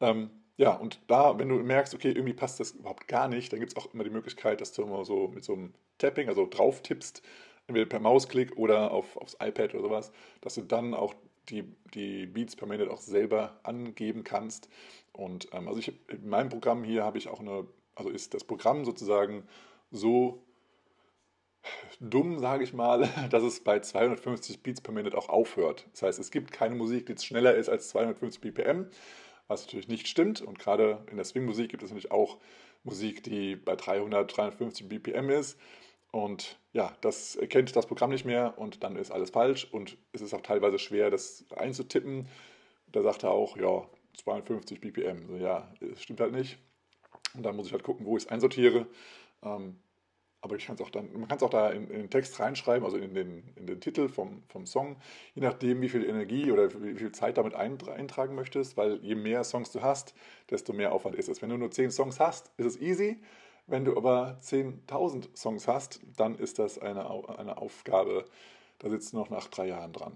Ähm, 0.00 0.30
ja, 0.56 0.74
und 0.74 1.00
da, 1.06 1.38
wenn 1.38 1.48
du 1.48 1.56
merkst, 1.56 1.94
okay, 1.94 2.08
irgendwie 2.08 2.34
passt 2.34 2.58
das 2.60 2.72
überhaupt 2.72 3.06
gar 3.06 3.28
nicht, 3.28 3.52
dann 3.52 3.60
gibt 3.60 3.72
es 3.72 3.76
auch 3.76 3.92
immer 3.94 4.04
die 4.04 4.10
Möglichkeit, 4.10 4.60
dass 4.60 4.72
du 4.72 4.82
immer 4.82 5.04
so 5.04 5.28
mit 5.28 5.44
so 5.44 5.54
einem 5.54 5.72
Tapping, 5.98 6.28
also 6.28 6.46
drauf 6.46 6.82
tippst, 6.82 7.22
entweder 7.68 7.86
per 7.86 8.00
Mausklick 8.00 8.56
oder 8.56 8.90
auf, 8.90 9.16
aufs 9.16 9.34
iPad 9.34 9.74
oder 9.74 9.82
sowas, 9.84 10.12
dass 10.40 10.54
du 10.54 10.62
dann 10.62 10.94
auch 10.94 11.14
die, 11.48 11.64
die 11.94 12.26
Beats 12.26 12.56
per 12.56 12.66
Minute 12.66 12.90
auch 12.90 13.00
selber 13.00 13.58
angeben 13.62 14.24
kannst. 14.24 14.68
Und 15.12 15.48
ähm, 15.52 15.68
also 15.68 15.78
ich, 15.78 15.92
in 16.08 16.28
meinem 16.28 16.48
Programm 16.48 16.84
hier 16.84 17.04
habe 17.04 17.18
ich 17.18 17.28
auch 17.28 17.40
eine, 17.40 17.66
also 17.94 18.10
ist 18.10 18.34
das 18.34 18.44
Programm 18.44 18.84
sozusagen 18.84 19.46
so 19.90 20.42
dumm, 22.00 22.38
sage 22.38 22.64
ich 22.64 22.72
mal, 22.72 23.08
dass 23.30 23.42
es 23.42 23.60
bei 23.60 23.80
250 23.80 24.62
Beats 24.62 24.80
per 24.80 24.92
Minute 24.92 25.16
auch 25.16 25.28
aufhört. 25.28 25.86
Das 25.92 26.02
heißt, 26.02 26.18
es 26.18 26.30
gibt 26.30 26.52
keine 26.52 26.74
Musik, 26.74 27.06
die 27.06 27.16
schneller 27.24 27.54
ist 27.54 27.68
als 27.68 27.88
250 27.90 28.40
BPM, 28.40 28.86
was 29.46 29.64
natürlich 29.64 29.88
nicht 29.88 30.08
stimmt. 30.08 30.40
Und 30.40 30.58
gerade 30.58 31.04
in 31.10 31.16
der 31.16 31.24
Swing-Musik 31.24 31.70
gibt 31.70 31.82
es 31.82 31.90
natürlich 31.90 32.12
auch 32.12 32.38
Musik, 32.84 33.22
die 33.22 33.56
bei 33.56 33.76
300, 33.76 34.36
350 34.36 34.88
BPM 34.88 35.30
ist. 35.30 35.58
Und 36.10 36.58
ja, 36.72 36.96
das 37.02 37.36
erkennt 37.36 37.74
das 37.76 37.86
Programm 37.86 38.10
nicht 38.10 38.24
mehr 38.24 38.54
und 38.56 38.82
dann 38.82 38.96
ist 38.96 39.10
alles 39.10 39.30
falsch 39.30 39.68
und 39.70 39.98
es 40.12 40.22
ist 40.22 40.32
auch 40.32 40.40
teilweise 40.40 40.78
schwer, 40.78 41.10
das 41.10 41.44
einzutippen. 41.54 42.28
Da 42.90 43.02
sagt 43.02 43.24
er 43.24 43.30
auch, 43.30 43.58
ja, 43.58 43.86
52 44.16 44.80
BPM. 44.80 45.26
Also, 45.28 45.36
ja, 45.36 45.70
stimmt 45.96 46.20
halt 46.20 46.32
nicht. 46.32 46.58
Und 47.34 47.44
dann 47.44 47.56
muss 47.56 47.66
ich 47.66 47.72
halt 47.72 47.82
gucken, 47.82 48.06
wo 48.06 48.16
ich 48.16 48.24
es 48.24 48.30
einsortiere. 48.30 48.86
Ähm, 49.42 49.78
aber 50.40 50.56
ich 50.56 50.66
kann 50.66 50.76
es 50.76 50.80
auch 50.80 50.90
dann, 50.90 51.12
man 51.12 51.28
kann 51.28 51.38
es 51.38 51.42
auch 51.42 51.50
da 51.50 51.70
in, 51.70 51.88
in, 51.90 52.00
den 52.00 52.10
Text 52.10 52.38
reinschreiben, 52.38 52.84
also 52.84 52.96
in 52.96 53.14
den, 53.14 53.42
in 53.56 53.66
den 53.66 53.80
Titel 53.80 54.08
vom, 54.08 54.42
vom 54.48 54.66
Song, 54.66 54.96
je 55.34 55.42
nachdem, 55.42 55.80
wie 55.80 55.88
viel 55.88 56.04
Energie 56.04 56.52
oder 56.52 56.70
wie 56.82 56.94
viel 56.94 57.12
Zeit 57.12 57.38
damit 57.38 57.54
eintragen 57.54 58.34
möchtest, 58.34 58.76
weil 58.76 58.96
je 59.02 59.14
mehr 59.14 59.42
Songs 59.44 59.72
du 59.72 59.82
hast, 59.82 60.14
desto 60.50 60.72
mehr 60.72 60.92
Aufwand 60.92 61.16
ist 61.16 61.28
es. 61.28 61.42
Wenn 61.42 61.50
du 61.50 61.56
nur 61.56 61.70
10 61.70 61.90
Songs 61.90 62.20
hast, 62.20 62.52
ist 62.56 62.66
es 62.66 62.80
easy. 62.80 63.20
Wenn 63.66 63.84
du 63.84 63.96
aber 63.96 64.38
10.000 64.42 65.36
Songs 65.36 65.68
hast, 65.68 66.00
dann 66.16 66.38
ist 66.38 66.58
das 66.58 66.78
eine, 66.78 67.04
eine 67.38 67.58
Aufgabe, 67.58 68.24
da 68.78 68.88
sitzt 68.88 69.12
du 69.12 69.18
noch 69.18 69.28
nach 69.28 69.48
drei 69.48 69.66
Jahren 69.66 69.92
dran. 69.92 70.12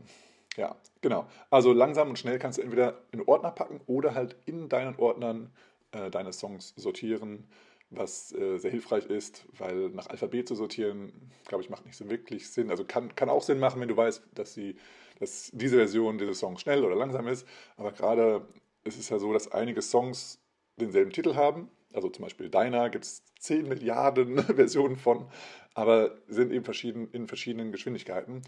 Ja, 0.56 0.76
genau. 1.00 1.26
Also 1.50 1.72
langsam 1.72 2.10
und 2.10 2.18
schnell 2.18 2.38
kannst 2.38 2.58
du 2.58 2.62
entweder 2.62 3.02
in 3.10 3.22
Ordner 3.22 3.50
packen 3.50 3.80
oder 3.86 4.14
halt 4.14 4.36
in 4.46 4.68
deinen 4.68 4.96
Ordnern 4.96 5.50
äh, 5.92 6.10
deine 6.10 6.32
Songs 6.32 6.72
sortieren 6.76 7.48
was 7.94 8.32
äh, 8.32 8.58
sehr 8.58 8.70
hilfreich 8.70 9.06
ist, 9.06 9.44
weil 9.58 9.90
nach 9.90 10.08
Alphabet 10.08 10.48
zu 10.48 10.54
sortieren, 10.54 11.12
glaube 11.46 11.62
ich, 11.62 11.70
macht 11.70 11.84
nicht 11.86 11.96
so 11.96 12.08
wirklich 12.10 12.48
Sinn. 12.48 12.70
Also 12.70 12.84
kann, 12.84 13.14
kann 13.14 13.28
auch 13.28 13.42
Sinn 13.42 13.58
machen, 13.58 13.80
wenn 13.80 13.88
du 13.88 13.96
weißt, 13.96 14.22
dass, 14.34 14.54
sie, 14.54 14.76
dass 15.20 15.50
diese 15.52 15.76
Version 15.76 16.18
dieses 16.18 16.38
Songs 16.38 16.60
schnell 16.60 16.84
oder 16.84 16.96
langsam 16.96 17.26
ist. 17.28 17.46
Aber 17.76 17.92
gerade 17.92 18.46
ist 18.84 18.98
es 18.98 19.08
ja 19.08 19.18
so, 19.18 19.32
dass 19.32 19.52
einige 19.52 19.82
Songs 19.82 20.40
denselben 20.76 21.12
Titel 21.12 21.34
haben. 21.34 21.68
Also 21.92 22.08
zum 22.08 22.22
Beispiel 22.24 22.48
Deiner 22.48 22.88
gibt 22.88 23.04
es 23.04 23.22
10 23.40 23.68
Milliarden 23.68 24.38
Versionen 24.42 24.96
von, 24.96 25.26
aber 25.74 26.16
sind 26.28 26.52
eben 26.52 26.64
verschieden, 26.64 27.08
in 27.12 27.28
verschiedenen 27.28 27.72
Geschwindigkeiten. 27.72 28.42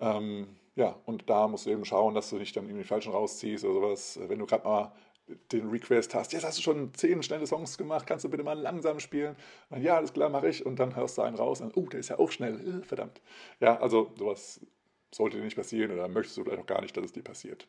Ähm, 0.00 0.48
ja, 0.76 0.96
und 1.06 1.28
da 1.28 1.48
musst 1.48 1.66
du 1.66 1.70
eben 1.70 1.84
schauen, 1.84 2.14
dass 2.14 2.30
du 2.30 2.36
nicht 2.36 2.56
dann 2.56 2.66
irgendwie 2.66 2.84
falschen 2.84 3.12
rausziehst 3.12 3.64
oder 3.64 3.74
sowas. 3.74 4.20
Wenn 4.28 4.38
du 4.38 4.46
gerade 4.46 4.64
mal 4.64 4.92
den 5.52 5.68
Request 5.70 6.14
hast, 6.14 6.32
jetzt 6.32 6.44
hast 6.44 6.58
du 6.58 6.62
schon 6.62 6.94
zehn 6.94 7.22
schnelle 7.22 7.46
Songs 7.46 7.78
gemacht, 7.78 8.06
kannst 8.06 8.24
du 8.24 8.28
bitte 8.28 8.42
mal 8.42 8.58
langsam 8.58 9.00
spielen? 9.00 9.36
Und 9.70 9.82
ja, 9.82 9.96
alles 9.96 10.12
klar, 10.12 10.28
mache 10.28 10.48
ich. 10.48 10.64
Und 10.64 10.78
dann 10.78 10.96
hörst 10.96 11.18
du 11.18 11.22
einen 11.22 11.36
raus 11.36 11.60
und, 11.60 11.76
oh, 11.76 11.86
der 11.86 12.00
ist 12.00 12.08
ja 12.08 12.18
auch 12.18 12.30
schnell, 12.30 12.80
äh, 12.80 12.84
verdammt. 12.84 13.20
Ja, 13.60 13.78
also 13.80 14.12
sowas 14.18 14.60
sollte 15.12 15.38
dir 15.38 15.44
nicht 15.44 15.56
passieren 15.56 15.90
oder 15.92 16.08
möchtest 16.08 16.36
du 16.36 16.44
vielleicht 16.44 16.62
auch 16.62 16.66
gar 16.66 16.82
nicht, 16.82 16.96
dass 16.96 17.04
es 17.04 17.12
dir 17.12 17.22
passiert. 17.22 17.66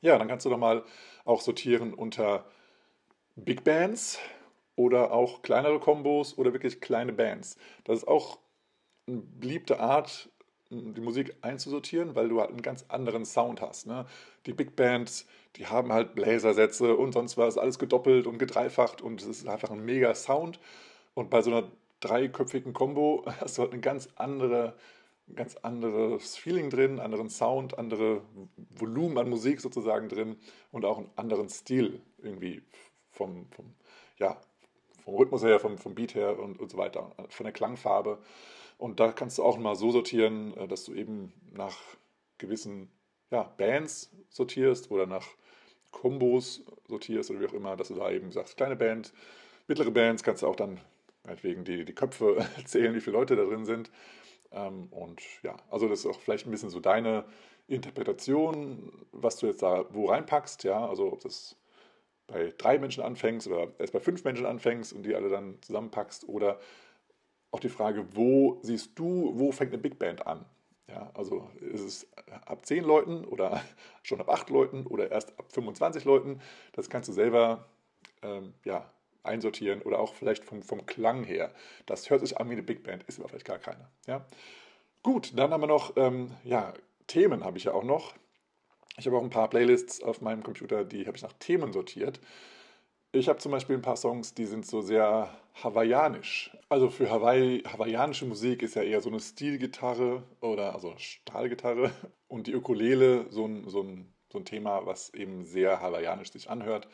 Ja, 0.00 0.18
dann 0.18 0.28
kannst 0.28 0.46
du 0.46 0.50
doch 0.50 0.58
mal 0.58 0.84
auch 1.24 1.40
sortieren 1.40 1.94
unter 1.94 2.44
Big 3.36 3.64
Bands 3.64 4.18
oder 4.76 5.12
auch 5.12 5.42
kleinere 5.42 5.80
Kombos 5.80 6.38
oder 6.38 6.52
wirklich 6.52 6.80
kleine 6.80 7.12
Bands. 7.12 7.56
Das 7.84 7.98
ist 7.98 8.08
auch 8.08 8.38
eine 9.06 9.18
beliebte 9.18 9.80
Art, 9.80 10.30
die 10.70 11.00
Musik 11.00 11.34
einzusortieren, 11.40 12.14
weil 12.14 12.28
du 12.28 12.40
halt 12.40 12.50
einen 12.50 12.62
ganz 12.62 12.84
anderen 12.88 13.24
Sound 13.24 13.60
hast. 13.60 13.86
Ne? 13.86 14.06
Die 14.46 14.52
Big 14.52 14.76
Bands, 14.76 15.26
die 15.56 15.66
haben 15.66 15.92
halt 15.92 16.14
Bläsersätze 16.14 16.94
und 16.96 17.12
sonst 17.12 17.38
was, 17.38 17.56
alles 17.56 17.78
gedoppelt 17.78 18.26
und 18.26 18.38
gedreifacht 18.38 19.00
und 19.00 19.22
es 19.22 19.28
ist 19.28 19.48
einfach 19.48 19.70
ein 19.70 19.84
mega 19.84 20.14
Sound. 20.14 20.60
Und 21.14 21.30
bei 21.30 21.42
so 21.42 21.50
einer 21.50 21.68
dreiköpfigen 22.00 22.72
Combo 22.72 23.24
hast 23.40 23.56
du 23.56 23.62
halt 23.62 23.72
eine 23.72 23.80
ganz 23.80 24.08
andere, 24.16 24.74
ganz 25.34 25.56
anderes 25.56 26.36
Feeling 26.36 26.70
drin, 26.70 27.00
anderen 27.00 27.30
Sound, 27.30 27.78
andere 27.78 28.20
Volumen 28.70 29.16
an 29.18 29.30
Musik 29.30 29.60
sozusagen 29.60 30.08
drin 30.08 30.36
und 30.70 30.84
auch 30.84 30.98
einen 30.98 31.10
anderen 31.16 31.48
Stil 31.48 32.00
irgendwie 32.18 32.62
vom, 33.10 33.46
vom, 33.50 33.74
ja, 34.18 34.38
vom 35.04 35.14
Rhythmus 35.14 35.42
her, 35.42 35.58
vom, 35.60 35.78
vom 35.78 35.94
Beat 35.94 36.14
her 36.14 36.38
und, 36.38 36.60
und 36.60 36.70
so 36.70 36.76
weiter, 36.76 37.10
von 37.30 37.44
der 37.44 37.52
Klangfarbe. 37.52 38.18
Und 38.78 39.00
da 39.00 39.12
kannst 39.12 39.38
du 39.38 39.42
auch 39.42 39.58
mal 39.58 39.74
so 39.74 39.90
sortieren, 39.90 40.56
äh, 40.56 40.66
dass 40.66 40.84
du 40.84 40.94
eben 40.94 41.32
nach 41.52 41.76
gewissen 42.38 42.90
ja, 43.30 43.42
Bands 43.42 44.10
sortierst 44.30 44.90
oder 44.90 45.06
nach 45.06 45.26
Kombos 45.90 46.64
sortierst 46.86 47.30
oder 47.30 47.40
wie 47.40 47.46
auch 47.46 47.52
immer, 47.52 47.76
dass 47.76 47.88
du 47.88 47.94
da 47.94 48.10
eben 48.10 48.30
sagst, 48.30 48.56
kleine 48.56 48.76
Band, 48.76 49.12
mittlere 49.66 49.90
Bands, 49.90 50.22
kannst 50.22 50.42
du 50.42 50.46
auch 50.46 50.56
dann 50.56 50.80
meinetwegen 51.24 51.64
die, 51.64 51.84
die 51.84 51.94
Köpfe 51.94 52.46
zählen, 52.64 52.94
wie 52.94 53.00
viele 53.00 53.16
Leute 53.16 53.36
da 53.36 53.44
drin 53.44 53.64
sind. 53.64 53.90
Ähm, 54.52 54.88
und 54.90 55.20
ja, 55.42 55.56
also 55.70 55.88
das 55.88 56.00
ist 56.00 56.06
auch 56.06 56.20
vielleicht 56.20 56.46
ein 56.46 56.50
bisschen 56.50 56.70
so 56.70 56.80
deine 56.80 57.24
Interpretation, 57.66 59.06
was 59.12 59.36
du 59.36 59.46
jetzt 59.46 59.62
da 59.62 59.84
wo 59.90 60.06
reinpackst, 60.06 60.64
ja, 60.64 60.86
also 60.88 61.12
ob 61.12 61.20
das 61.20 61.56
bei 62.26 62.52
drei 62.56 62.78
Menschen 62.78 63.02
anfängst 63.02 63.46
oder 63.46 63.72
erst 63.78 63.92
bei 63.92 64.00
fünf 64.00 64.24
Menschen 64.24 64.46
anfängst 64.46 64.92
und 64.92 65.02
die 65.02 65.14
alle 65.14 65.28
dann 65.28 65.60
zusammenpackst 65.62 66.28
oder 66.28 66.60
auch 67.50 67.60
die 67.60 67.68
Frage, 67.68 68.06
wo 68.14 68.58
siehst 68.62 68.98
du, 68.98 69.32
wo 69.34 69.52
fängt 69.52 69.72
eine 69.72 69.82
Big 69.82 69.98
Band 69.98 70.26
an? 70.26 70.44
Ja, 70.88 71.10
also 71.14 71.50
ist 71.60 71.82
es 71.82 72.08
ab 72.46 72.64
10 72.64 72.84
Leuten 72.84 73.24
oder 73.24 73.62
schon 74.02 74.20
ab 74.20 74.28
8 74.30 74.50
Leuten 74.50 74.86
oder 74.86 75.10
erst 75.10 75.38
ab 75.38 75.46
25 75.52 76.04
Leuten? 76.04 76.40
Das 76.72 76.88
kannst 76.88 77.08
du 77.08 77.12
selber 77.12 77.66
ähm, 78.22 78.54
ja, 78.64 78.90
einsortieren 79.22 79.82
oder 79.82 79.98
auch 79.98 80.14
vielleicht 80.14 80.44
vom, 80.44 80.62
vom 80.62 80.86
Klang 80.86 81.24
her. 81.24 81.52
Das 81.86 82.10
hört 82.10 82.20
sich 82.20 82.38
an 82.38 82.48
wie 82.48 82.54
eine 82.54 82.62
Big 82.62 82.82
Band, 82.82 83.04
ist 83.04 83.18
aber 83.18 83.28
vielleicht 83.28 83.46
gar 83.46 83.58
keine. 83.58 83.88
Ja? 84.06 84.24
Gut, 85.02 85.32
dann 85.36 85.52
haben 85.52 85.60
wir 85.60 85.66
noch, 85.66 85.96
ähm, 85.96 86.30
ja, 86.44 86.72
Themen 87.06 87.44
habe 87.44 87.58
ich 87.58 87.64
ja 87.64 87.72
auch 87.72 87.84
noch. 87.84 88.14
Ich 88.98 89.06
habe 89.06 89.16
auch 89.16 89.22
ein 89.22 89.30
paar 89.30 89.48
Playlists 89.48 90.02
auf 90.02 90.20
meinem 90.20 90.42
Computer, 90.42 90.84
die 90.84 91.06
habe 91.06 91.16
ich 91.16 91.22
nach 91.22 91.32
Themen 91.34 91.72
sortiert. 91.72 92.20
Ich 93.10 93.26
habe 93.30 93.38
zum 93.38 93.52
Beispiel 93.52 93.76
ein 93.76 93.82
paar 93.82 93.96
Songs, 93.96 94.34
die 94.34 94.44
sind 94.44 94.66
so 94.66 94.82
sehr 94.82 95.30
hawaiianisch. 95.62 96.54
Also 96.68 96.90
für 96.90 97.08
Hawaii, 97.10 97.62
hawaiianische 97.62 98.26
Musik 98.26 98.62
ist 98.62 98.74
ja 98.74 98.82
eher 98.82 99.00
so 99.00 99.08
eine 99.08 99.18
Stilgitarre 99.18 100.22
oder 100.42 100.74
also 100.74 100.92
Stahlgitarre 100.98 101.90
und 102.28 102.46
die 102.46 102.54
Ukulele 102.54 103.26
so 103.30 103.46
ein, 103.46 103.66
so 103.66 103.80
ein, 103.80 104.12
so 104.30 104.38
ein 104.38 104.44
Thema, 104.44 104.84
was 104.84 105.14
eben 105.14 105.46
sehr 105.46 105.80
hawaiianisch 105.80 106.32
sich 106.32 106.50
anhört. 106.50 106.86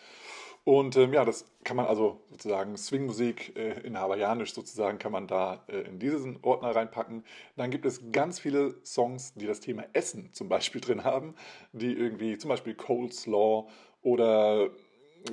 Und 0.62 0.96
ähm, 0.96 1.12
ja, 1.12 1.24
das 1.24 1.46
kann 1.64 1.76
man 1.76 1.86
also 1.86 2.22
sozusagen 2.30 2.76
Swingmusik 2.76 3.56
äh, 3.56 3.80
in 3.80 3.98
hawaiianisch 3.98 4.54
sozusagen 4.54 4.98
kann 4.98 5.12
man 5.12 5.26
da 5.26 5.64
äh, 5.66 5.80
in 5.80 5.98
diesen 5.98 6.38
Ordner 6.42 6.76
reinpacken. 6.76 7.24
Dann 7.56 7.72
gibt 7.72 7.84
es 7.86 8.12
ganz 8.12 8.38
viele 8.38 8.76
Songs, 8.84 9.34
die 9.34 9.46
das 9.46 9.58
Thema 9.58 9.84
Essen 9.94 10.32
zum 10.32 10.48
Beispiel 10.48 10.80
drin 10.80 11.02
haben, 11.02 11.34
die 11.72 11.92
irgendwie 11.92 12.38
zum 12.38 12.50
Beispiel 12.50 12.74
Coleslaw 12.74 13.68
oder 14.00 14.70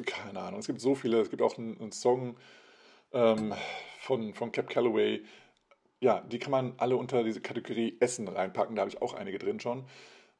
keine 0.06 0.40
Ahnung, 0.40 0.60
es 0.60 0.68
gibt 0.68 0.82
so 0.82 0.96
viele. 0.96 1.20
Es 1.20 1.30
gibt 1.30 1.42
auch 1.42 1.58
einen, 1.58 1.80
einen 1.80 1.92
Song 1.92 2.38
ähm, 3.14 3.54
von, 4.00 4.34
von 4.34 4.52
Cap 4.52 4.70
Calloway. 4.70 5.24
Ja, 6.00 6.22
die 6.22 6.40
kann 6.40 6.52
man 6.52 6.74
alle 6.78 6.98
unter 6.98 7.24
diese 7.24 7.42
Kategorie 7.42 7.98
Essen 8.00 8.28
reinpacken. 8.28 8.76
Da 8.76 8.82
habe 8.82 8.90
ich 8.90 9.02
auch 9.02 9.14
einige 9.14 9.38
drin 9.38 9.60
schon. 9.60 9.86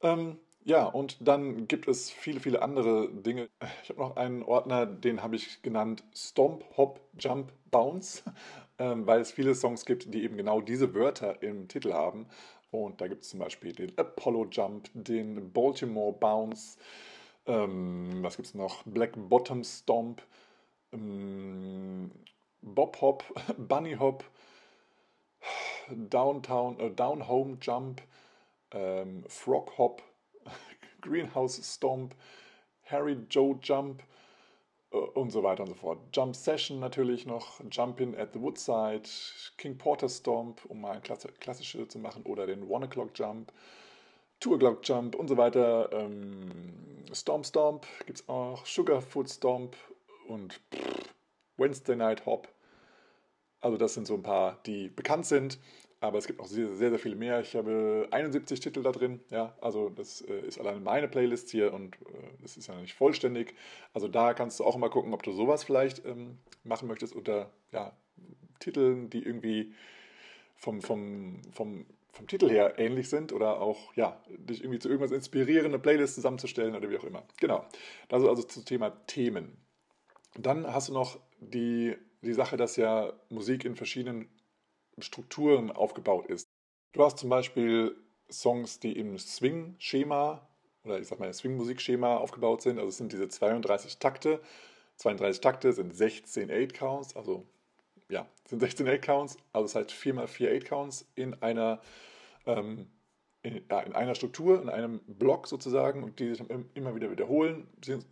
Ähm, 0.02 0.38
ja, 0.64 0.84
und 0.86 1.16
dann 1.26 1.66
gibt 1.66 1.88
es 1.88 2.10
viele, 2.10 2.40
viele 2.40 2.62
andere 2.62 3.08
Dinge. 3.10 3.48
Ich 3.82 3.90
habe 3.90 4.00
noch 4.00 4.16
einen 4.16 4.42
Ordner, 4.42 4.86
den 4.86 5.22
habe 5.22 5.36
ich 5.36 5.62
genannt 5.62 6.04
Stomp, 6.14 6.64
Hop, 6.76 7.00
Jump, 7.18 7.52
Bounce, 7.70 8.22
ähm, 8.78 9.06
weil 9.06 9.20
es 9.20 9.32
viele 9.32 9.54
Songs 9.54 9.84
gibt, 9.84 10.12
die 10.14 10.22
eben 10.22 10.36
genau 10.36 10.60
diese 10.60 10.94
Wörter 10.94 11.42
im 11.42 11.68
Titel 11.68 11.92
haben. 11.92 12.26
Und 12.70 13.00
da 13.00 13.08
gibt 13.08 13.22
es 13.22 13.30
zum 13.30 13.40
Beispiel 13.40 13.72
den 13.72 13.96
Apollo 13.98 14.46
Jump, 14.50 14.88
den 14.94 15.52
Baltimore 15.52 16.12
Bounce, 16.12 16.78
ähm, 17.46 18.22
was 18.22 18.36
gibt 18.36 18.48
es 18.48 18.54
noch? 18.54 18.82
Black 18.84 19.12
Bottom 19.16 19.64
Stomp, 19.64 20.22
ähm, 20.92 22.10
Bob 22.60 23.00
Hop, 23.00 23.24
Bunny 23.58 23.94
Hop, 23.94 24.24
Downtown, 25.90 26.78
äh, 26.78 26.90
Down 26.90 27.26
Home 27.28 27.58
Jump, 27.60 28.02
ähm, 28.70 29.24
Frog 29.28 29.76
Hop, 29.78 30.02
Greenhouse 31.00 31.60
Stomp, 31.62 32.14
Harry 32.84 33.18
Joe 33.28 33.58
Jump 33.62 34.02
äh, 34.92 34.96
und 34.96 35.30
so 35.30 35.42
weiter 35.42 35.64
und 35.64 35.70
so 35.70 35.74
fort. 35.74 35.98
Jump 36.12 36.36
Session 36.36 36.78
natürlich 36.78 37.26
noch, 37.26 37.60
Jumpin' 37.70 38.16
at 38.16 38.32
the 38.32 38.40
Woodside, 38.40 39.08
King 39.58 39.76
Porter 39.76 40.08
Stomp, 40.08 40.64
um 40.66 40.80
mal 40.80 40.92
ein 40.92 41.02
klassische 41.02 41.88
zu 41.88 41.98
machen, 41.98 42.22
oder 42.24 42.46
den 42.46 42.68
One 42.68 42.86
O'Clock 42.86 43.10
Jump. 43.14 43.52
Two 44.42 44.56
O'Clock 44.56 44.80
Jump 44.82 45.14
und 45.14 45.28
so 45.28 45.36
weiter. 45.36 45.88
Ähm, 45.92 46.50
Stomp 47.12 47.46
Stomp 47.46 47.86
gibt 48.06 48.18
es 48.18 48.28
auch. 48.28 48.66
Sugarfoot 48.66 49.30
Stomp 49.30 49.76
und 50.26 50.60
pff, 50.74 51.14
Wednesday 51.58 51.94
Night 51.94 52.26
Hop. 52.26 52.48
Also 53.60 53.76
das 53.76 53.94
sind 53.94 54.04
so 54.04 54.14
ein 54.14 54.24
paar, 54.24 54.58
die 54.66 54.88
bekannt 54.88 55.26
sind. 55.26 55.60
Aber 56.00 56.18
es 56.18 56.26
gibt 56.26 56.40
noch 56.40 56.46
sehr, 56.46 56.66
sehr, 56.74 56.90
sehr 56.90 56.98
viele 56.98 57.14
mehr. 57.14 57.38
Ich 57.38 57.54
habe 57.54 58.08
71 58.10 58.58
Titel 58.58 58.82
da 58.82 58.90
drin. 58.90 59.20
Ja, 59.30 59.56
also 59.60 59.88
das 59.90 60.22
äh, 60.22 60.40
ist 60.40 60.58
alleine 60.58 60.80
meine 60.80 61.06
Playlist 61.06 61.48
hier 61.50 61.72
und 61.72 61.94
äh, 61.94 62.32
das 62.40 62.56
ist 62.56 62.66
ja 62.66 62.74
nicht 62.74 62.94
vollständig. 62.94 63.54
Also 63.94 64.08
da 64.08 64.34
kannst 64.34 64.58
du 64.58 64.64
auch 64.64 64.76
mal 64.76 64.90
gucken, 64.90 65.14
ob 65.14 65.22
du 65.22 65.30
sowas 65.30 65.62
vielleicht 65.62 66.04
ähm, 66.04 66.38
machen 66.64 66.88
möchtest 66.88 67.14
unter 67.14 67.52
ja, 67.70 67.92
Titeln, 68.58 69.08
die 69.08 69.22
irgendwie 69.22 69.72
vom, 70.56 70.82
vom, 70.82 71.42
vom 71.52 71.86
vom 72.12 72.26
Titel 72.26 72.50
her 72.50 72.78
ähnlich 72.78 73.08
sind 73.08 73.32
oder 73.32 73.60
auch, 73.60 73.94
ja, 73.94 74.22
dich 74.28 74.62
irgendwie 74.62 74.78
zu 74.78 74.88
irgendwas 74.88 75.12
inspirieren, 75.12 75.66
eine 75.66 75.78
Playlist 75.78 76.14
zusammenzustellen 76.14 76.76
oder 76.76 76.90
wie 76.90 76.98
auch 76.98 77.04
immer. 77.04 77.24
Genau. 77.40 77.66
Das 78.08 78.22
ist 78.22 78.28
also 78.28 78.42
zum 78.42 78.64
Thema 78.64 78.90
Themen. 79.06 79.56
Dann 80.38 80.66
hast 80.66 80.88
du 80.88 80.92
noch 80.92 81.18
die, 81.40 81.96
die 82.22 82.34
Sache, 82.34 82.56
dass 82.56 82.76
ja 82.76 83.12
Musik 83.30 83.64
in 83.64 83.76
verschiedenen 83.76 84.28
Strukturen 84.98 85.70
aufgebaut 85.70 86.26
ist. 86.26 86.48
Du 86.92 87.02
hast 87.02 87.18
zum 87.18 87.30
Beispiel 87.30 87.96
Songs, 88.30 88.78
die 88.78 88.92
im 88.92 89.18
Swing-Schema 89.18 90.46
oder 90.84 90.98
ich 91.00 91.08
sag 91.08 91.18
mal 91.18 91.32
Swing-Musik-Schema 91.32 92.16
aufgebaut 92.16 92.62
sind. 92.62 92.78
Also 92.78 92.88
es 92.88 92.98
sind 92.98 93.12
diese 93.12 93.28
32 93.28 93.98
Takte. 93.98 94.40
32 94.96 95.40
Takte 95.40 95.72
sind 95.72 95.94
16 95.94 96.50
8-Counts, 96.50 97.16
also 97.16 97.46
ja, 98.08 98.26
sind 98.46 98.60
16 98.60 98.86
8-Counts, 98.86 99.36
also 99.52 99.66
das 99.66 99.74
heißt 99.74 99.92
4 99.92 100.14
mal 100.14 100.28
4 100.28 100.52
8-Counts 100.60 101.06
in 101.14 101.34
einer, 101.42 101.80
ähm, 102.46 102.86
in, 103.42 103.62
ja, 103.70 103.80
in, 103.80 103.94
einer 103.94 104.14
Struktur, 104.14 104.60
in 104.62 104.68
einem 104.68 105.00
Block 105.06 105.48
sozusagen 105.48 106.02
und 106.04 106.18
die 106.20 106.34
sich 106.34 106.42
immer 106.74 106.94
wieder 106.94 107.10
wiederholen, 107.10 107.66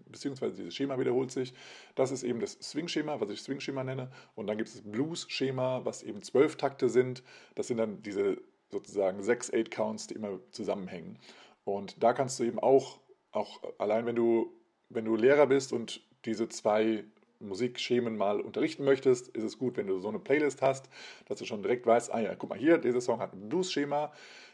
beziehungsweise 0.06 0.56
dieses 0.56 0.74
Schema 0.74 0.98
wiederholt 0.98 1.30
sich. 1.30 1.54
Das 1.94 2.10
ist 2.10 2.22
eben 2.22 2.40
das 2.40 2.52
Swing-Schema, 2.52 3.20
was 3.20 3.30
ich 3.30 3.42
Swing-Schema 3.42 3.84
nenne. 3.84 4.10
Und 4.34 4.46
dann 4.46 4.56
gibt 4.56 4.68
es 4.68 4.76
das 4.76 4.90
Blues-Schema, 4.90 5.84
was 5.84 6.02
eben 6.02 6.22
12 6.22 6.56
Takte 6.56 6.88
sind. 6.88 7.22
Das 7.54 7.68
sind 7.68 7.76
dann 7.76 8.02
diese 8.02 8.38
sozusagen 8.70 9.22
6 9.22 9.52
8-Counts, 9.52 10.08
die 10.08 10.14
immer 10.14 10.40
zusammenhängen. 10.50 11.18
Und 11.64 12.02
da 12.02 12.12
kannst 12.12 12.40
du 12.40 12.44
eben 12.44 12.58
auch, 12.58 12.98
auch 13.30 13.60
allein 13.78 14.06
wenn 14.06 14.16
du, 14.16 14.52
wenn 14.88 15.04
du 15.04 15.14
Lehrer 15.14 15.46
bist 15.46 15.72
und 15.72 16.02
diese 16.24 16.48
zwei 16.48 17.04
Musikschemen 17.40 18.16
mal 18.16 18.40
unterrichten 18.40 18.84
möchtest, 18.84 19.28
ist 19.28 19.44
es 19.44 19.58
gut, 19.58 19.76
wenn 19.76 19.86
du 19.86 19.98
so 19.98 20.08
eine 20.08 20.18
Playlist 20.18 20.62
hast, 20.62 20.88
dass 21.26 21.38
du 21.38 21.44
schon 21.44 21.62
direkt 21.62 21.86
weißt, 21.86 22.12
ah 22.12 22.20
ja, 22.20 22.34
guck 22.34 22.50
mal 22.50 22.58
hier, 22.58 22.78
dieser 22.78 23.00
Song 23.00 23.20
hat 23.20 23.32
ein 23.34 23.48
Blues-Schema, 23.48 24.12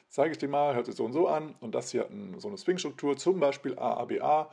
zeige 0.09 0.32
ich 0.32 0.39
dir 0.39 0.49
mal, 0.49 0.74
hört 0.74 0.87
sich 0.87 0.95
so 0.97 1.05
und 1.05 1.12
so 1.12 1.28
an 1.28 1.55
und 1.61 1.74
das 1.74 1.91
hier 1.91 2.03
hat 2.03 2.11
so 2.39 2.49
eine 2.49 2.57
Swing-Struktur, 2.59 3.16
zum 3.16 3.41
Beispiel 3.41 3.76
AABA 3.78 4.51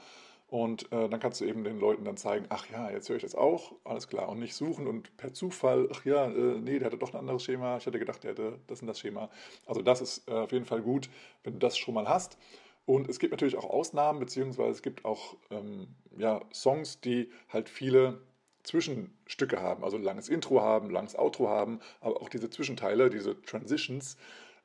Und 0.48 0.92
äh, 0.92 1.10
dann 1.10 1.20
kannst 1.20 1.42
du 1.42 1.46
eben 1.46 1.64
den 1.64 1.80
Leuten 1.80 2.06
dann 2.06 2.16
zeigen, 2.18 2.46
ach 2.50 2.68
ja, 2.70 2.92
jetzt 2.92 3.10
höre 3.10 3.16
ich 3.16 3.24
das 3.24 3.34
auch, 3.34 3.74
alles 3.84 4.08
klar. 4.08 4.30
Und 4.30 4.40
nicht 4.40 4.54
suchen 4.56 4.86
und 4.88 5.16
per 5.18 5.34
Zufall, 5.34 5.90
ach 5.92 6.06
ja, 6.06 6.26
äh, 6.28 6.60
nee, 6.60 6.78
der 6.78 6.88
hatte 6.88 6.98
doch 6.98 7.12
ein 7.14 7.20
anderes 7.20 7.44
Schema, 7.44 7.78
ich 7.78 7.86
hätte 7.88 7.98
gedacht, 8.00 8.24
der 8.24 8.32
hätte 8.32 8.60
das 8.68 8.82
und 8.82 8.88
das 8.88 9.00
Schema. 9.00 9.30
Also 9.66 9.82
das 9.82 10.02
ist 10.02 10.28
äh, 10.30 10.34
auf 10.34 10.52
jeden 10.52 10.66
Fall 10.66 10.82
gut, 10.82 11.10
wenn 11.44 11.54
du 11.54 11.60
das 11.60 11.76
schon 11.78 11.96
mal 11.96 12.08
hast. 12.08 12.38
Und 12.86 13.08
es 13.10 13.20
gibt 13.20 13.32
natürlich 13.32 13.58
auch 13.58 13.70
Ausnahmen, 13.70 14.20
beziehungsweise 14.20 14.72
es 14.72 14.82
gibt 14.82 15.06
auch 15.06 15.38
ähm, 15.52 15.96
ja, 16.18 16.42
Songs, 16.52 17.00
die 17.00 17.32
halt 17.50 17.70
viele 17.70 18.22
Zwischenstücke 18.64 19.62
haben, 19.62 19.84
also 19.84 19.98
langes 19.98 20.30
Intro 20.30 20.62
haben, 20.62 20.90
langes 20.90 21.18
Outro 21.18 21.50
haben, 21.50 21.80
aber 22.02 22.22
auch 22.22 22.30
diese 22.30 22.50
Zwischenteile, 22.50 23.10
diese 23.10 23.42
Transitions 23.42 24.18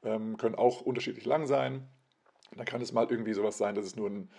ähm, 0.02 0.36
können 0.36 0.54
auch 0.54 0.80
unterschiedlich 0.80 1.26
lang 1.26 1.46
sein. 1.46 1.88
Da 2.56 2.64
kann 2.64 2.80
es 2.80 2.92
mal 2.92 3.06
irgendwie 3.08 3.34
sowas 3.34 3.58
sein, 3.58 3.74
dass 3.74 3.84
es 3.84 3.96
nur 3.96 4.08
ein, 4.08 4.30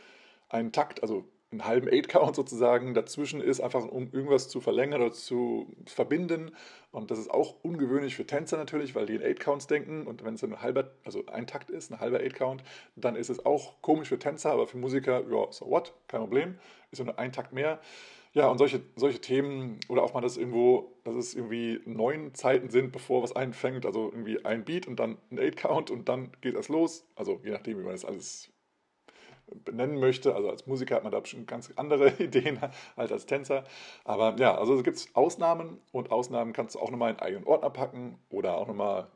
ein 0.50 0.72
Takt, 0.72 1.04
also 1.04 1.26
einen 1.52 1.66
halben 1.66 1.88
Eight-Count 1.88 2.36
sozusagen 2.36 2.94
dazwischen 2.94 3.42
ist, 3.42 3.60
einfach 3.60 3.84
um 3.86 4.12
irgendwas 4.12 4.50
zu 4.50 4.62
verlängern 4.62 5.02
oder 5.02 5.12
zu 5.12 5.76
verbinden. 5.86 6.52
Und 6.92 7.10
das 7.10 7.18
ist 7.18 7.32
auch 7.32 7.56
ungewöhnlich 7.64 8.16
für 8.16 8.26
Tänzer 8.26 8.58
natürlich, 8.58 8.94
weil 8.94 9.08
die 9.08 9.16
in 9.16 9.24
Eight-Counts 9.24 9.68
denken. 9.68 10.06
Und 10.06 10.24
wenn 10.24 10.36
es 10.36 10.44
ein 10.44 10.62
halber, 10.62 10.92
also 11.04 11.26
ein 11.28 11.48
Takt 11.48 11.72
ist, 11.72 11.92
ein 11.92 12.00
halber 12.00 12.20
Eight-Count, 12.20 12.64
dann 12.96 13.16
ist 13.16 13.30
es 13.30 13.46
auch 13.46 13.82
komisch 13.82 14.10
für 14.10 14.20
Tänzer, 14.20 14.52
aber 14.52 14.68
für 14.68 14.78
Musiker, 14.78 15.24
ja, 15.30 15.52
so 15.52 15.70
what, 15.70 15.94
kein 16.08 16.22
Problem. 16.22 16.60
Ist 16.92 17.04
nur 17.04 17.18
ein 17.18 17.32
Takt 17.32 17.52
mehr. 17.52 17.80
Ja, 18.34 18.48
und 18.48 18.60
solche, 18.60 18.82
solche 18.96 19.20
Themen, 19.22 19.80
oder 19.88 20.04
auch 20.04 20.14
mal, 20.14 20.22
dass 20.22 20.38
irgendwo, 20.38 20.94
dass 21.04 21.16
es 21.16 21.34
irgendwie 21.34 21.82
neun 21.86 22.36
Zeiten 22.36 22.70
sind, 22.70 22.92
bevor 22.92 23.24
was 23.24 23.36
einfängt, 23.36 23.88
also 23.88 24.12
irgendwie 24.12 24.46
ein 24.46 24.66
Beat 24.66 24.88
und 24.88 25.00
dann 25.00 25.18
ein 25.32 25.40
Eight-Count 25.40 25.90
und 25.90 26.10
dann 26.10 26.32
geht 26.42 26.56
das 26.56 26.70
los. 26.70 27.08
Also 27.16 27.42
je 27.44 27.50
nachdem, 27.50 27.80
wie 27.80 27.84
man 27.84 27.94
das 27.94 28.06
alles 28.06 28.52
benennen 29.66 30.00
möchte. 30.00 30.36
Also 30.36 30.50
als 30.50 30.68
Musiker 30.68 30.96
hat 30.96 31.04
man 31.04 31.12
da 31.12 31.20
bestimmt 31.20 31.48
ganz 31.48 31.72
andere 31.76 32.10
Ideen 32.24 32.60
als 32.96 33.12
als 33.12 33.26
Tänzer. 33.26 33.64
Aber 34.04 34.36
ja, 34.38 34.58
also 34.58 34.76
es 34.76 34.84
gibt 34.84 35.10
Ausnahmen 35.14 35.80
und 35.92 36.12
Ausnahmen 36.12 36.54
kannst 36.54 36.76
du 36.76 36.80
auch 36.80 36.92
nochmal 36.92 37.12
in 37.12 37.20
eigenen 37.20 37.46
Ordner 37.46 37.70
packen 37.70 38.20
oder 38.30 38.58
auch 38.58 38.68
nochmal 38.68 39.08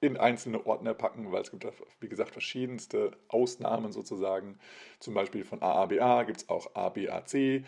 in 0.00 0.16
einzelne 0.16 0.66
Ordner 0.66 0.94
packen, 0.94 1.32
weil 1.32 1.42
es 1.42 1.50
gibt, 1.50 1.66
wie 2.00 2.08
gesagt, 2.08 2.30
verschiedenste 2.30 3.12
Ausnahmen 3.28 3.92
sozusagen. 3.92 4.58
Zum 5.00 5.14
Beispiel 5.14 5.44
von 5.44 5.62
AABA 5.62 6.24
gibt 6.24 6.42
es 6.42 6.48
auch 6.48 6.74
ABAC 6.74 7.64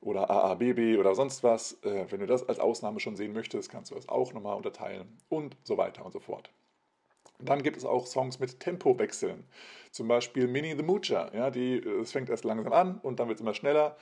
oder 0.00 0.30
AABB 0.30 0.98
oder 0.98 1.14
sonst 1.14 1.42
was. 1.42 1.82
Äh, 1.84 2.06
wenn 2.10 2.20
du 2.20 2.26
das 2.26 2.48
als 2.48 2.60
Ausnahme 2.60 3.00
schon 3.00 3.16
sehen 3.16 3.32
möchtest, 3.32 3.70
kannst 3.70 3.90
du 3.90 3.94
das 3.94 4.08
auch 4.08 4.32
nochmal 4.32 4.56
unterteilen 4.56 5.18
und 5.28 5.56
so 5.64 5.76
weiter 5.76 6.04
und 6.04 6.12
so 6.12 6.20
fort. 6.20 6.50
Dann 7.40 7.62
gibt 7.62 7.76
es 7.76 7.84
auch 7.84 8.06
Songs 8.06 8.40
mit 8.40 8.60
Tempowechseln. 8.60 9.44
Zum 9.92 10.08
Beispiel 10.08 10.48
Minnie 10.48 10.76
the 10.76 10.82
Moocher. 10.82 11.30
Ja, 11.34 11.50
die, 11.50 11.78
es 11.78 12.12
fängt 12.12 12.30
erst 12.30 12.44
langsam 12.44 12.72
an 12.72 12.98
und 13.02 13.20
dann 13.20 13.28
wird 13.28 13.38
es 13.38 13.42
immer 13.42 13.54
schneller. 13.54 13.96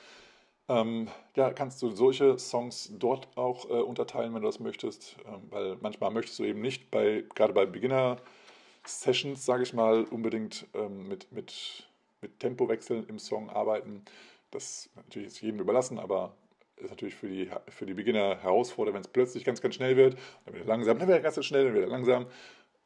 Ähm, 0.69 1.07
ja, 1.35 1.53
kannst 1.53 1.81
du 1.81 1.91
solche 1.91 2.37
Songs 2.37 2.91
dort 2.97 3.29
auch 3.37 3.69
äh, 3.69 3.73
unterteilen, 3.73 4.33
wenn 4.33 4.41
du 4.41 4.47
das 4.47 4.59
möchtest, 4.59 5.15
ähm, 5.25 5.43
weil 5.49 5.77
manchmal 5.79 6.11
möchtest 6.11 6.39
du 6.39 6.43
eben 6.43 6.59
nicht 6.61 6.91
bei, 6.91 7.23
gerade 7.35 7.53
bei 7.53 7.65
Beginner-Sessions, 7.65 9.45
sage 9.45 9.63
ich 9.63 9.73
mal, 9.73 10.03
unbedingt 10.03 10.67
ähm, 10.73 11.07
mit, 11.07 11.31
mit, 11.31 11.87
mit 12.21 12.39
Tempowechseln 12.39 13.07
im 13.07 13.17
Song 13.17 13.49
arbeiten. 13.49 14.03
Das 14.51 14.89
natürlich 14.95 15.27
ist 15.27 15.41
jedem 15.41 15.61
überlassen, 15.61 15.99
aber 15.99 16.35
ist 16.77 16.89
natürlich 16.89 17.15
für 17.15 17.27
die, 17.27 17.49
für 17.69 17.85
die 17.85 17.93
Beginner 17.93 18.37
herausfordernd, 18.41 18.95
wenn 18.95 19.01
es 19.01 19.07
plötzlich 19.07 19.43
ganz, 19.45 19.61
ganz 19.61 19.75
schnell 19.75 19.95
wird, 19.95 20.17
dann 20.45 20.53
wieder 20.53 20.65
langsam, 20.65 20.99
dann 20.99 21.07
wieder 21.07 21.19
ganz, 21.21 21.35
ganz 21.35 21.45
schnell, 21.45 21.65
dann 21.65 21.75
wieder 21.75 21.87
langsam. 21.87 22.27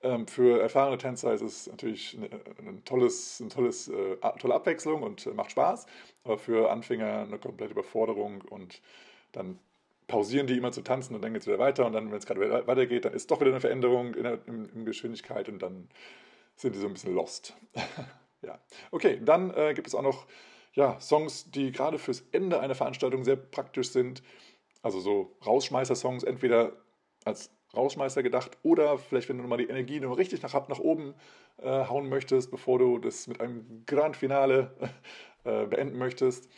Ähm, 0.03 0.27
für 0.27 0.61
erfahrene 0.61 0.97
Tänzer 0.97 1.33
ist 1.33 1.41
es 1.41 1.67
natürlich 1.67 2.17
ein 2.17 2.83
tolles, 2.85 3.39
eine 3.39 3.49
tolles, 3.49 3.87
äh, 3.87 4.17
tolle 4.39 4.55
Abwechslung 4.55 5.03
und 5.03 5.25
äh, 5.27 5.31
macht 5.31 5.51
Spaß, 5.51 5.85
aber 6.23 6.37
für 6.37 6.71
Anfänger 6.71 7.23
eine 7.27 7.37
komplette 7.37 7.73
Überforderung 7.73 8.41
und 8.41 8.81
dann 9.31 9.59
pausieren 10.07 10.47
die 10.47 10.57
immer 10.57 10.71
zu 10.71 10.81
tanzen 10.81 11.15
und 11.15 11.21
dann 11.21 11.33
geht 11.33 11.43
es 11.43 11.47
wieder 11.47 11.59
weiter 11.59 11.85
und 11.85 11.93
dann, 11.93 12.11
wenn 12.11 12.17
es 12.17 12.25
gerade 12.25 12.67
weitergeht, 12.67 13.05
dann 13.05 13.13
ist 13.13 13.31
doch 13.31 13.39
wieder 13.39 13.51
eine 13.51 13.61
Veränderung 13.61 14.13
in 14.15 14.23
der 14.23 14.39
in, 14.47 14.69
in 14.69 14.85
Geschwindigkeit 14.85 15.47
und 15.47 15.59
dann 15.59 15.87
sind 16.55 16.75
die 16.75 16.79
so 16.79 16.87
ein 16.87 16.93
bisschen 16.93 17.15
lost. 17.15 17.55
ja, 18.41 18.59
okay, 18.91 19.21
dann 19.23 19.53
äh, 19.53 19.73
gibt 19.73 19.87
es 19.87 19.95
auch 19.95 20.01
noch 20.01 20.25
ja, 20.73 20.99
Songs, 20.99 21.51
die 21.51 21.71
gerade 21.71 21.97
fürs 21.99 22.23
Ende 22.31 22.59
einer 22.59 22.75
Veranstaltung 22.75 23.23
sehr 23.23 23.35
praktisch 23.35 23.89
sind. 23.89 24.23
Also 24.81 24.99
so 24.99 25.37
Rausschmeißer-Songs, 25.45 26.23
entweder 26.23 26.73
als 27.23 27.51
Rausschmeißer 27.75 28.23
gedacht 28.23 28.57
oder 28.63 28.97
vielleicht, 28.97 29.29
wenn 29.29 29.37
du 29.37 29.43
nochmal 29.43 29.57
die 29.57 29.69
Energie 29.69 29.99
noch 29.99 30.17
richtig 30.17 30.41
nach, 30.41 30.67
nach 30.67 30.79
oben 30.79 31.13
äh, 31.57 31.85
hauen 31.85 32.09
möchtest, 32.09 32.51
bevor 32.51 32.79
du 32.79 32.97
das 32.97 33.27
mit 33.27 33.39
einem 33.39 33.83
Grand 33.85 34.17
Finale 34.17 34.75
äh, 35.43 35.65
beenden 35.65 35.97
möchtest. 35.97 36.49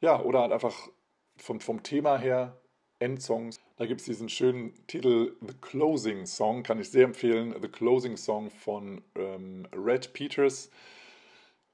Ja, 0.00 0.20
oder 0.20 0.40
halt 0.40 0.52
einfach 0.52 0.88
vom, 1.36 1.60
vom 1.60 1.82
Thema 1.82 2.18
her 2.18 2.60
Endsongs. 3.00 3.58
Da 3.76 3.86
gibt 3.86 4.00
es 4.00 4.06
diesen 4.06 4.28
schönen 4.28 4.74
Titel 4.86 5.34
The 5.40 5.54
Closing 5.60 6.26
Song, 6.26 6.62
kann 6.62 6.78
ich 6.78 6.90
sehr 6.90 7.04
empfehlen. 7.04 7.54
The 7.60 7.68
Closing 7.68 8.16
Song 8.16 8.50
von 8.50 9.02
ähm, 9.16 9.66
Red 9.74 10.12
Peters. 10.12 10.70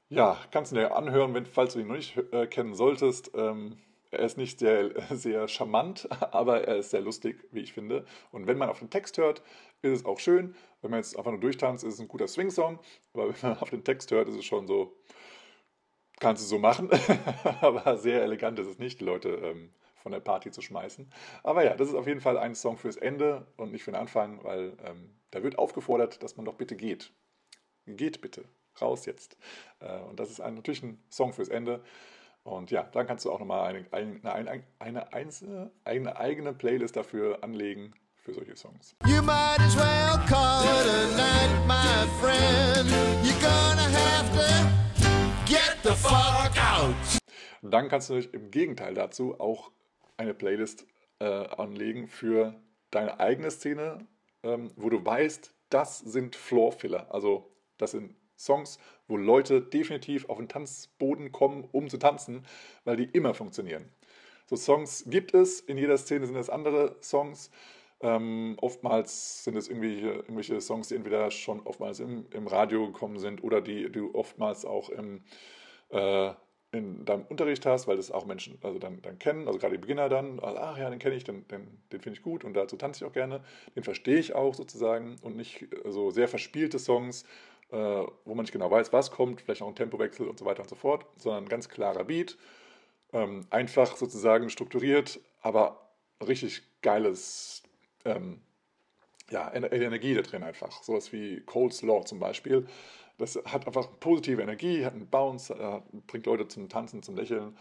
Ja, 0.08 0.38
kannst 0.52 0.70
du 0.70 0.76
dir 0.76 0.94
anhören, 0.94 1.34
wenn, 1.34 1.46
falls 1.46 1.74
du 1.74 1.80
ihn 1.80 1.88
noch 1.88 1.96
nicht 1.96 2.16
äh, 2.32 2.46
kennen 2.46 2.74
solltest. 2.74 3.32
Ähm, 3.34 3.76
er 4.10 4.20
ist 4.20 4.36
nicht 4.36 4.58
sehr, 4.58 4.90
sehr 5.10 5.48
charmant, 5.48 6.08
aber 6.32 6.64
er 6.64 6.76
ist 6.76 6.90
sehr 6.90 7.00
lustig, 7.00 7.44
wie 7.52 7.60
ich 7.60 7.72
finde. 7.72 8.04
Und 8.30 8.46
wenn 8.46 8.58
man 8.58 8.68
auf 8.68 8.78
den 8.78 8.90
Text 8.90 9.18
hört, 9.18 9.42
ist 9.82 10.00
es 10.00 10.04
auch 10.04 10.18
schön. 10.18 10.54
Wenn 10.82 10.90
man 10.90 11.00
jetzt 11.00 11.16
einfach 11.16 11.30
nur 11.30 11.40
durchtanzt, 11.40 11.84
ist 11.84 11.94
es 11.94 12.00
ein 12.00 12.08
guter 12.08 12.28
Swing-Song. 12.28 12.78
Aber 13.12 13.28
wenn 13.28 13.50
man 13.50 13.58
auf 13.60 13.70
den 13.70 13.84
Text 13.84 14.10
hört, 14.10 14.28
ist 14.28 14.36
es 14.36 14.44
schon 14.44 14.66
so, 14.66 14.96
kannst 16.20 16.42
du 16.42 16.46
so 16.46 16.58
machen. 16.58 16.90
aber 17.60 17.96
sehr 17.98 18.22
elegant 18.22 18.58
ist 18.58 18.66
es 18.68 18.78
nicht, 18.78 19.00
die 19.00 19.04
Leute 19.04 19.30
ähm, 19.30 19.72
von 19.96 20.12
der 20.12 20.20
Party 20.20 20.50
zu 20.50 20.62
schmeißen. 20.62 21.10
Aber 21.42 21.64
ja, 21.64 21.74
das 21.74 21.88
ist 21.88 21.94
auf 21.94 22.06
jeden 22.06 22.20
Fall 22.20 22.38
ein 22.38 22.54
Song 22.54 22.76
fürs 22.76 22.96
Ende 22.96 23.46
und 23.56 23.72
nicht 23.72 23.82
für 23.82 23.90
den 23.90 24.00
Anfang, 24.00 24.42
weil 24.44 24.76
ähm, 24.84 25.16
da 25.30 25.42
wird 25.42 25.58
aufgefordert, 25.58 26.22
dass 26.22 26.36
man 26.36 26.46
doch 26.46 26.54
bitte 26.54 26.76
geht. 26.76 27.12
Geht 27.86 28.20
bitte. 28.20 28.44
Raus 28.80 29.06
jetzt. 29.06 29.36
Äh, 29.80 30.00
und 30.00 30.20
das 30.20 30.30
ist 30.30 30.40
ein, 30.40 30.54
natürlich 30.54 30.82
ein 30.82 31.02
Song 31.10 31.32
fürs 31.32 31.48
Ende. 31.48 31.82
Und 32.46 32.70
ja, 32.70 32.84
dann 32.92 33.08
kannst 33.08 33.24
du 33.24 33.32
auch 33.32 33.40
nochmal 33.40 33.74
eine, 33.74 33.84
eine, 33.90 34.32
eine, 34.32 34.62
eine, 34.78 35.12
einzelne, 35.12 35.72
eine 35.84 36.16
eigene 36.16 36.52
Playlist 36.52 36.94
dafür 36.94 37.42
anlegen 37.42 37.92
für 38.14 38.34
solche 38.34 38.54
Songs. 38.54 38.94
You 39.04 39.20
might 39.20 39.58
as 39.58 39.76
well 39.76 40.16
call 40.28 40.62
it 40.62 40.86
a 40.86 41.16
night, 41.16 41.66
my 41.66 42.06
friend. 42.20 42.88
You're 43.24 43.40
gonna 43.40 43.88
have 43.90 44.30
to 44.32 44.64
get 45.44 45.76
the 45.82 45.90
fuck 45.90 46.56
out. 46.56 46.94
Dann 47.62 47.88
kannst 47.88 48.10
du 48.10 48.14
natürlich 48.14 48.32
im 48.32 48.52
Gegenteil 48.52 48.94
dazu 48.94 49.40
auch 49.40 49.72
eine 50.16 50.32
Playlist 50.32 50.86
äh, 51.18 51.24
anlegen 51.24 52.06
für 52.06 52.54
deine 52.92 53.18
eigene 53.18 53.50
Szene, 53.50 54.06
ähm, 54.44 54.70
wo 54.76 54.88
du 54.88 55.04
weißt, 55.04 55.52
das 55.70 55.98
sind 55.98 56.36
Floor-Filler. 56.36 57.12
Also 57.12 57.50
das 57.76 57.90
sind 57.90 58.14
Songs, 58.38 58.78
wo 59.08 59.16
Leute 59.16 59.60
definitiv 59.60 60.28
auf 60.28 60.38
den 60.38 60.48
Tanzboden 60.48 61.32
kommen, 61.32 61.68
um 61.72 61.88
zu 61.88 61.98
tanzen, 61.98 62.46
weil 62.84 62.96
die 62.96 63.04
immer 63.04 63.34
funktionieren. 63.34 63.90
So 64.46 64.56
Songs 64.56 65.04
gibt 65.08 65.34
es, 65.34 65.60
in 65.60 65.76
jeder 65.76 65.98
Szene 65.98 66.26
sind 66.26 66.36
es 66.36 66.50
andere 66.50 66.96
Songs. 67.02 67.50
Ähm, 68.00 68.56
oftmals 68.60 69.42
sind 69.44 69.56
es 69.56 69.68
irgendwelche, 69.68 70.08
irgendwelche 70.08 70.60
Songs, 70.60 70.88
die 70.88 70.94
entweder 70.94 71.30
schon 71.30 71.60
oftmals 71.60 71.98
im, 71.98 72.26
im 72.30 72.46
Radio 72.46 72.86
gekommen 72.86 73.18
sind 73.18 73.42
oder 73.42 73.60
die 73.60 73.90
du 73.90 74.14
oftmals 74.14 74.64
auch 74.64 74.90
im, 74.90 75.24
äh, 75.88 76.32
in 76.72 77.04
deinem 77.04 77.24
Unterricht 77.26 77.64
hast, 77.64 77.86
weil 77.88 77.96
das 77.96 78.10
auch 78.10 78.26
Menschen 78.26 78.58
also 78.62 78.78
dann, 78.78 79.00
dann 79.00 79.18
kennen, 79.18 79.46
also 79.46 79.58
gerade 79.58 79.74
die 79.74 79.80
Beginner 79.80 80.08
dann, 80.08 80.38
also, 80.40 80.58
ach 80.58 80.76
ja, 80.78 80.90
den 80.90 80.98
kenne 80.98 81.14
ich, 81.14 81.24
den, 81.24 81.48
den, 81.48 81.66
den 81.90 82.00
finde 82.00 82.18
ich 82.18 82.22
gut 82.22 82.44
und 82.44 82.54
dazu 82.54 82.76
tanze 82.76 83.02
ich 83.02 83.08
auch 83.08 83.14
gerne, 83.14 83.42
den 83.74 83.82
verstehe 83.82 84.18
ich 84.18 84.34
auch 84.34 84.54
sozusagen 84.54 85.16
und 85.22 85.36
nicht 85.36 85.66
so 85.86 86.10
sehr 86.10 86.28
verspielte 86.28 86.78
Songs, 86.78 87.24
wo 87.70 88.34
man 88.34 88.44
nicht 88.44 88.52
genau 88.52 88.70
weiß, 88.70 88.92
was 88.92 89.10
kommt, 89.10 89.40
vielleicht 89.40 89.62
auch 89.62 89.68
ein 89.68 89.74
Tempowechsel 89.74 90.28
und 90.28 90.38
so 90.38 90.44
weiter 90.44 90.62
und 90.62 90.68
so 90.68 90.76
fort, 90.76 91.06
sondern 91.16 91.44
ein 91.44 91.48
ganz 91.48 91.68
klarer 91.68 92.04
Beat, 92.04 92.38
ähm, 93.12 93.46
einfach 93.50 93.96
sozusagen 93.96 94.50
strukturiert, 94.50 95.20
aber 95.42 95.90
richtig 96.26 96.62
geiles, 96.82 97.62
ähm, 98.04 98.40
ja, 99.30 99.52
Energie 99.52 100.14
da 100.14 100.22
drin 100.22 100.42
einfach. 100.42 100.82
Sowas 100.82 101.12
wie 101.12 101.40
Cold 101.40 101.72
Slaw 101.72 102.04
zum 102.04 102.20
Beispiel. 102.20 102.66
Das 103.18 103.36
hat 103.44 103.66
einfach 103.66 103.88
positive 103.98 104.42
Energie, 104.42 104.84
hat 104.84 104.92
einen 104.92 105.08
Bounce, 105.08 105.52
äh, 105.54 105.80
bringt 106.06 106.26
Leute 106.26 106.46
zum 106.48 106.68
Tanzen, 106.68 107.02
zum 107.02 107.16
Lächeln. 107.16 107.56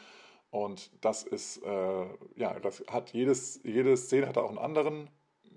Und 0.52 0.92
das 1.02 1.24
ist, 1.24 1.64
äh, 1.64 2.06
ja, 2.36 2.60
das 2.60 2.84
hat 2.90 3.12
jedes, 3.14 3.62
jede 3.64 3.98
Szene 3.98 4.28
hat 4.28 4.38
auch 4.38 4.50
einen 4.50 4.58
anderen 4.58 5.10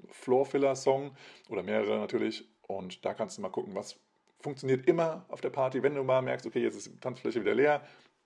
Floor-Filler-Song 0.09 1.15
oder 1.49 1.63
mehrere 1.63 1.99
natürlich. 1.99 2.49
Und 2.67 3.05
da 3.05 3.15
kannst 3.15 3.39
du 3.39 3.43
mal 3.43 3.51
gucken, 3.51 3.75
was 3.75 3.99
funktioniert 4.41 4.87
immer 4.87 5.25
auf 5.29 5.41
der 5.41 5.51
Party, 5.51 5.83
wenn 5.83 5.95
du 5.95 6.05
mal 6.05 6.23
merkst, 6.23 6.47
okay, 6.47 6.63
jetzt 6.63 6.77
ist 6.77 6.87
die 6.87 7.01
Tanzfläche 7.01 7.41
wieder 7.41 7.55
leer, 7.55 7.83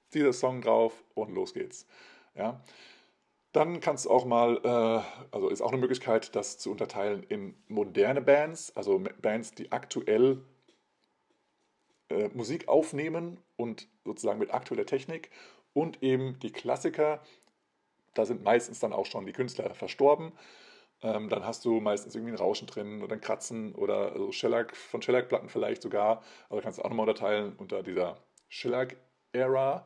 zieh 0.08 0.22
das 0.22 0.40
Song 0.40 0.60
drauf 0.60 1.02
und 1.14 1.34
los 1.34 1.54
geht's. 1.54 1.86
Ja. 2.34 2.62
Dann 3.52 3.80
kannst 3.80 4.06
du 4.06 4.10
auch 4.10 4.24
mal, 4.24 4.60
äh, 4.64 5.34
also 5.34 5.48
ist 5.48 5.60
auch 5.60 5.72
eine 5.72 5.80
Möglichkeit, 5.80 6.34
das 6.34 6.58
zu 6.58 6.70
unterteilen 6.70 7.22
in 7.24 7.54
moderne 7.68 8.22
Bands, 8.22 8.74
also 8.76 9.02
Bands, 9.20 9.52
die 9.52 9.72
aktuell 9.72 10.42
äh, 12.08 12.28
Musik 12.32 12.68
aufnehmen 12.68 13.38
und 13.56 13.88
sozusagen 14.04 14.38
mit 14.38 14.54
aktueller 14.54 14.86
Technik 14.86 15.30
und 15.74 16.02
eben 16.02 16.38
die 16.40 16.50
Klassiker. 16.50 17.20
Da 18.14 18.24
sind 18.24 18.42
meistens 18.42 18.80
dann 18.80 18.92
auch 18.92 19.06
schon 19.06 19.26
die 19.26 19.32
Künstler 19.32 19.74
verstorben. 19.74 20.32
Ähm, 21.02 21.28
dann 21.28 21.44
hast 21.44 21.64
du 21.64 21.80
meistens 21.80 22.14
irgendwie 22.14 22.32
ein 22.32 22.38
Rauschen 22.38 22.66
drin 22.68 23.02
oder 23.02 23.14
ein 23.14 23.20
Kratzen 23.20 23.74
oder 23.74 24.12
also 24.12 24.30
Shellac, 24.30 24.76
von 24.76 25.02
Shellac-Platten 25.02 25.48
vielleicht 25.48 25.82
sogar. 25.82 26.22
Also 26.48 26.62
kannst 26.62 26.78
du 26.78 26.82
auch 26.82 26.90
nochmal 26.90 27.08
unterteilen 27.08 27.54
unter 27.58 27.82
dieser 27.82 28.18
Shellac-Ära. 28.48 29.84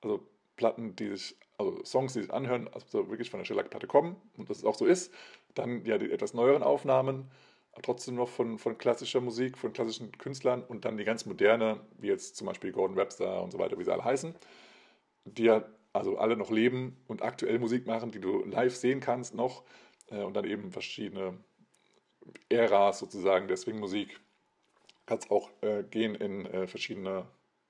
Also 0.00 0.26
Platten, 0.56 0.96
die 0.96 1.10
sich, 1.10 1.36
also 1.58 1.84
Songs, 1.84 2.14
die 2.14 2.22
sich 2.22 2.32
anhören, 2.32 2.68
also 2.72 3.10
wirklich 3.10 3.30
von 3.30 3.40
der 3.40 3.44
Shellac-Platte 3.44 3.86
kommen 3.86 4.16
und 4.38 4.48
das 4.48 4.64
auch 4.64 4.74
so 4.74 4.86
ist. 4.86 5.12
Dann 5.54 5.84
ja 5.84 5.98
die 5.98 6.10
etwas 6.10 6.32
neueren 6.32 6.62
Aufnahmen, 6.62 7.30
trotzdem 7.82 8.14
noch 8.14 8.28
von, 8.28 8.58
von 8.58 8.78
klassischer 8.78 9.20
Musik, 9.20 9.58
von 9.58 9.72
klassischen 9.72 10.12
Künstlern 10.12 10.62
und 10.62 10.84
dann 10.84 10.96
die 10.96 11.04
ganz 11.04 11.26
moderne, 11.26 11.80
wie 11.98 12.08
jetzt 12.08 12.36
zum 12.36 12.46
Beispiel 12.46 12.72
Gordon 12.72 12.96
Webster 12.96 13.42
und 13.42 13.50
so 13.50 13.58
weiter, 13.58 13.78
wie 13.78 13.84
sie 13.84 13.92
alle 13.92 14.04
heißen, 14.04 14.34
die 15.24 15.44
ja 15.44 15.64
also 15.92 16.18
alle 16.18 16.36
noch 16.36 16.50
leben 16.50 16.96
und 17.06 17.22
aktuell 17.22 17.58
Musik 17.58 17.86
machen, 17.86 18.10
die 18.10 18.20
du 18.20 18.44
live 18.44 18.74
sehen 18.74 19.00
kannst 19.00 19.34
noch 19.34 19.62
und 20.08 20.34
dann 20.34 20.44
eben 20.44 20.70
verschiedene 20.70 21.38
Äras 22.48 22.98
sozusagen 22.98 23.48
der 23.48 23.56
Swing-Musik. 23.56 24.20
Kann 25.06 25.18
es 25.18 25.30
auch 25.30 25.50
äh, 25.60 25.82
gehen 25.82 26.14
in 26.14 26.46
äh, 26.46 26.66
verschiedene 26.66 27.26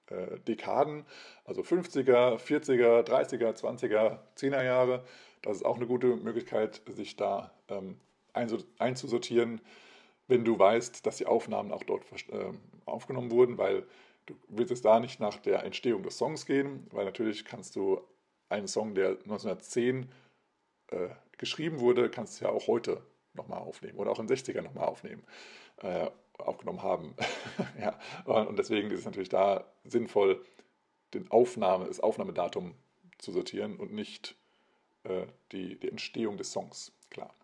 äh, 0.07 0.39
Dekaden, 0.41 1.05
also 1.45 1.63
50er, 1.63 2.39
40er, 2.39 3.03
30er, 3.03 3.55
20er, 3.55 4.19
10er 4.37 4.63
Jahre. 4.63 5.05
Das 5.43 5.57
ist 5.57 5.65
auch 5.65 5.77
eine 5.77 5.87
gute 5.87 6.17
Möglichkeit, 6.17 6.83
sich 6.87 7.17
da 7.17 7.53
ähm, 7.69 7.99
einzusortieren, 8.33 9.61
wenn 10.27 10.45
du 10.45 10.59
weißt, 10.59 11.05
dass 11.07 11.17
die 11.17 11.27
Aufnahmen 11.27 11.73
auch 11.73 11.83
dort 11.85 12.05
äh, 12.31 12.53
aufgenommen 12.87 13.31
wurden, 13.31 13.59
weil 13.59 13.87
du 14.27 14.35
willst 14.49 14.73
es 14.73 14.83
da 14.83 15.01
nicht 15.01 15.21
nach 15.21 15.37
der 15.39 15.65
Entstehung 15.65 16.03
des 16.03 16.19
Songs 16.19 16.47
gehen, 16.47 16.87
weil 16.93 17.05
natürlich 17.05 17.45
kannst 17.45 17.77
du 17.77 18.01
einen 18.49 18.69
Song, 18.69 18.95
der 18.95 19.11
1910 19.11 20.11
äh, 20.89 21.09
geschrieben 21.39 21.81
wurde, 21.81 22.11
kannst 22.11 22.41
du 22.41 22.47
ja 22.47 22.51
auch 22.51 22.67
heute 22.67 23.03
nochmal 23.35 23.61
aufnehmen 23.61 23.99
oder 23.99 24.11
auch 24.11 24.19
in 24.19 24.27
den 24.27 24.37
60ern 24.37 24.63
nochmal 24.63 24.87
aufnehmen, 24.87 25.25
äh, 25.79 26.09
aufgenommen 26.39 26.83
haben. 26.83 27.15
ja. 27.81 27.99
Und 28.25 28.59
deswegen 28.59 28.91
ist 28.91 29.01
es 29.01 29.05
natürlich 29.07 29.29
da 29.29 29.65
sinnvoll, 29.85 30.45
den 31.13 31.31
Aufnahme, 31.31 31.87
das 31.87 32.01
Aufnahmedatum 32.01 32.75
zu 33.19 33.33
sortieren 33.33 33.77
und 33.77 33.93
nicht 33.93 34.37
äh, 35.05 35.27
die, 35.53 35.79
die 35.79 35.89
Entstehung 35.89 36.37
des 36.37 36.53
Songs. 36.53 36.93
Klar. 37.11 37.35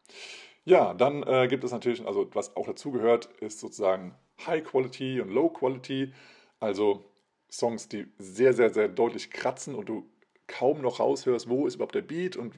Ja, 0.64 0.95
dann 0.95 1.22
äh, 1.22 1.49
gibt 1.49 1.64
es 1.64 1.72
natürlich, 1.72 2.05
also 2.07 2.28
was 2.34 2.57
auch 2.57 2.66
dazugehört, 2.66 3.26
ist 3.41 3.61
sozusagen 3.61 4.14
High 4.47 4.64
Quality 4.64 5.20
und 5.20 5.30
Low 5.30 5.49
Quality, 5.49 6.12
also 6.59 7.05
Songs, 7.51 7.88
die 7.88 8.07
sehr, 8.18 8.53
sehr, 8.53 8.70
sehr 8.70 8.88
deutlich 8.88 9.30
kratzen 9.30 9.74
und 9.74 9.88
du 9.88 10.09
kaum 10.47 10.80
noch 10.82 11.01
raushörst, 11.01 11.49
wo 11.49 11.66
ist 11.66 11.76
überhaupt 11.76 11.95
der 11.95 12.03
Beat 12.03 12.36
und 12.36 12.55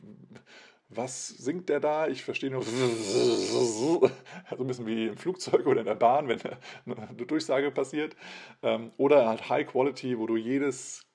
was 0.94 1.28
singt 1.28 1.68
der 1.68 1.80
da? 1.80 2.08
Ich 2.08 2.24
verstehe 2.24 2.50
nur 2.50 2.62
so 2.64 4.10
ein 4.50 4.66
bisschen 4.66 4.86
wie 4.86 5.06
im 5.06 5.16
Flugzeug 5.16 5.66
oder 5.66 5.80
in 5.80 5.86
der 5.86 5.94
Bahn, 5.94 6.28
wenn 6.28 6.40
eine 6.86 7.26
Durchsage 7.26 7.70
passiert. 7.70 8.16
Ähm, 8.62 8.92
oder 8.96 9.26
halt 9.26 9.48
High 9.48 9.66
Quality, 9.66 10.18
wo 10.18 10.26
du 10.26 10.36
jedes 10.36 11.06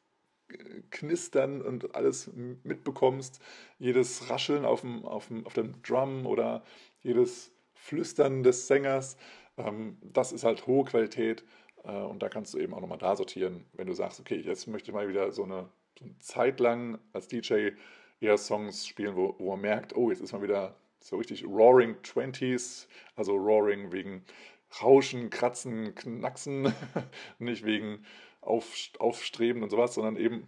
Knistern 0.91 1.61
und 1.61 1.95
alles 1.95 2.31
mitbekommst, 2.63 3.41
jedes 3.79 4.29
Rascheln 4.29 4.65
auf 4.65 4.81
dem, 4.81 5.05
auf 5.05 5.27
dem, 5.27 5.45
auf 5.45 5.53
dem 5.53 5.81
Drum 5.81 6.25
oder 6.25 6.63
jedes 7.01 7.51
Flüstern 7.73 8.43
des 8.43 8.67
Sängers. 8.67 9.17
Ähm, 9.57 9.97
das 10.01 10.31
ist 10.31 10.43
halt 10.43 10.67
hohe 10.67 10.85
Qualität 10.85 11.43
äh, 11.83 11.91
und 11.91 12.23
da 12.23 12.29
kannst 12.29 12.53
du 12.53 12.59
eben 12.59 12.73
auch 12.73 12.81
nochmal 12.81 12.97
da 12.97 13.15
sortieren, 13.15 13.65
wenn 13.73 13.87
du 13.87 13.93
sagst, 13.93 14.19
okay, 14.19 14.37
jetzt 14.37 14.67
möchte 14.67 14.91
ich 14.91 14.95
mal 14.95 15.09
wieder 15.09 15.31
so 15.31 15.43
eine, 15.43 15.69
so 15.97 16.05
eine 16.05 16.17
Zeit 16.19 16.59
lang 16.59 16.99
als 17.13 17.27
DJ 17.27 17.71
eher 18.19 18.37
Songs 18.37 18.87
spielen, 18.87 19.15
wo, 19.15 19.35
wo 19.37 19.51
man 19.51 19.61
merkt, 19.61 19.95
oh, 19.95 20.09
jetzt 20.09 20.21
ist 20.21 20.33
mal 20.33 20.41
wieder 20.41 20.75
so 20.99 21.17
richtig 21.17 21.45
Roaring 21.45 22.01
Twenties, 22.03 22.87
also 23.15 23.35
Roaring 23.35 23.91
wegen 23.91 24.25
Rauschen, 24.81 25.29
Kratzen, 25.29 25.95
Knacksen, 25.95 26.73
nicht 27.39 27.63
wegen 27.63 28.05
auf, 28.41 28.73
Aufstreben 28.99 29.63
und 29.63 29.69
sowas, 29.69 29.93
sondern 29.93 30.17
eben, 30.17 30.47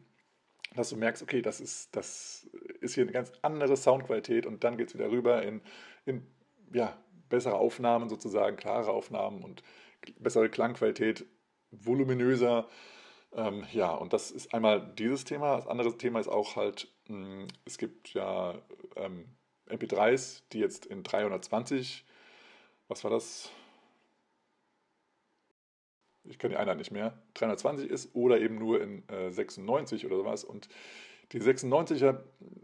dass 0.76 0.90
du 0.90 0.98
merkst, 0.98 1.24
okay, 1.24 1.42
das 1.42 1.60
ist, 1.60 1.96
das 1.96 2.50
ist 2.82 2.96
hier 2.96 3.04
eine 3.04 3.12
ganz 3.12 3.32
andere 3.42 3.78
Soundqualität 3.78 4.46
und 4.46 4.64
dann 4.64 4.78
geht 4.78 4.90
es 4.90 4.94
wieder 4.94 5.10
rüber 5.10 5.44
in, 5.44 5.62
in 6.06 6.26
ja, 6.74 6.98
bessere 7.30 7.56
Aufnahmen 7.56 8.10
sozusagen, 8.10 8.58
klare 8.58 8.92
Aufnahmen 8.92 9.44
und 9.44 9.64
bessere 10.20 10.50
Klangqualität, 10.50 11.26
voluminöser. 11.72 12.68
Ähm, 13.34 13.66
ja, 13.72 13.94
und 13.94 14.14
das 14.14 14.32
ist 14.32 14.54
einmal 14.54 14.94
dieses 14.98 15.24
Thema. 15.24 15.56
Das 15.56 15.68
andere 15.68 15.96
Thema 15.98 16.20
ist 16.20 16.28
auch 16.28 16.56
halt, 16.56 16.92
es 17.66 17.78
gibt 17.78 18.14
ja 18.14 18.62
ähm, 18.96 19.26
MP3s, 19.68 20.44
die 20.52 20.60
jetzt 20.60 20.86
in 20.86 21.04
320, 21.04 22.06
was 22.88 23.04
war 23.04 23.12
das? 23.12 23.52
ich 26.30 26.38
kann 26.38 26.52
die 26.52 26.58
Einheit 26.58 26.78
nicht 26.78 26.92
mehr, 26.92 27.18
320 27.36 27.90
ist 27.90 28.16
oder 28.16 28.40
eben 28.40 28.56
nur 28.56 28.82
in 28.82 29.08
äh, 29.10 29.32
96 29.32 30.06
oder 30.06 30.18
sowas. 30.18 30.44
Und 30.44 30.70
die 31.32 31.42
96er 31.42 32.20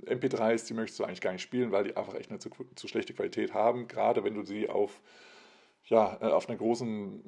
MP3s, 0.06 0.68
die 0.68 0.74
möchtest 0.74 1.00
du 1.00 1.04
eigentlich 1.04 1.22
gar 1.22 1.32
nicht 1.34 1.42
spielen, 1.42 1.72
weil 1.72 1.84
die 1.84 1.98
einfach 1.98 2.16
echt 2.16 2.30
eine 2.30 2.40
zu, 2.40 2.50
zu 2.76 2.88
schlechte 2.88 3.14
Qualität 3.14 3.54
haben, 3.54 3.88
gerade 3.88 4.24
wenn 4.24 4.36
du 4.36 4.44
sie 4.44 4.70
auf, 4.70 5.02
ja, 5.86 6.18
äh, 6.22 6.26
auf 6.32 6.50
einer 6.50 6.58
großen 6.58 7.24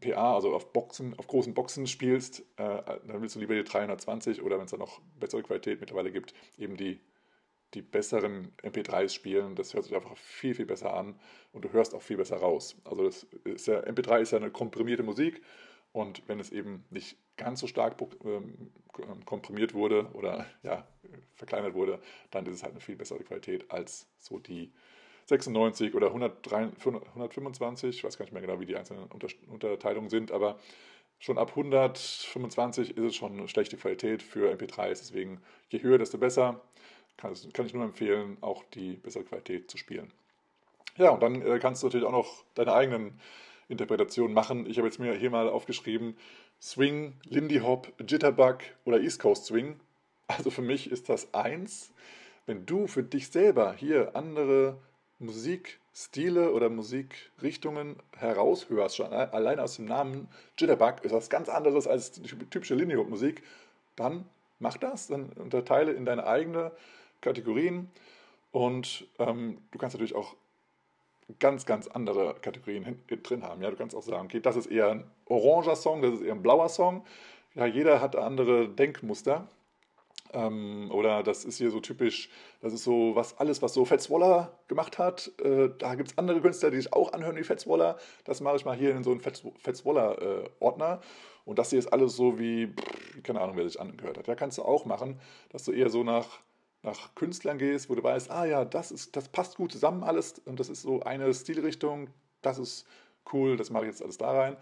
PA, 0.00 0.34
also 0.34 0.54
auf 0.54 0.72
Boxen, 0.72 1.18
auf 1.18 1.26
großen 1.26 1.54
Boxen 1.54 1.86
spielst, 1.86 2.40
äh, 2.56 2.82
dann 3.06 3.22
willst 3.22 3.36
du 3.36 3.40
lieber 3.40 3.54
die 3.54 3.64
320 3.64 4.42
oder 4.42 4.58
wenn 4.58 4.64
es 4.64 4.72
da 4.72 4.76
noch 4.76 5.00
bessere 5.18 5.42
Qualität 5.42 5.80
mittlerweile 5.80 6.10
gibt, 6.10 6.34
eben 6.58 6.76
die 6.76 7.00
die 7.74 7.82
besseren 7.82 8.52
MP3s 8.62 9.14
spielen. 9.14 9.54
Das 9.54 9.74
hört 9.74 9.84
sich 9.84 9.94
einfach 9.94 10.16
viel, 10.16 10.54
viel 10.54 10.66
besser 10.66 10.94
an 10.94 11.18
und 11.52 11.64
du 11.64 11.72
hörst 11.72 11.94
auch 11.94 12.02
viel 12.02 12.16
besser 12.16 12.36
raus. 12.36 12.76
Also 12.84 13.04
das 13.04 13.26
ist 13.44 13.66
ja, 13.66 13.80
MP3 13.80 14.20
ist 14.20 14.32
ja 14.32 14.38
eine 14.38 14.50
komprimierte 14.50 15.02
Musik 15.02 15.42
und 15.92 16.26
wenn 16.28 16.40
es 16.40 16.50
eben 16.50 16.84
nicht 16.90 17.16
ganz 17.36 17.60
so 17.60 17.66
stark 17.66 17.96
ähm, 18.24 18.70
komprimiert 19.24 19.74
wurde 19.74 20.08
oder 20.12 20.46
ja, 20.62 20.86
verkleinert 21.34 21.74
wurde, 21.74 22.00
dann 22.30 22.46
ist 22.46 22.56
es 22.56 22.62
halt 22.62 22.72
eine 22.72 22.80
viel 22.80 22.96
bessere 22.96 23.22
Qualität 23.24 23.70
als 23.70 24.06
so 24.18 24.38
die 24.38 24.72
96 25.26 25.94
oder 25.94 26.08
125, 26.08 27.96
ich 27.96 28.04
weiß 28.04 28.18
gar 28.18 28.24
nicht 28.24 28.32
mehr 28.32 28.42
genau, 28.42 28.60
wie 28.60 28.66
die 28.66 28.76
einzelnen 28.76 29.08
Unterteilungen 29.48 30.10
sind, 30.10 30.32
aber 30.32 30.58
schon 31.18 31.38
ab 31.38 31.50
125 31.50 32.96
ist 32.96 33.04
es 33.04 33.14
schon 33.14 33.38
eine 33.38 33.48
schlechte 33.48 33.76
Qualität 33.76 34.22
für 34.22 34.52
MP3s, 34.52 34.98
deswegen 34.98 35.40
je 35.70 35.82
höher, 35.82 35.98
desto 35.98 36.18
besser 36.18 36.60
kann, 37.16 37.34
kann 37.52 37.66
ich 37.66 37.74
nur 37.74 37.84
empfehlen, 37.84 38.36
auch 38.40 38.64
die 38.74 38.94
bessere 38.94 39.24
Qualität 39.24 39.70
zu 39.70 39.78
spielen. 39.78 40.12
Ja, 40.96 41.10
und 41.10 41.22
dann 41.22 41.40
äh, 41.42 41.58
kannst 41.58 41.82
du 41.82 41.86
natürlich 41.86 42.06
auch 42.06 42.12
noch 42.12 42.44
deine 42.54 42.74
eigenen 42.74 43.18
Interpretationen 43.68 44.34
machen. 44.34 44.66
Ich 44.68 44.76
habe 44.76 44.88
jetzt 44.88 44.98
mir 44.98 45.14
hier 45.14 45.30
mal 45.30 45.48
aufgeschrieben, 45.48 46.16
Swing, 46.60 47.14
Lindy 47.24 47.60
Hop, 47.60 47.92
Jitterbug 48.06 48.58
oder 48.84 49.00
East 49.00 49.20
Coast 49.20 49.46
Swing. 49.46 49.80
Also 50.26 50.50
für 50.50 50.62
mich 50.62 50.90
ist 50.90 51.08
das 51.08 51.32
eins. 51.34 51.92
Wenn 52.46 52.66
du 52.66 52.86
für 52.86 53.02
dich 53.02 53.28
selber 53.28 53.72
hier 53.72 54.14
andere 54.14 54.78
Musikstile 55.22 56.52
oder 56.52 56.68
Musikrichtungen 56.68 57.96
heraushörst, 58.16 58.96
schon 58.96 59.12
allein 59.12 59.60
aus 59.60 59.76
dem 59.76 59.86
Namen 59.86 60.28
Jitterbug 60.58 61.04
ist 61.04 61.12
das 61.12 61.30
ganz 61.30 61.48
anderes 61.48 61.86
als 61.86 62.12
typische 62.50 62.74
Lindy 62.74 62.96
Hop 62.96 63.08
Musik, 63.08 63.42
dann 63.96 64.24
mach 64.58 64.76
das, 64.76 65.08
dann 65.08 65.30
unterteile 65.32 65.92
in 65.92 66.04
deine 66.04 66.26
eigene 66.26 66.72
Kategorien 67.20 67.90
und 68.50 69.06
ähm, 69.18 69.58
du 69.70 69.78
kannst 69.78 69.94
natürlich 69.94 70.14
auch 70.14 70.36
ganz, 71.38 71.66
ganz 71.66 71.88
andere 71.88 72.34
Kategorien 72.40 73.02
drin 73.22 73.42
haben. 73.42 73.62
Ja, 73.62 73.70
du 73.70 73.76
kannst 73.76 73.96
auch 73.96 74.02
sagen, 74.02 74.26
okay, 74.26 74.40
das 74.40 74.56
ist 74.56 74.66
eher 74.66 74.90
ein 74.90 75.04
oranger 75.26 75.76
Song, 75.76 76.02
das 76.02 76.14
ist 76.14 76.22
eher 76.22 76.34
ein 76.34 76.42
blauer 76.42 76.68
Song. 76.68 77.04
Ja, 77.54 77.66
jeder 77.66 78.00
hat 78.00 78.16
andere 78.16 78.68
Denkmuster. 78.68 79.48
Ähm, 80.32 80.90
oder 80.90 81.22
das 81.22 81.44
ist 81.44 81.58
hier 81.58 81.70
so 81.70 81.80
typisch, 81.80 82.30
das 82.60 82.72
ist 82.72 82.84
so 82.84 83.14
was 83.14 83.38
alles, 83.38 83.60
was 83.60 83.74
so 83.74 83.84
Fats 83.84 84.10
Waller 84.10 84.58
gemacht 84.68 84.98
hat. 84.98 85.30
Äh, 85.42 85.70
da 85.78 85.94
gibt 85.94 86.10
es 86.12 86.18
andere 86.18 86.40
Künstler, 86.40 86.70
die 86.70 86.78
sich 86.78 86.92
auch 86.92 87.12
anhören 87.12 87.36
wie 87.36 87.44
Fats 87.44 87.66
Waller. 87.66 87.98
Das 88.24 88.40
mache 88.40 88.56
ich 88.56 88.64
mal 88.64 88.76
hier 88.76 88.96
in 88.96 89.04
so 89.04 89.10
einen 89.10 89.20
Fats, 89.20 89.42
Fats 89.58 89.84
Waller 89.84 90.20
äh, 90.22 90.48
Ordner. 90.60 91.00
Und 91.44 91.58
das 91.58 91.70
hier 91.70 91.78
ist 91.78 91.92
alles 91.92 92.16
so 92.16 92.38
wie, 92.38 92.72
keine 93.22 93.40
Ahnung, 93.40 93.56
wer 93.56 93.64
sich 93.64 93.80
angehört 93.80 94.16
hat. 94.16 94.26
Ja, 94.28 94.34
kannst 94.34 94.58
du 94.58 94.62
auch 94.62 94.84
machen, 94.84 95.20
dass 95.50 95.64
du 95.64 95.72
eher 95.72 95.90
so 95.90 96.02
nach 96.04 96.40
nach 96.82 97.14
Künstlern 97.14 97.58
gehst, 97.58 97.88
wo 97.88 97.94
du 97.94 98.02
weißt, 98.02 98.30
ah 98.30 98.44
ja, 98.44 98.64
das, 98.64 98.90
ist, 98.90 99.16
das 99.16 99.28
passt 99.28 99.56
gut 99.56 99.72
zusammen 99.72 100.02
alles 100.02 100.40
und 100.44 100.58
das 100.58 100.68
ist 100.68 100.82
so 100.82 101.00
eine 101.02 101.32
Stilrichtung, 101.32 102.08
das 102.42 102.58
ist 102.58 102.86
cool, 103.32 103.56
das 103.56 103.70
mache 103.70 103.84
ich 103.84 103.90
jetzt 103.90 104.02
alles 104.02 104.18
da 104.18 104.32
rein. 104.32 104.56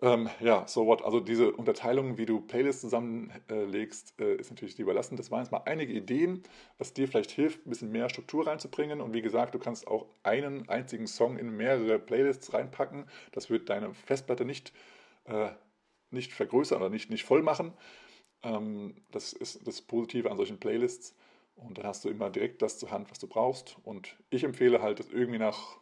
Ähm, 0.00 0.28
ja, 0.40 0.66
so 0.68 0.86
what, 0.86 1.02
also 1.02 1.18
diese 1.18 1.52
Unterteilung, 1.52 2.18
wie 2.18 2.26
du 2.26 2.40
Playlists 2.40 2.82
zusammenlegst, 2.82 4.14
äh, 4.20 4.36
ist 4.36 4.50
natürlich 4.50 4.76
dir 4.76 4.82
überlassen. 4.82 5.16
Das 5.16 5.30
waren 5.32 5.40
jetzt 5.42 5.50
mal 5.50 5.62
einige 5.64 5.92
Ideen, 5.92 6.44
was 6.78 6.92
dir 6.92 7.08
vielleicht 7.08 7.32
hilft, 7.32 7.66
ein 7.66 7.70
bisschen 7.70 7.90
mehr 7.90 8.08
Struktur 8.08 8.46
reinzubringen. 8.46 9.00
Und 9.00 9.12
wie 9.12 9.22
gesagt, 9.22 9.54
du 9.56 9.58
kannst 9.58 9.88
auch 9.88 10.06
einen 10.22 10.68
einzigen 10.68 11.08
Song 11.08 11.36
in 11.36 11.50
mehrere 11.56 11.98
Playlists 11.98 12.52
reinpacken. 12.54 13.06
Das 13.32 13.50
wird 13.50 13.70
deine 13.70 13.92
Festplatte 13.92 14.44
nicht, 14.44 14.72
äh, 15.24 15.50
nicht 16.10 16.32
vergrößern 16.32 16.78
oder 16.80 16.90
nicht, 16.90 17.10
nicht 17.10 17.24
voll 17.24 17.42
machen. 17.42 17.72
Ähm, 18.44 18.94
das 19.10 19.32
ist 19.32 19.66
das 19.66 19.82
Positive 19.82 20.30
an 20.30 20.36
solchen 20.36 20.60
Playlists. 20.60 21.16
Und 21.56 21.78
dann 21.78 21.86
hast 21.86 22.04
du 22.04 22.08
immer 22.08 22.30
direkt 22.30 22.62
das 22.62 22.78
zur 22.78 22.92
Hand, 22.92 23.10
was 23.10 23.18
du 23.18 23.26
brauchst. 23.26 23.76
Und 23.84 24.16
ich 24.30 24.44
empfehle 24.44 24.80
halt, 24.82 25.00
das 25.00 25.08
irgendwie 25.08 25.40
nach, 25.40 25.78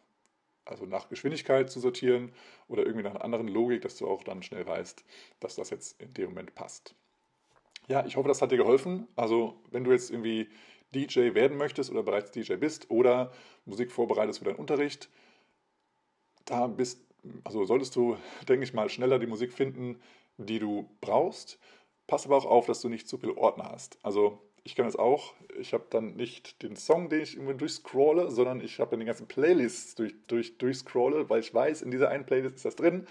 also 0.66 0.84
nach 0.84 1.08
Geschwindigkeit 1.08 1.70
zu 1.70 1.80
sortieren 1.80 2.32
oder 2.68 2.84
irgendwie 2.84 3.04
nach 3.04 3.14
einer 3.14 3.24
anderen 3.24 3.48
Logik, 3.48 3.82
dass 3.82 3.96
du 3.96 4.06
auch 4.06 4.22
dann 4.22 4.42
schnell 4.42 4.66
weißt, 4.66 5.04
dass 5.40 5.56
das 5.56 5.70
jetzt 5.70 6.00
in 6.00 6.12
dem 6.14 6.30
Moment 6.30 6.54
passt. 6.54 6.94
Ja, 7.88 8.04
ich 8.04 8.16
hoffe, 8.16 8.28
das 8.28 8.42
hat 8.42 8.50
dir 8.50 8.58
geholfen. 8.58 9.06
Also, 9.16 9.62
wenn 9.70 9.84
du 9.84 9.92
jetzt 9.92 10.10
irgendwie 10.10 10.48
DJ 10.94 11.34
werden 11.34 11.56
möchtest 11.56 11.90
oder 11.90 12.02
bereits 12.02 12.32
DJ 12.32 12.54
bist 12.54 12.90
oder 12.90 13.32
Musik 13.64 13.92
vorbereitest 13.92 14.40
für 14.40 14.44
deinen 14.44 14.56
Unterricht, 14.56 15.08
da 16.44 16.66
bist, 16.66 17.04
also 17.44 17.64
solltest 17.64 17.94
du, 17.96 18.16
denke 18.48 18.64
ich 18.64 18.74
mal, 18.74 18.88
schneller 18.88 19.18
die 19.18 19.26
Musik 19.26 19.52
finden, 19.52 20.00
die 20.36 20.58
du 20.58 20.88
brauchst. 21.00 21.58
Pass 22.06 22.26
aber 22.26 22.36
auch 22.36 22.44
auf, 22.44 22.66
dass 22.66 22.80
du 22.80 22.88
nicht 22.88 23.08
zu 23.08 23.18
viele 23.18 23.36
Ordner 23.36 23.70
hast. 23.70 23.98
Also 24.02 24.45
ich 24.66 24.74
kann 24.74 24.86
es 24.86 24.96
auch, 24.96 25.34
ich 25.60 25.72
habe 25.72 25.84
dann 25.90 26.16
nicht 26.16 26.60
den 26.64 26.74
Song, 26.74 27.08
den 27.08 27.20
ich 27.20 27.36
irgendwie 27.36 27.54
durchscrolle, 27.54 28.32
sondern 28.32 28.60
ich 28.60 28.80
habe 28.80 28.90
dann 28.90 29.00
die 29.00 29.06
ganzen 29.06 29.28
Playlists 29.28 29.94
durch, 29.94 30.12
durch, 30.26 30.58
durchscrolle, 30.58 31.30
weil 31.30 31.38
ich 31.38 31.54
weiß, 31.54 31.82
in 31.82 31.92
dieser 31.92 32.08
einen 32.08 32.26
Playlist 32.26 32.56
ist 32.56 32.64
das 32.64 32.74
drin. 32.74 33.06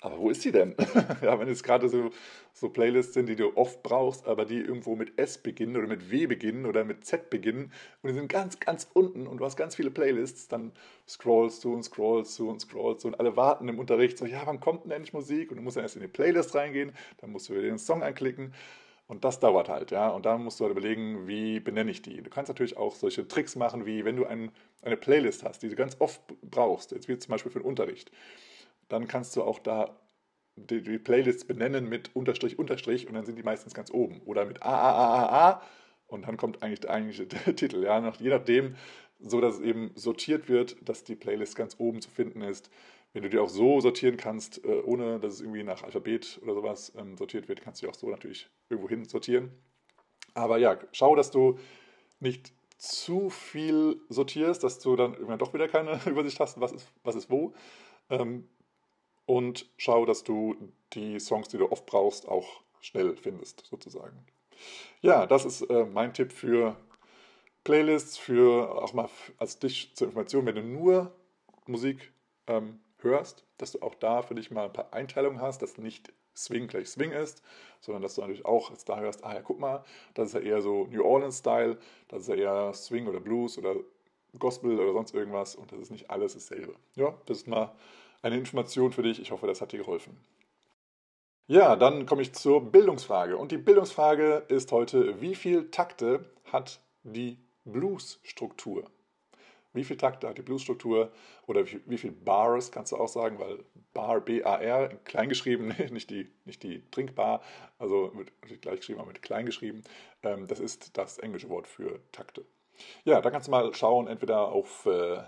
Aber 0.00 0.18
wo 0.18 0.30
ist 0.30 0.42
sie 0.42 0.50
denn? 0.50 0.74
ja, 1.22 1.38
wenn 1.38 1.48
es 1.48 1.62
gerade 1.62 1.88
so, 1.88 2.10
so 2.52 2.68
Playlists 2.68 3.14
sind, 3.14 3.28
die 3.28 3.36
du 3.36 3.56
oft 3.56 3.84
brauchst, 3.84 4.26
aber 4.26 4.44
die 4.44 4.58
irgendwo 4.58 4.96
mit 4.96 5.16
S 5.20 5.38
beginnen 5.38 5.76
oder 5.76 5.86
mit 5.86 6.10
W 6.10 6.26
beginnen 6.26 6.66
oder 6.66 6.84
mit 6.84 7.04
Z 7.04 7.30
beginnen 7.30 7.72
und 8.02 8.10
die 8.10 8.14
sind 8.14 8.28
ganz, 8.28 8.58
ganz 8.58 8.88
unten 8.92 9.28
und 9.28 9.38
du 9.38 9.44
hast 9.44 9.56
ganz 9.56 9.76
viele 9.76 9.92
Playlists, 9.92 10.48
dann 10.48 10.72
scrollst 11.06 11.62
du 11.62 11.74
und 11.74 11.84
scrollst 11.84 12.36
du 12.40 12.50
und 12.50 12.60
scrollst 12.60 13.04
du 13.04 13.08
und 13.08 13.20
alle 13.20 13.36
warten 13.36 13.68
im 13.68 13.78
Unterricht 13.78 14.18
so, 14.18 14.26
ja, 14.26 14.42
wann 14.44 14.58
kommt 14.58 14.84
denn 14.84 14.90
endlich 14.90 15.12
Musik? 15.12 15.52
Und 15.52 15.58
du 15.58 15.62
musst 15.62 15.76
dann 15.76 15.84
erst 15.84 15.94
in 15.94 16.02
die 16.02 16.08
Playlist 16.08 16.56
reingehen, 16.56 16.92
dann 17.18 17.30
musst 17.30 17.48
du 17.48 17.54
wieder 17.54 17.62
den 17.62 17.78
Song 17.78 18.02
anklicken 18.02 18.52
und 19.08 19.24
das 19.24 19.40
dauert 19.40 19.68
halt, 19.70 19.90
ja. 19.90 20.08
Und 20.10 20.26
da 20.26 20.38
musst 20.38 20.60
du 20.60 20.64
halt 20.64 20.72
überlegen, 20.72 21.26
wie 21.26 21.60
benenne 21.60 21.90
ich 21.90 22.02
die. 22.02 22.22
Du 22.22 22.30
kannst 22.30 22.48
natürlich 22.50 22.76
auch 22.76 22.94
solche 22.94 23.26
Tricks 23.26 23.56
machen, 23.56 23.86
wie 23.86 24.04
wenn 24.04 24.16
du 24.16 24.26
ein, 24.26 24.52
eine 24.82 24.98
Playlist 24.98 25.44
hast, 25.44 25.62
die 25.62 25.70
du 25.70 25.76
ganz 25.76 25.96
oft 25.98 26.20
brauchst, 26.42 26.92
jetzt 26.92 27.08
wie 27.08 27.18
zum 27.18 27.32
Beispiel 27.32 27.50
für 27.50 27.60
den 27.60 27.66
Unterricht, 27.66 28.12
dann 28.88 29.08
kannst 29.08 29.34
du 29.36 29.42
auch 29.42 29.58
da 29.58 29.96
die, 30.56 30.82
die 30.82 30.98
Playlists 30.98 31.44
benennen 31.46 31.88
mit 31.88 32.14
Unterstrich, 32.14 32.58
Unterstrich 32.58 33.08
und 33.08 33.14
dann 33.14 33.24
sind 33.24 33.38
die 33.38 33.42
meistens 33.42 33.74
ganz 33.74 33.90
oben. 33.90 34.20
Oder 34.26 34.44
mit 34.44 34.62
A, 34.62 34.74
A, 34.74 34.92
A, 34.92 35.26
A, 35.26 35.50
A 35.50 35.62
und 36.06 36.26
dann 36.28 36.36
kommt 36.36 36.62
eigentlich 36.62 36.80
der 36.80 36.90
eigentliche 36.90 37.28
Titel, 37.56 37.84
ja. 37.84 38.12
Je 38.18 38.30
nachdem, 38.30 38.76
so 39.20 39.40
dass 39.40 39.54
es 39.56 39.60
eben 39.60 39.90
sortiert 39.94 40.48
wird, 40.48 40.76
dass 40.86 41.04
die 41.04 41.16
Playlist 41.16 41.56
ganz 41.56 41.76
oben 41.78 42.02
zu 42.02 42.10
finden 42.10 42.42
ist. 42.42 42.70
Wenn 43.12 43.22
du 43.22 43.30
die 43.30 43.38
auch 43.38 43.48
so 43.48 43.80
sortieren 43.80 44.16
kannst, 44.16 44.64
äh, 44.64 44.82
ohne 44.84 45.18
dass 45.18 45.34
es 45.34 45.40
irgendwie 45.40 45.62
nach 45.62 45.82
Alphabet 45.82 46.38
oder 46.42 46.54
sowas 46.54 46.92
ähm, 46.96 47.16
sortiert 47.16 47.48
wird, 47.48 47.62
kannst 47.62 47.82
du 47.82 47.86
die 47.86 47.90
auch 47.90 47.96
so 47.96 48.08
natürlich 48.10 48.48
irgendwo 48.68 48.88
hin 48.88 49.04
sortieren. 49.04 49.50
Aber 50.34 50.58
ja, 50.58 50.78
schau, 50.92 51.16
dass 51.16 51.30
du 51.30 51.58
nicht 52.20 52.52
zu 52.76 53.28
viel 53.28 54.00
sortierst, 54.08 54.62
dass 54.62 54.78
du 54.78 54.94
dann 54.94 55.14
irgendwann 55.14 55.38
doch 55.38 55.52
wieder 55.52 55.68
keine 55.68 56.00
Übersicht 56.06 56.38
hast, 56.40 56.60
was 56.60 56.72
ist, 56.72 56.88
was 57.02 57.16
ist 57.16 57.30
wo. 57.30 57.54
Ähm, 58.08 58.48
und 59.26 59.68
schau, 59.76 60.06
dass 60.06 60.24
du 60.24 60.56
die 60.94 61.20
Songs, 61.20 61.48
die 61.48 61.58
du 61.58 61.70
oft 61.70 61.86
brauchst, 61.86 62.28
auch 62.28 62.62
schnell 62.80 63.16
findest, 63.16 63.66
sozusagen. 63.66 64.24
Ja, 65.02 65.26
das 65.26 65.44
ist 65.44 65.62
äh, 65.62 65.84
mein 65.84 66.14
Tipp 66.14 66.32
für 66.32 66.76
Playlists, 67.64 68.16
für 68.16 68.82
auch 68.82 68.92
mal 68.94 69.08
als 69.36 69.58
dich 69.58 69.94
zur 69.94 70.08
Information, 70.08 70.46
wenn 70.46 70.54
du 70.54 70.62
nur 70.62 71.14
Musik 71.66 72.12
ähm, 72.46 72.80
hörst, 73.00 73.44
dass 73.58 73.72
du 73.72 73.82
auch 73.82 73.94
da 73.94 74.22
für 74.22 74.34
dich 74.34 74.50
mal 74.50 74.66
ein 74.66 74.72
paar 74.72 74.92
Einteilungen 74.92 75.40
hast, 75.40 75.62
dass 75.62 75.78
nicht 75.78 76.12
Swing 76.36 76.68
gleich 76.68 76.88
Swing 76.88 77.10
ist, 77.10 77.42
sondern 77.80 78.02
dass 78.02 78.14
du 78.14 78.20
natürlich 78.20 78.46
auch 78.46 78.70
jetzt 78.70 78.88
da 78.88 78.98
hörst, 79.00 79.24
ah 79.24 79.34
ja, 79.34 79.42
guck 79.42 79.58
mal, 79.58 79.84
das 80.14 80.28
ist 80.28 80.34
ja 80.34 80.40
eher 80.40 80.62
so 80.62 80.86
New 80.86 81.04
Orleans-Style, 81.04 81.78
das 82.08 82.22
ist 82.22 82.28
ja 82.28 82.34
eher 82.34 82.74
Swing 82.74 83.08
oder 83.08 83.20
Blues 83.20 83.58
oder 83.58 83.74
Gospel 84.38 84.78
oder 84.78 84.92
sonst 84.92 85.14
irgendwas 85.14 85.56
und 85.56 85.72
das 85.72 85.80
ist 85.80 85.90
nicht 85.90 86.10
alles 86.10 86.34
dasselbe. 86.34 86.74
Ja, 86.94 87.14
das 87.26 87.38
ist 87.38 87.48
mal 87.48 87.74
eine 88.22 88.36
Information 88.36 88.92
für 88.92 89.02
dich. 89.02 89.20
Ich 89.20 89.30
hoffe, 89.30 89.46
das 89.46 89.60
hat 89.60 89.72
dir 89.72 89.78
geholfen. 89.78 90.16
Ja, 91.46 91.76
dann 91.76 92.04
komme 92.04 92.22
ich 92.22 92.34
zur 92.34 92.60
Bildungsfrage. 92.60 93.36
Und 93.38 93.52
die 93.52 93.58
Bildungsfrage 93.58 94.44
ist 94.48 94.70
heute, 94.70 95.20
wie 95.20 95.34
viele 95.34 95.70
Takte 95.70 96.24
hat 96.44 96.80
die 97.04 97.38
Blues-Struktur? 97.64 98.84
Wie 99.72 99.84
viele 99.84 99.98
Takte 99.98 100.28
hat 100.28 100.38
die 100.38 100.42
Bluesstruktur 100.42 101.12
oder 101.46 101.66
wie, 101.66 101.80
wie 101.86 101.98
viele 101.98 102.12
Bars 102.12 102.72
kannst 102.72 102.92
du 102.92 102.96
auch 102.96 103.08
sagen, 103.08 103.38
weil 103.38 103.64
Bar, 103.92 104.20
B-A-R, 104.20 104.88
klein 105.04 105.28
geschrieben, 105.28 105.68
nicht 105.90 106.10
die, 106.10 106.30
nicht 106.44 106.62
die 106.62 106.82
Trinkbar, 106.90 107.42
also 107.78 108.12
mit, 108.14 108.32
gleich 108.62 108.80
geschrieben, 108.80 109.00
aber 109.00 109.08
mit 109.08 109.22
klein 109.22 109.46
geschrieben. 109.46 109.82
Ähm, 110.22 110.46
das 110.46 110.60
ist 110.60 110.96
das 110.96 111.18
englische 111.18 111.48
Wort 111.48 111.68
für 111.68 112.00
Takte. 112.12 112.44
Ja, 113.04 113.20
da 113.20 113.30
kannst 113.30 113.48
du 113.48 113.50
mal 113.50 113.72
schauen, 113.74 114.06
entweder 114.06 114.48
auf, 114.48 114.86
äh, 114.86 115.22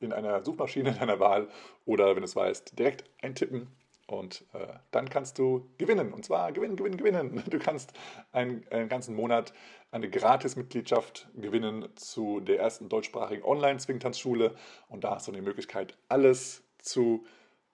in 0.00 0.12
einer 0.12 0.44
Suchmaschine 0.44 0.92
deiner 0.98 1.20
Wahl 1.20 1.48
oder, 1.84 2.08
wenn 2.08 2.22
du 2.22 2.24
es 2.24 2.36
weißt, 2.36 2.78
direkt 2.78 3.04
eintippen 3.22 3.68
und 4.10 4.44
äh, 4.52 4.66
dann 4.90 5.08
kannst 5.08 5.38
du 5.38 5.70
gewinnen. 5.78 6.12
Und 6.12 6.24
zwar 6.24 6.52
gewinnen, 6.52 6.76
gewinnen, 6.76 6.96
gewinnen. 6.96 7.42
Du 7.48 7.58
kannst 7.58 7.92
einen, 8.32 8.66
einen 8.70 8.88
ganzen 8.88 9.14
Monat 9.14 9.52
eine 9.92 10.10
Gratis-Mitgliedschaft 10.10 11.28
gewinnen 11.34 11.88
zu 11.96 12.40
der 12.40 12.60
ersten 12.60 12.88
deutschsprachigen 12.88 13.44
Online-Zwingtanzschule. 13.44 14.54
Und 14.88 15.04
da 15.04 15.16
hast 15.16 15.28
du 15.28 15.32
die 15.32 15.40
Möglichkeit, 15.40 15.96
alles 16.08 16.62
zu, 16.78 17.24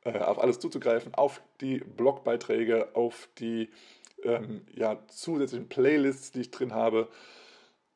äh, 0.04 0.18
auf 0.18 0.38
alles 0.38 0.58
zuzugreifen, 0.58 1.14
auf 1.14 1.42
die 1.60 1.78
Blogbeiträge, 1.78 2.94
auf 2.94 3.28
die 3.38 3.70
ähm, 4.22 4.66
ja, 4.74 4.98
zusätzlichen 5.08 5.68
Playlists, 5.68 6.32
die 6.32 6.40
ich 6.40 6.50
drin 6.50 6.74
habe, 6.74 7.08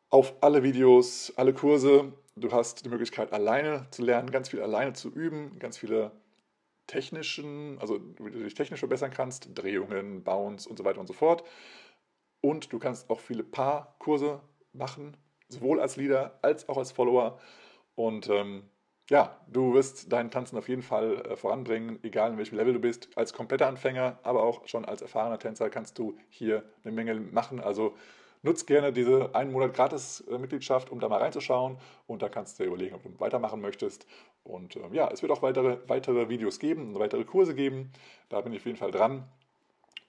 auf 0.08 0.34
alle 0.40 0.62
Videos, 0.62 1.32
alle 1.36 1.52
Kurse. 1.52 2.12
Du 2.36 2.52
hast 2.52 2.84
die 2.84 2.88
Möglichkeit, 2.88 3.32
alleine 3.32 3.86
zu 3.90 4.02
lernen, 4.02 4.30
ganz 4.30 4.48
viel 4.48 4.62
alleine 4.62 4.92
zu 4.92 5.08
üben, 5.10 5.58
ganz 5.58 5.78
viele 5.78 6.10
technischen, 6.90 7.78
also 7.78 8.00
wie 8.18 8.32
du 8.32 8.42
dich 8.42 8.54
technisch 8.54 8.80
verbessern 8.80 9.12
kannst, 9.12 9.50
Drehungen, 9.54 10.24
Bounce 10.24 10.68
und 10.68 10.76
so 10.76 10.84
weiter 10.84 10.98
und 10.98 11.06
so 11.06 11.12
fort. 11.12 11.44
Und 12.40 12.72
du 12.72 12.80
kannst 12.80 13.08
auch 13.10 13.20
viele 13.20 13.44
Paarkurse 13.44 14.40
machen, 14.72 15.16
sowohl 15.48 15.80
als 15.80 15.96
Leader 15.96 16.40
als 16.42 16.68
auch 16.68 16.76
als 16.76 16.90
Follower. 16.90 17.38
Und 17.94 18.28
ähm, 18.28 18.64
ja, 19.08 19.40
du 19.48 19.72
wirst 19.72 20.12
deinen 20.12 20.32
Tanzen 20.32 20.58
auf 20.58 20.68
jeden 20.68 20.82
Fall 20.82 21.24
äh, 21.26 21.36
voranbringen, 21.36 22.00
egal 22.02 22.32
in 22.32 22.38
welchem 22.38 22.56
Level 22.56 22.72
du 22.72 22.80
bist. 22.80 23.08
Als 23.16 23.32
kompletter 23.32 23.68
Anfänger, 23.68 24.18
aber 24.24 24.42
auch 24.42 24.66
schon 24.66 24.84
als 24.84 25.00
erfahrener 25.00 25.38
Tänzer 25.38 25.70
kannst 25.70 25.96
du 25.96 26.18
hier 26.28 26.64
eine 26.82 26.92
Menge 26.92 27.14
machen. 27.14 27.60
Also 27.60 27.94
Nutz 28.42 28.64
gerne 28.64 28.92
diese 28.92 29.34
einen 29.34 29.52
Monat 29.52 29.74
Gratis-Mitgliedschaft, 29.74 30.90
um 30.90 30.98
da 30.98 31.08
mal 31.08 31.20
reinzuschauen 31.20 31.76
und 32.06 32.22
da 32.22 32.28
kannst 32.28 32.58
du 32.58 32.62
dir 32.62 32.68
überlegen, 32.68 32.94
ob 32.94 33.02
du 33.02 33.20
weitermachen 33.20 33.60
möchtest. 33.60 34.06
Und 34.44 34.76
äh, 34.76 34.88
ja, 34.92 35.10
es 35.10 35.20
wird 35.22 35.30
auch 35.30 35.42
weitere, 35.42 35.78
weitere 35.88 36.28
Videos 36.30 36.58
geben, 36.58 36.98
weitere 36.98 37.24
Kurse 37.24 37.54
geben. 37.54 37.92
Da 38.30 38.40
bin 38.40 38.52
ich 38.52 38.60
auf 38.60 38.66
jeden 38.66 38.78
Fall 38.78 38.90
dran. 38.90 39.28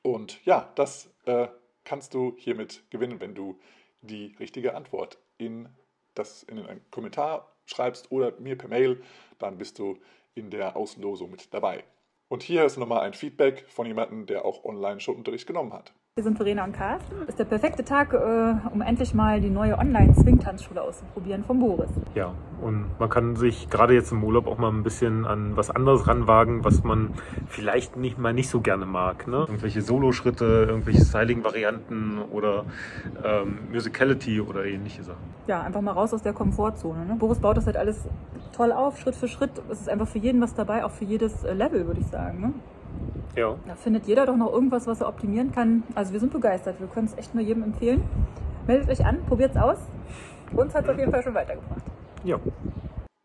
Und 0.02 0.44
ja, 0.46 0.72
das 0.76 1.10
äh, 1.26 1.48
kannst 1.84 2.14
du 2.14 2.36
hiermit 2.38 2.84
gewinnen, 2.90 3.20
wenn 3.20 3.36
du 3.36 3.60
die 4.02 4.36
richtige 4.40 4.76
Antwort 4.76 5.18
in, 5.38 5.68
das, 6.16 6.44
in 6.44 6.60
einen 6.60 6.90
Kommentar 6.90 7.52
schreibst 7.66 8.12
oder 8.12 8.32
mir 8.40 8.58
per 8.58 8.70
Mail. 8.70 9.04
Dann 9.40 9.58
bist 9.58 9.78
du 9.78 9.98
in 10.36 10.50
der 10.50 10.78
Auslosung 10.78 11.32
mit 11.32 11.54
dabei. 11.54 11.84
Und 12.30 12.44
hier 12.44 12.64
ist 12.64 12.78
nochmal 12.78 13.02
ein 13.02 13.14
Feedback 13.14 13.66
von 13.68 13.86
jemandem, 13.86 14.26
der 14.26 14.46
auch 14.46 14.64
online 14.64 15.02
schon 15.02 15.18
Unterricht 15.18 15.48
genommen 15.48 15.74
hat. 15.74 15.94
Wir 16.18 16.26
sind 16.26 16.36
Verena 16.36 16.66
und 16.66 16.74
Carsten. 16.74 17.26
Ist 17.26 17.40
der 17.40 17.46
perfekte 17.46 17.86
Tag, 17.86 18.12
äh, 18.12 18.74
um 18.74 18.82
endlich 18.82 19.14
mal 19.14 19.40
die 19.40 19.50
neue 19.50 19.78
Online-Swing-Tanzschule 19.78 20.82
auszuprobieren 20.82 21.46
von 21.46 21.60
Boris. 21.60 21.90
Ja, 22.16 22.34
und 22.60 23.00
man 23.00 23.10
kann 23.10 23.38
sich 23.38 23.70
gerade 23.70 23.94
jetzt 23.94 24.12
im 24.12 24.22
Urlaub 24.22 24.46
auch 24.48 24.58
mal 24.58 24.68
ein 24.68 24.84
bisschen 24.84 25.26
an 25.26 25.56
was 25.56 25.70
anderes 25.70 26.10
ranwagen, 26.10 26.66
was 26.66 26.84
man 26.84 27.14
vielleicht 27.48 27.96
nicht 27.96 28.20
mal 28.20 28.34
nicht 28.34 28.50
so 28.50 28.60
gerne 28.60 28.86
mag. 28.86 29.26
Ne? 29.26 29.46
Irgendwelche 29.48 29.82
Soloschritte, 29.82 30.66
irgendwelche 30.68 31.06
Styling-Varianten 31.06 32.18
oder 32.30 32.66
ähm, 33.24 33.60
Musicality 33.72 34.42
oder 34.42 34.66
ähnliche 34.66 35.04
Sachen. 35.04 35.24
Ja, 35.48 35.62
einfach 35.62 35.80
mal 35.80 35.94
raus 35.94 36.14
aus 36.14 36.24
der 36.24 36.34
Komfortzone. 36.34 37.06
Ne? 37.06 37.16
Boris 37.18 37.40
baut 37.40 37.56
das 37.56 37.68
halt 37.68 37.78
alles 37.78 38.02
toll 38.52 38.74
auf, 38.74 39.00
Schritt 39.00 39.16
für 39.16 39.30
Schritt. 39.30 39.52
Es 39.70 39.80
ist 39.80 39.88
einfach 39.88 40.10
für 40.10 40.20
jeden 40.20 40.42
was 40.42 40.56
dabei, 40.56 40.84
auch 40.84 40.92
für 40.92 41.06
jedes 41.06 41.46
äh, 41.46 41.54
Level, 41.54 41.88
würde 41.88 42.02
ich 42.02 42.08
sagen. 42.08 42.42
Ne? 42.42 42.54
Ja. 43.36 43.56
Da 43.66 43.76
findet 43.76 44.08
jeder 44.08 44.26
doch 44.26 44.36
noch 44.36 44.52
irgendwas, 44.52 44.88
was 44.88 45.02
er 45.02 45.08
optimieren 45.08 45.52
kann. 45.52 45.84
Also 45.96 46.14
wir 46.14 46.20
sind 46.20 46.34
begeistert. 46.34 46.80
Wir 46.80 46.88
können 46.88 47.08
es 47.08 47.18
echt 47.18 47.34
nur 47.34 47.44
jedem 47.44 47.64
empfehlen. 47.64 48.04
Meldet 48.68 48.90
euch 48.90 49.06
an, 49.06 49.24
probiert 49.26 49.52
es 49.52 49.62
aus. 49.62 49.78
Uns 50.54 50.76
hat 50.76 50.84
es 50.84 50.90
auf 50.90 50.98
jeden 50.98 51.12
Fall 51.12 51.24
schon 51.24 51.34
weitergebracht. 51.34 51.84
Ja. 52.24 52.40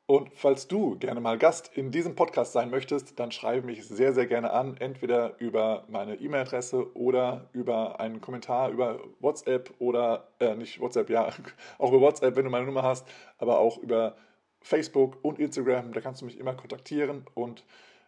Und 0.08 0.30
falls 0.34 0.68
du 0.68 0.96
gerne 0.96 1.20
mal 1.20 1.36
Gast 1.36 1.72
in 1.74 1.90
diesem 1.90 2.14
Podcast 2.14 2.52
sein 2.52 2.70
möchtest, 2.70 3.18
dann 3.18 3.32
schreibe 3.32 3.66
mich 3.66 3.88
sehr, 3.88 4.12
sehr 4.12 4.26
gerne 4.26 4.52
an, 4.52 4.76
entweder 4.78 5.36
über 5.40 5.84
meine 5.88 6.14
E-Mail-Adresse 6.14 6.96
oder 6.96 7.48
über 7.52 7.98
einen 7.98 8.20
Kommentar 8.20 8.70
über 8.70 9.00
WhatsApp 9.18 9.74
oder, 9.80 10.28
äh, 10.38 10.54
nicht 10.54 10.80
WhatsApp, 10.80 11.10
ja, 11.10 11.28
auch 11.78 11.88
über 11.90 12.00
WhatsApp, 12.00 12.36
wenn 12.36 12.44
du 12.44 12.50
meine 12.50 12.66
Nummer 12.66 12.84
hast, 12.84 13.04
aber 13.38 13.58
auch 13.58 13.78
über 13.78 14.14
Facebook 14.60 15.18
und 15.22 15.40
Instagram. 15.40 15.92
Da 15.92 16.00
kannst 16.00 16.22
du 16.22 16.26
mich 16.26 16.38
immer 16.38 16.54
kontaktieren 16.54 17.24
und 17.34 17.64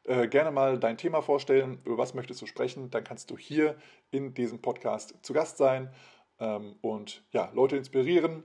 äh, 0.09 0.27
gerne 0.27 0.51
mal 0.51 0.79
dein 0.79 0.97
Thema 0.97 1.21
vorstellen, 1.23 1.81
über 1.85 1.99
was 1.99 2.15
möchtest 2.15 2.41
du 2.41 2.47
sprechen, 2.47 2.91
dann 2.91 3.05
kannst 3.05 3.31
du 3.31 3.37
hier 3.37 3.77
in 4.11 4.35
diesem 4.35 4.61
Podcast 4.61 5.15
zu 5.23 5.33
Gast 5.33 5.59
sein 5.59 5.93
ähm, 6.41 6.77
und 6.81 7.23
ja, 7.33 7.51
Leute 7.53 7.77
inspirieren 7.77 8.43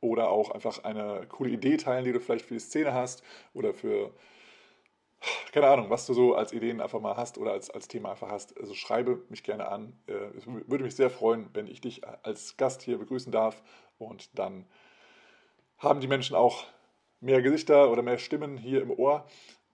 oder 0.00 0.30
auch 0.30 0.50
einfach 0.50 0.84
eine 0.84 1.26
coole 1.28 1.50
Idee 1.50 1.76
teilen, 1.76 2.04
die 2.04 2.12
du 2.12 2.20
vielleicht 2.20 2.44
für 2.44 2.54
die 2.54 2.60
Szene 2.60 2.94
hast 2.94 3.24
oder 3.52 3.74
für, 3.74 4.14
keine 5.52 5.66
Ahnung, 5.66 5.90
was 5.90 6.06
du 6.06 6.14
so 6.14 6.34
als 6.34 6.52
Ideen 6.52 6.80
einfach 6.80 7.00
mal 7.00 7.16
hast 7.16 7.36
oder 7.38 7.52
als, 7.52 7.68
als 7.70 7.88
Thema 7.88 8.12
einfach 8.12 8.30
hast. 8.30 8.56
Also 8.58 8.74
schreibe 8.74 9.24
mich 9.28 9.42
gerne 9.42 9.68
an. 9.68 9.98
Äh, 10.06 10.36
es 10.36 10.46
würde 10.46 10.84
mich 10.84 10.94
sehr 10.94 11.10
freuen, 11.10 11.50
wenn 11.52 11.66
ich 11.66 11.80
dich 11.80 12.02
als 12.22 12.56
Gast 12.56 12.82
hier 12.82 12.98
begrüßen 12.98 13.32
darf 13.32 13.62
und 13.98 14.38
dann 14.38 14.66
haben 15.78 16.00
die 16.00 16.08
Menschen 16.08 16.36
auch 16.36 16.64
mehr 17.20 17.42
Gesichter 17.42 17.90
oder 17.90 18.02
mehr 18.02 18.18
Stimmen 18.18 18.56
hier 18.56 18.82
im 18.82 18.90
Ohr. 18.90 19.26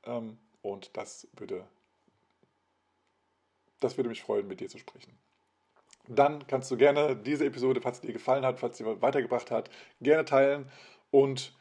Ähm, 0.04 0.38
und 0.62 0.96
das 0.96 1.28
würde, 1.36 1.66
das 3.80 3.96
würde 3.96 4.08
mich 4.08 4.22
freuen, 4.22 4.48
mit 4.48 4.60
dir 4.60 4.68
zu 4.68 4.78
sprechen. 4.78 5.12
Dann 6.08 6.46
kannst 6.46 6.70
du 6.70 6.76
gerne 6.76 7.14
diese 7.14 7.44
Episode, 7.44 7.80
falls 7.80 8.00
sie 8.00 8.06
dir 8.08 8.12
gefallen 8.12 8.44
hat, 8.44 8.58
falls 8.58 8.78
sie 8.78 8.84
dir 8.84 9.02
weitergebracht 9.02 9.50
hat, 9.50 9.70
gerne 10.00 10.24
teilen 10.24 10.70
und 11.10 11.54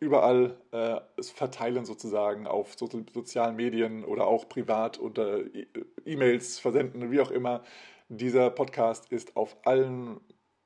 überall 0.00 0.56
äh, 0.70 1.00
verteilen 1.22 1.84
sozusagen 1.84 2.46
auf 2.46 2.74
so, 2.76 2.88
sozialen 3.12 3.56
Medien 3.56 4.04
oder 4.04 4.26
auch 4.26 4.48
privat 4.48 4.98
unter 4.98 5.38
e-, 5.54 5.66
E-Mails 6.04 6.58
versenden, 6.58 7.10
wie 7.10 7.20
auch 7.20 7.30
immer. 7.30 7.62
Dieser 8.08 8.50
Podcast 8.50 9.10
ist 9.10 9.36
auf 9.36 9.56
allen 9.64 10.20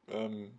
ähm, 0.09 0.59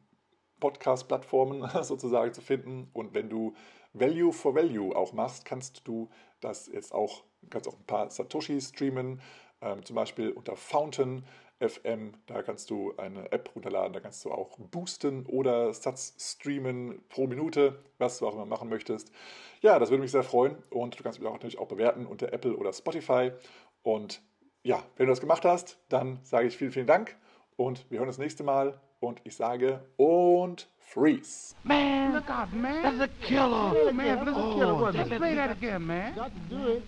Podcast-Plattformen 0.59 1.69
sozusagen 1.84 2.34
zu 2.34 2.41
finden. 2.41 2.89
Und 2.93 3.13
wenn 3.13 3.29
du 3.29 3.53
Value 3.93 4.33
for 4.33 4.55
Value 4.55 4.95
auch 4.95 5.13
machst, 5.13 5.45
kannst 5.45 5.87
du 5.87 6.09
das 6.41 6.67
jetzt 6.67 6.93
auch, 6.93 7.23
kannst 7.49 7.67
auch 7.67 7.77
ein 7.77 7.85
paar 7.85 8.09
Satoshi 8.09 8.59
streamen, 8.59 9.21
ähm, 9.61 9.83
zum 9.85 9.95
Beispiel 9.95 10.31
unter 10.31 10.55
Fountain 10.55 11.23
FM. 11.59 12.13
Da 12.25 12.41
kannst 12.41 12.69
du 12.69 12.93
eine 12.97 13.31
App 13.31 13.51
runterladen, 13.55 13.93
da 13.93 13.99
kannst 13.99 14.23
du 14.25 14.31
auch 14.31 14.57
boosten 14.57 15.25
oder 15.25 15.73
Sats 15.73 16.15
streamen 16.19 17.01
pro 17.09 17.27
Minute, 17.27 17.79
was 17.97 18.19
du 18.19 18.27
auch 18.27 18.33
immer 18.33 18.45
machen 18.45 18.69
möchtest. 18.69 19.11
Ja, 19.61 19.79
das 19.79 19.89
würde 19.89 20.01
mich 20.01 20.11
sehr 20.11 20.23
freuen 20.23 20.57
und 20.69 20.99
du 20.99 21.03
kannst 21.03 21.19
mich 21.19 21.27
auch 21.27 21.33
natürlich 21.33 21.59
auch 21.59 21.67
bewerten 21.67 22.05
unter 22.05 22.33
Apple 22.33 22.55
oder 22.55 22.73
Spotify. 22.73 23.31
Und 23.81 24.21
ja, 24.63 24.83
wenn 24.97 25.07
du 25.07 25.11
das 25.11 25.21
gemacht 25.21 25.45
hast, 25.45 25.77
dann 25.89 26.19
sage 26.23 26.47
ich 26.47 26.57
vielen, 26.57 26.71
vielen 26.71 26.87
Dank 26.87 27.15
und 27.55 27.89
wir 27.89 27.99
hören 27.99 28.07
uns 28.07 28.17
das 28.17 28.23
nächste 28.23 28.43
Mal 28.43 28.79
und 29.04 29.22
ich 29.24 29.36
sage 29.36 29.80
und 29.97 30.68
freeze. 30.80 31.56
Man, 31.64 32.14
look 32.14 32.30
out, 32.30 32.54
man. 32.54 32.84
That's 32.84 33.01
a 33.01 33.26
killer. 33.26 33.74
Oh, 33.76 33.91
man, 33.91 34.26
that's 34.26 34.30
a 34.30 34.34
killer. 34.34 34.74
Oh, 34.74 34.91
let's 34.93 35.10
play 35.10 35.36
that 35.36 35.51
again, 35.51 35.86
man. 35.86 36.16
Got 36.16 36.32
to 36.34 36.56
do 36.56 36.68
it. 36.70 36.84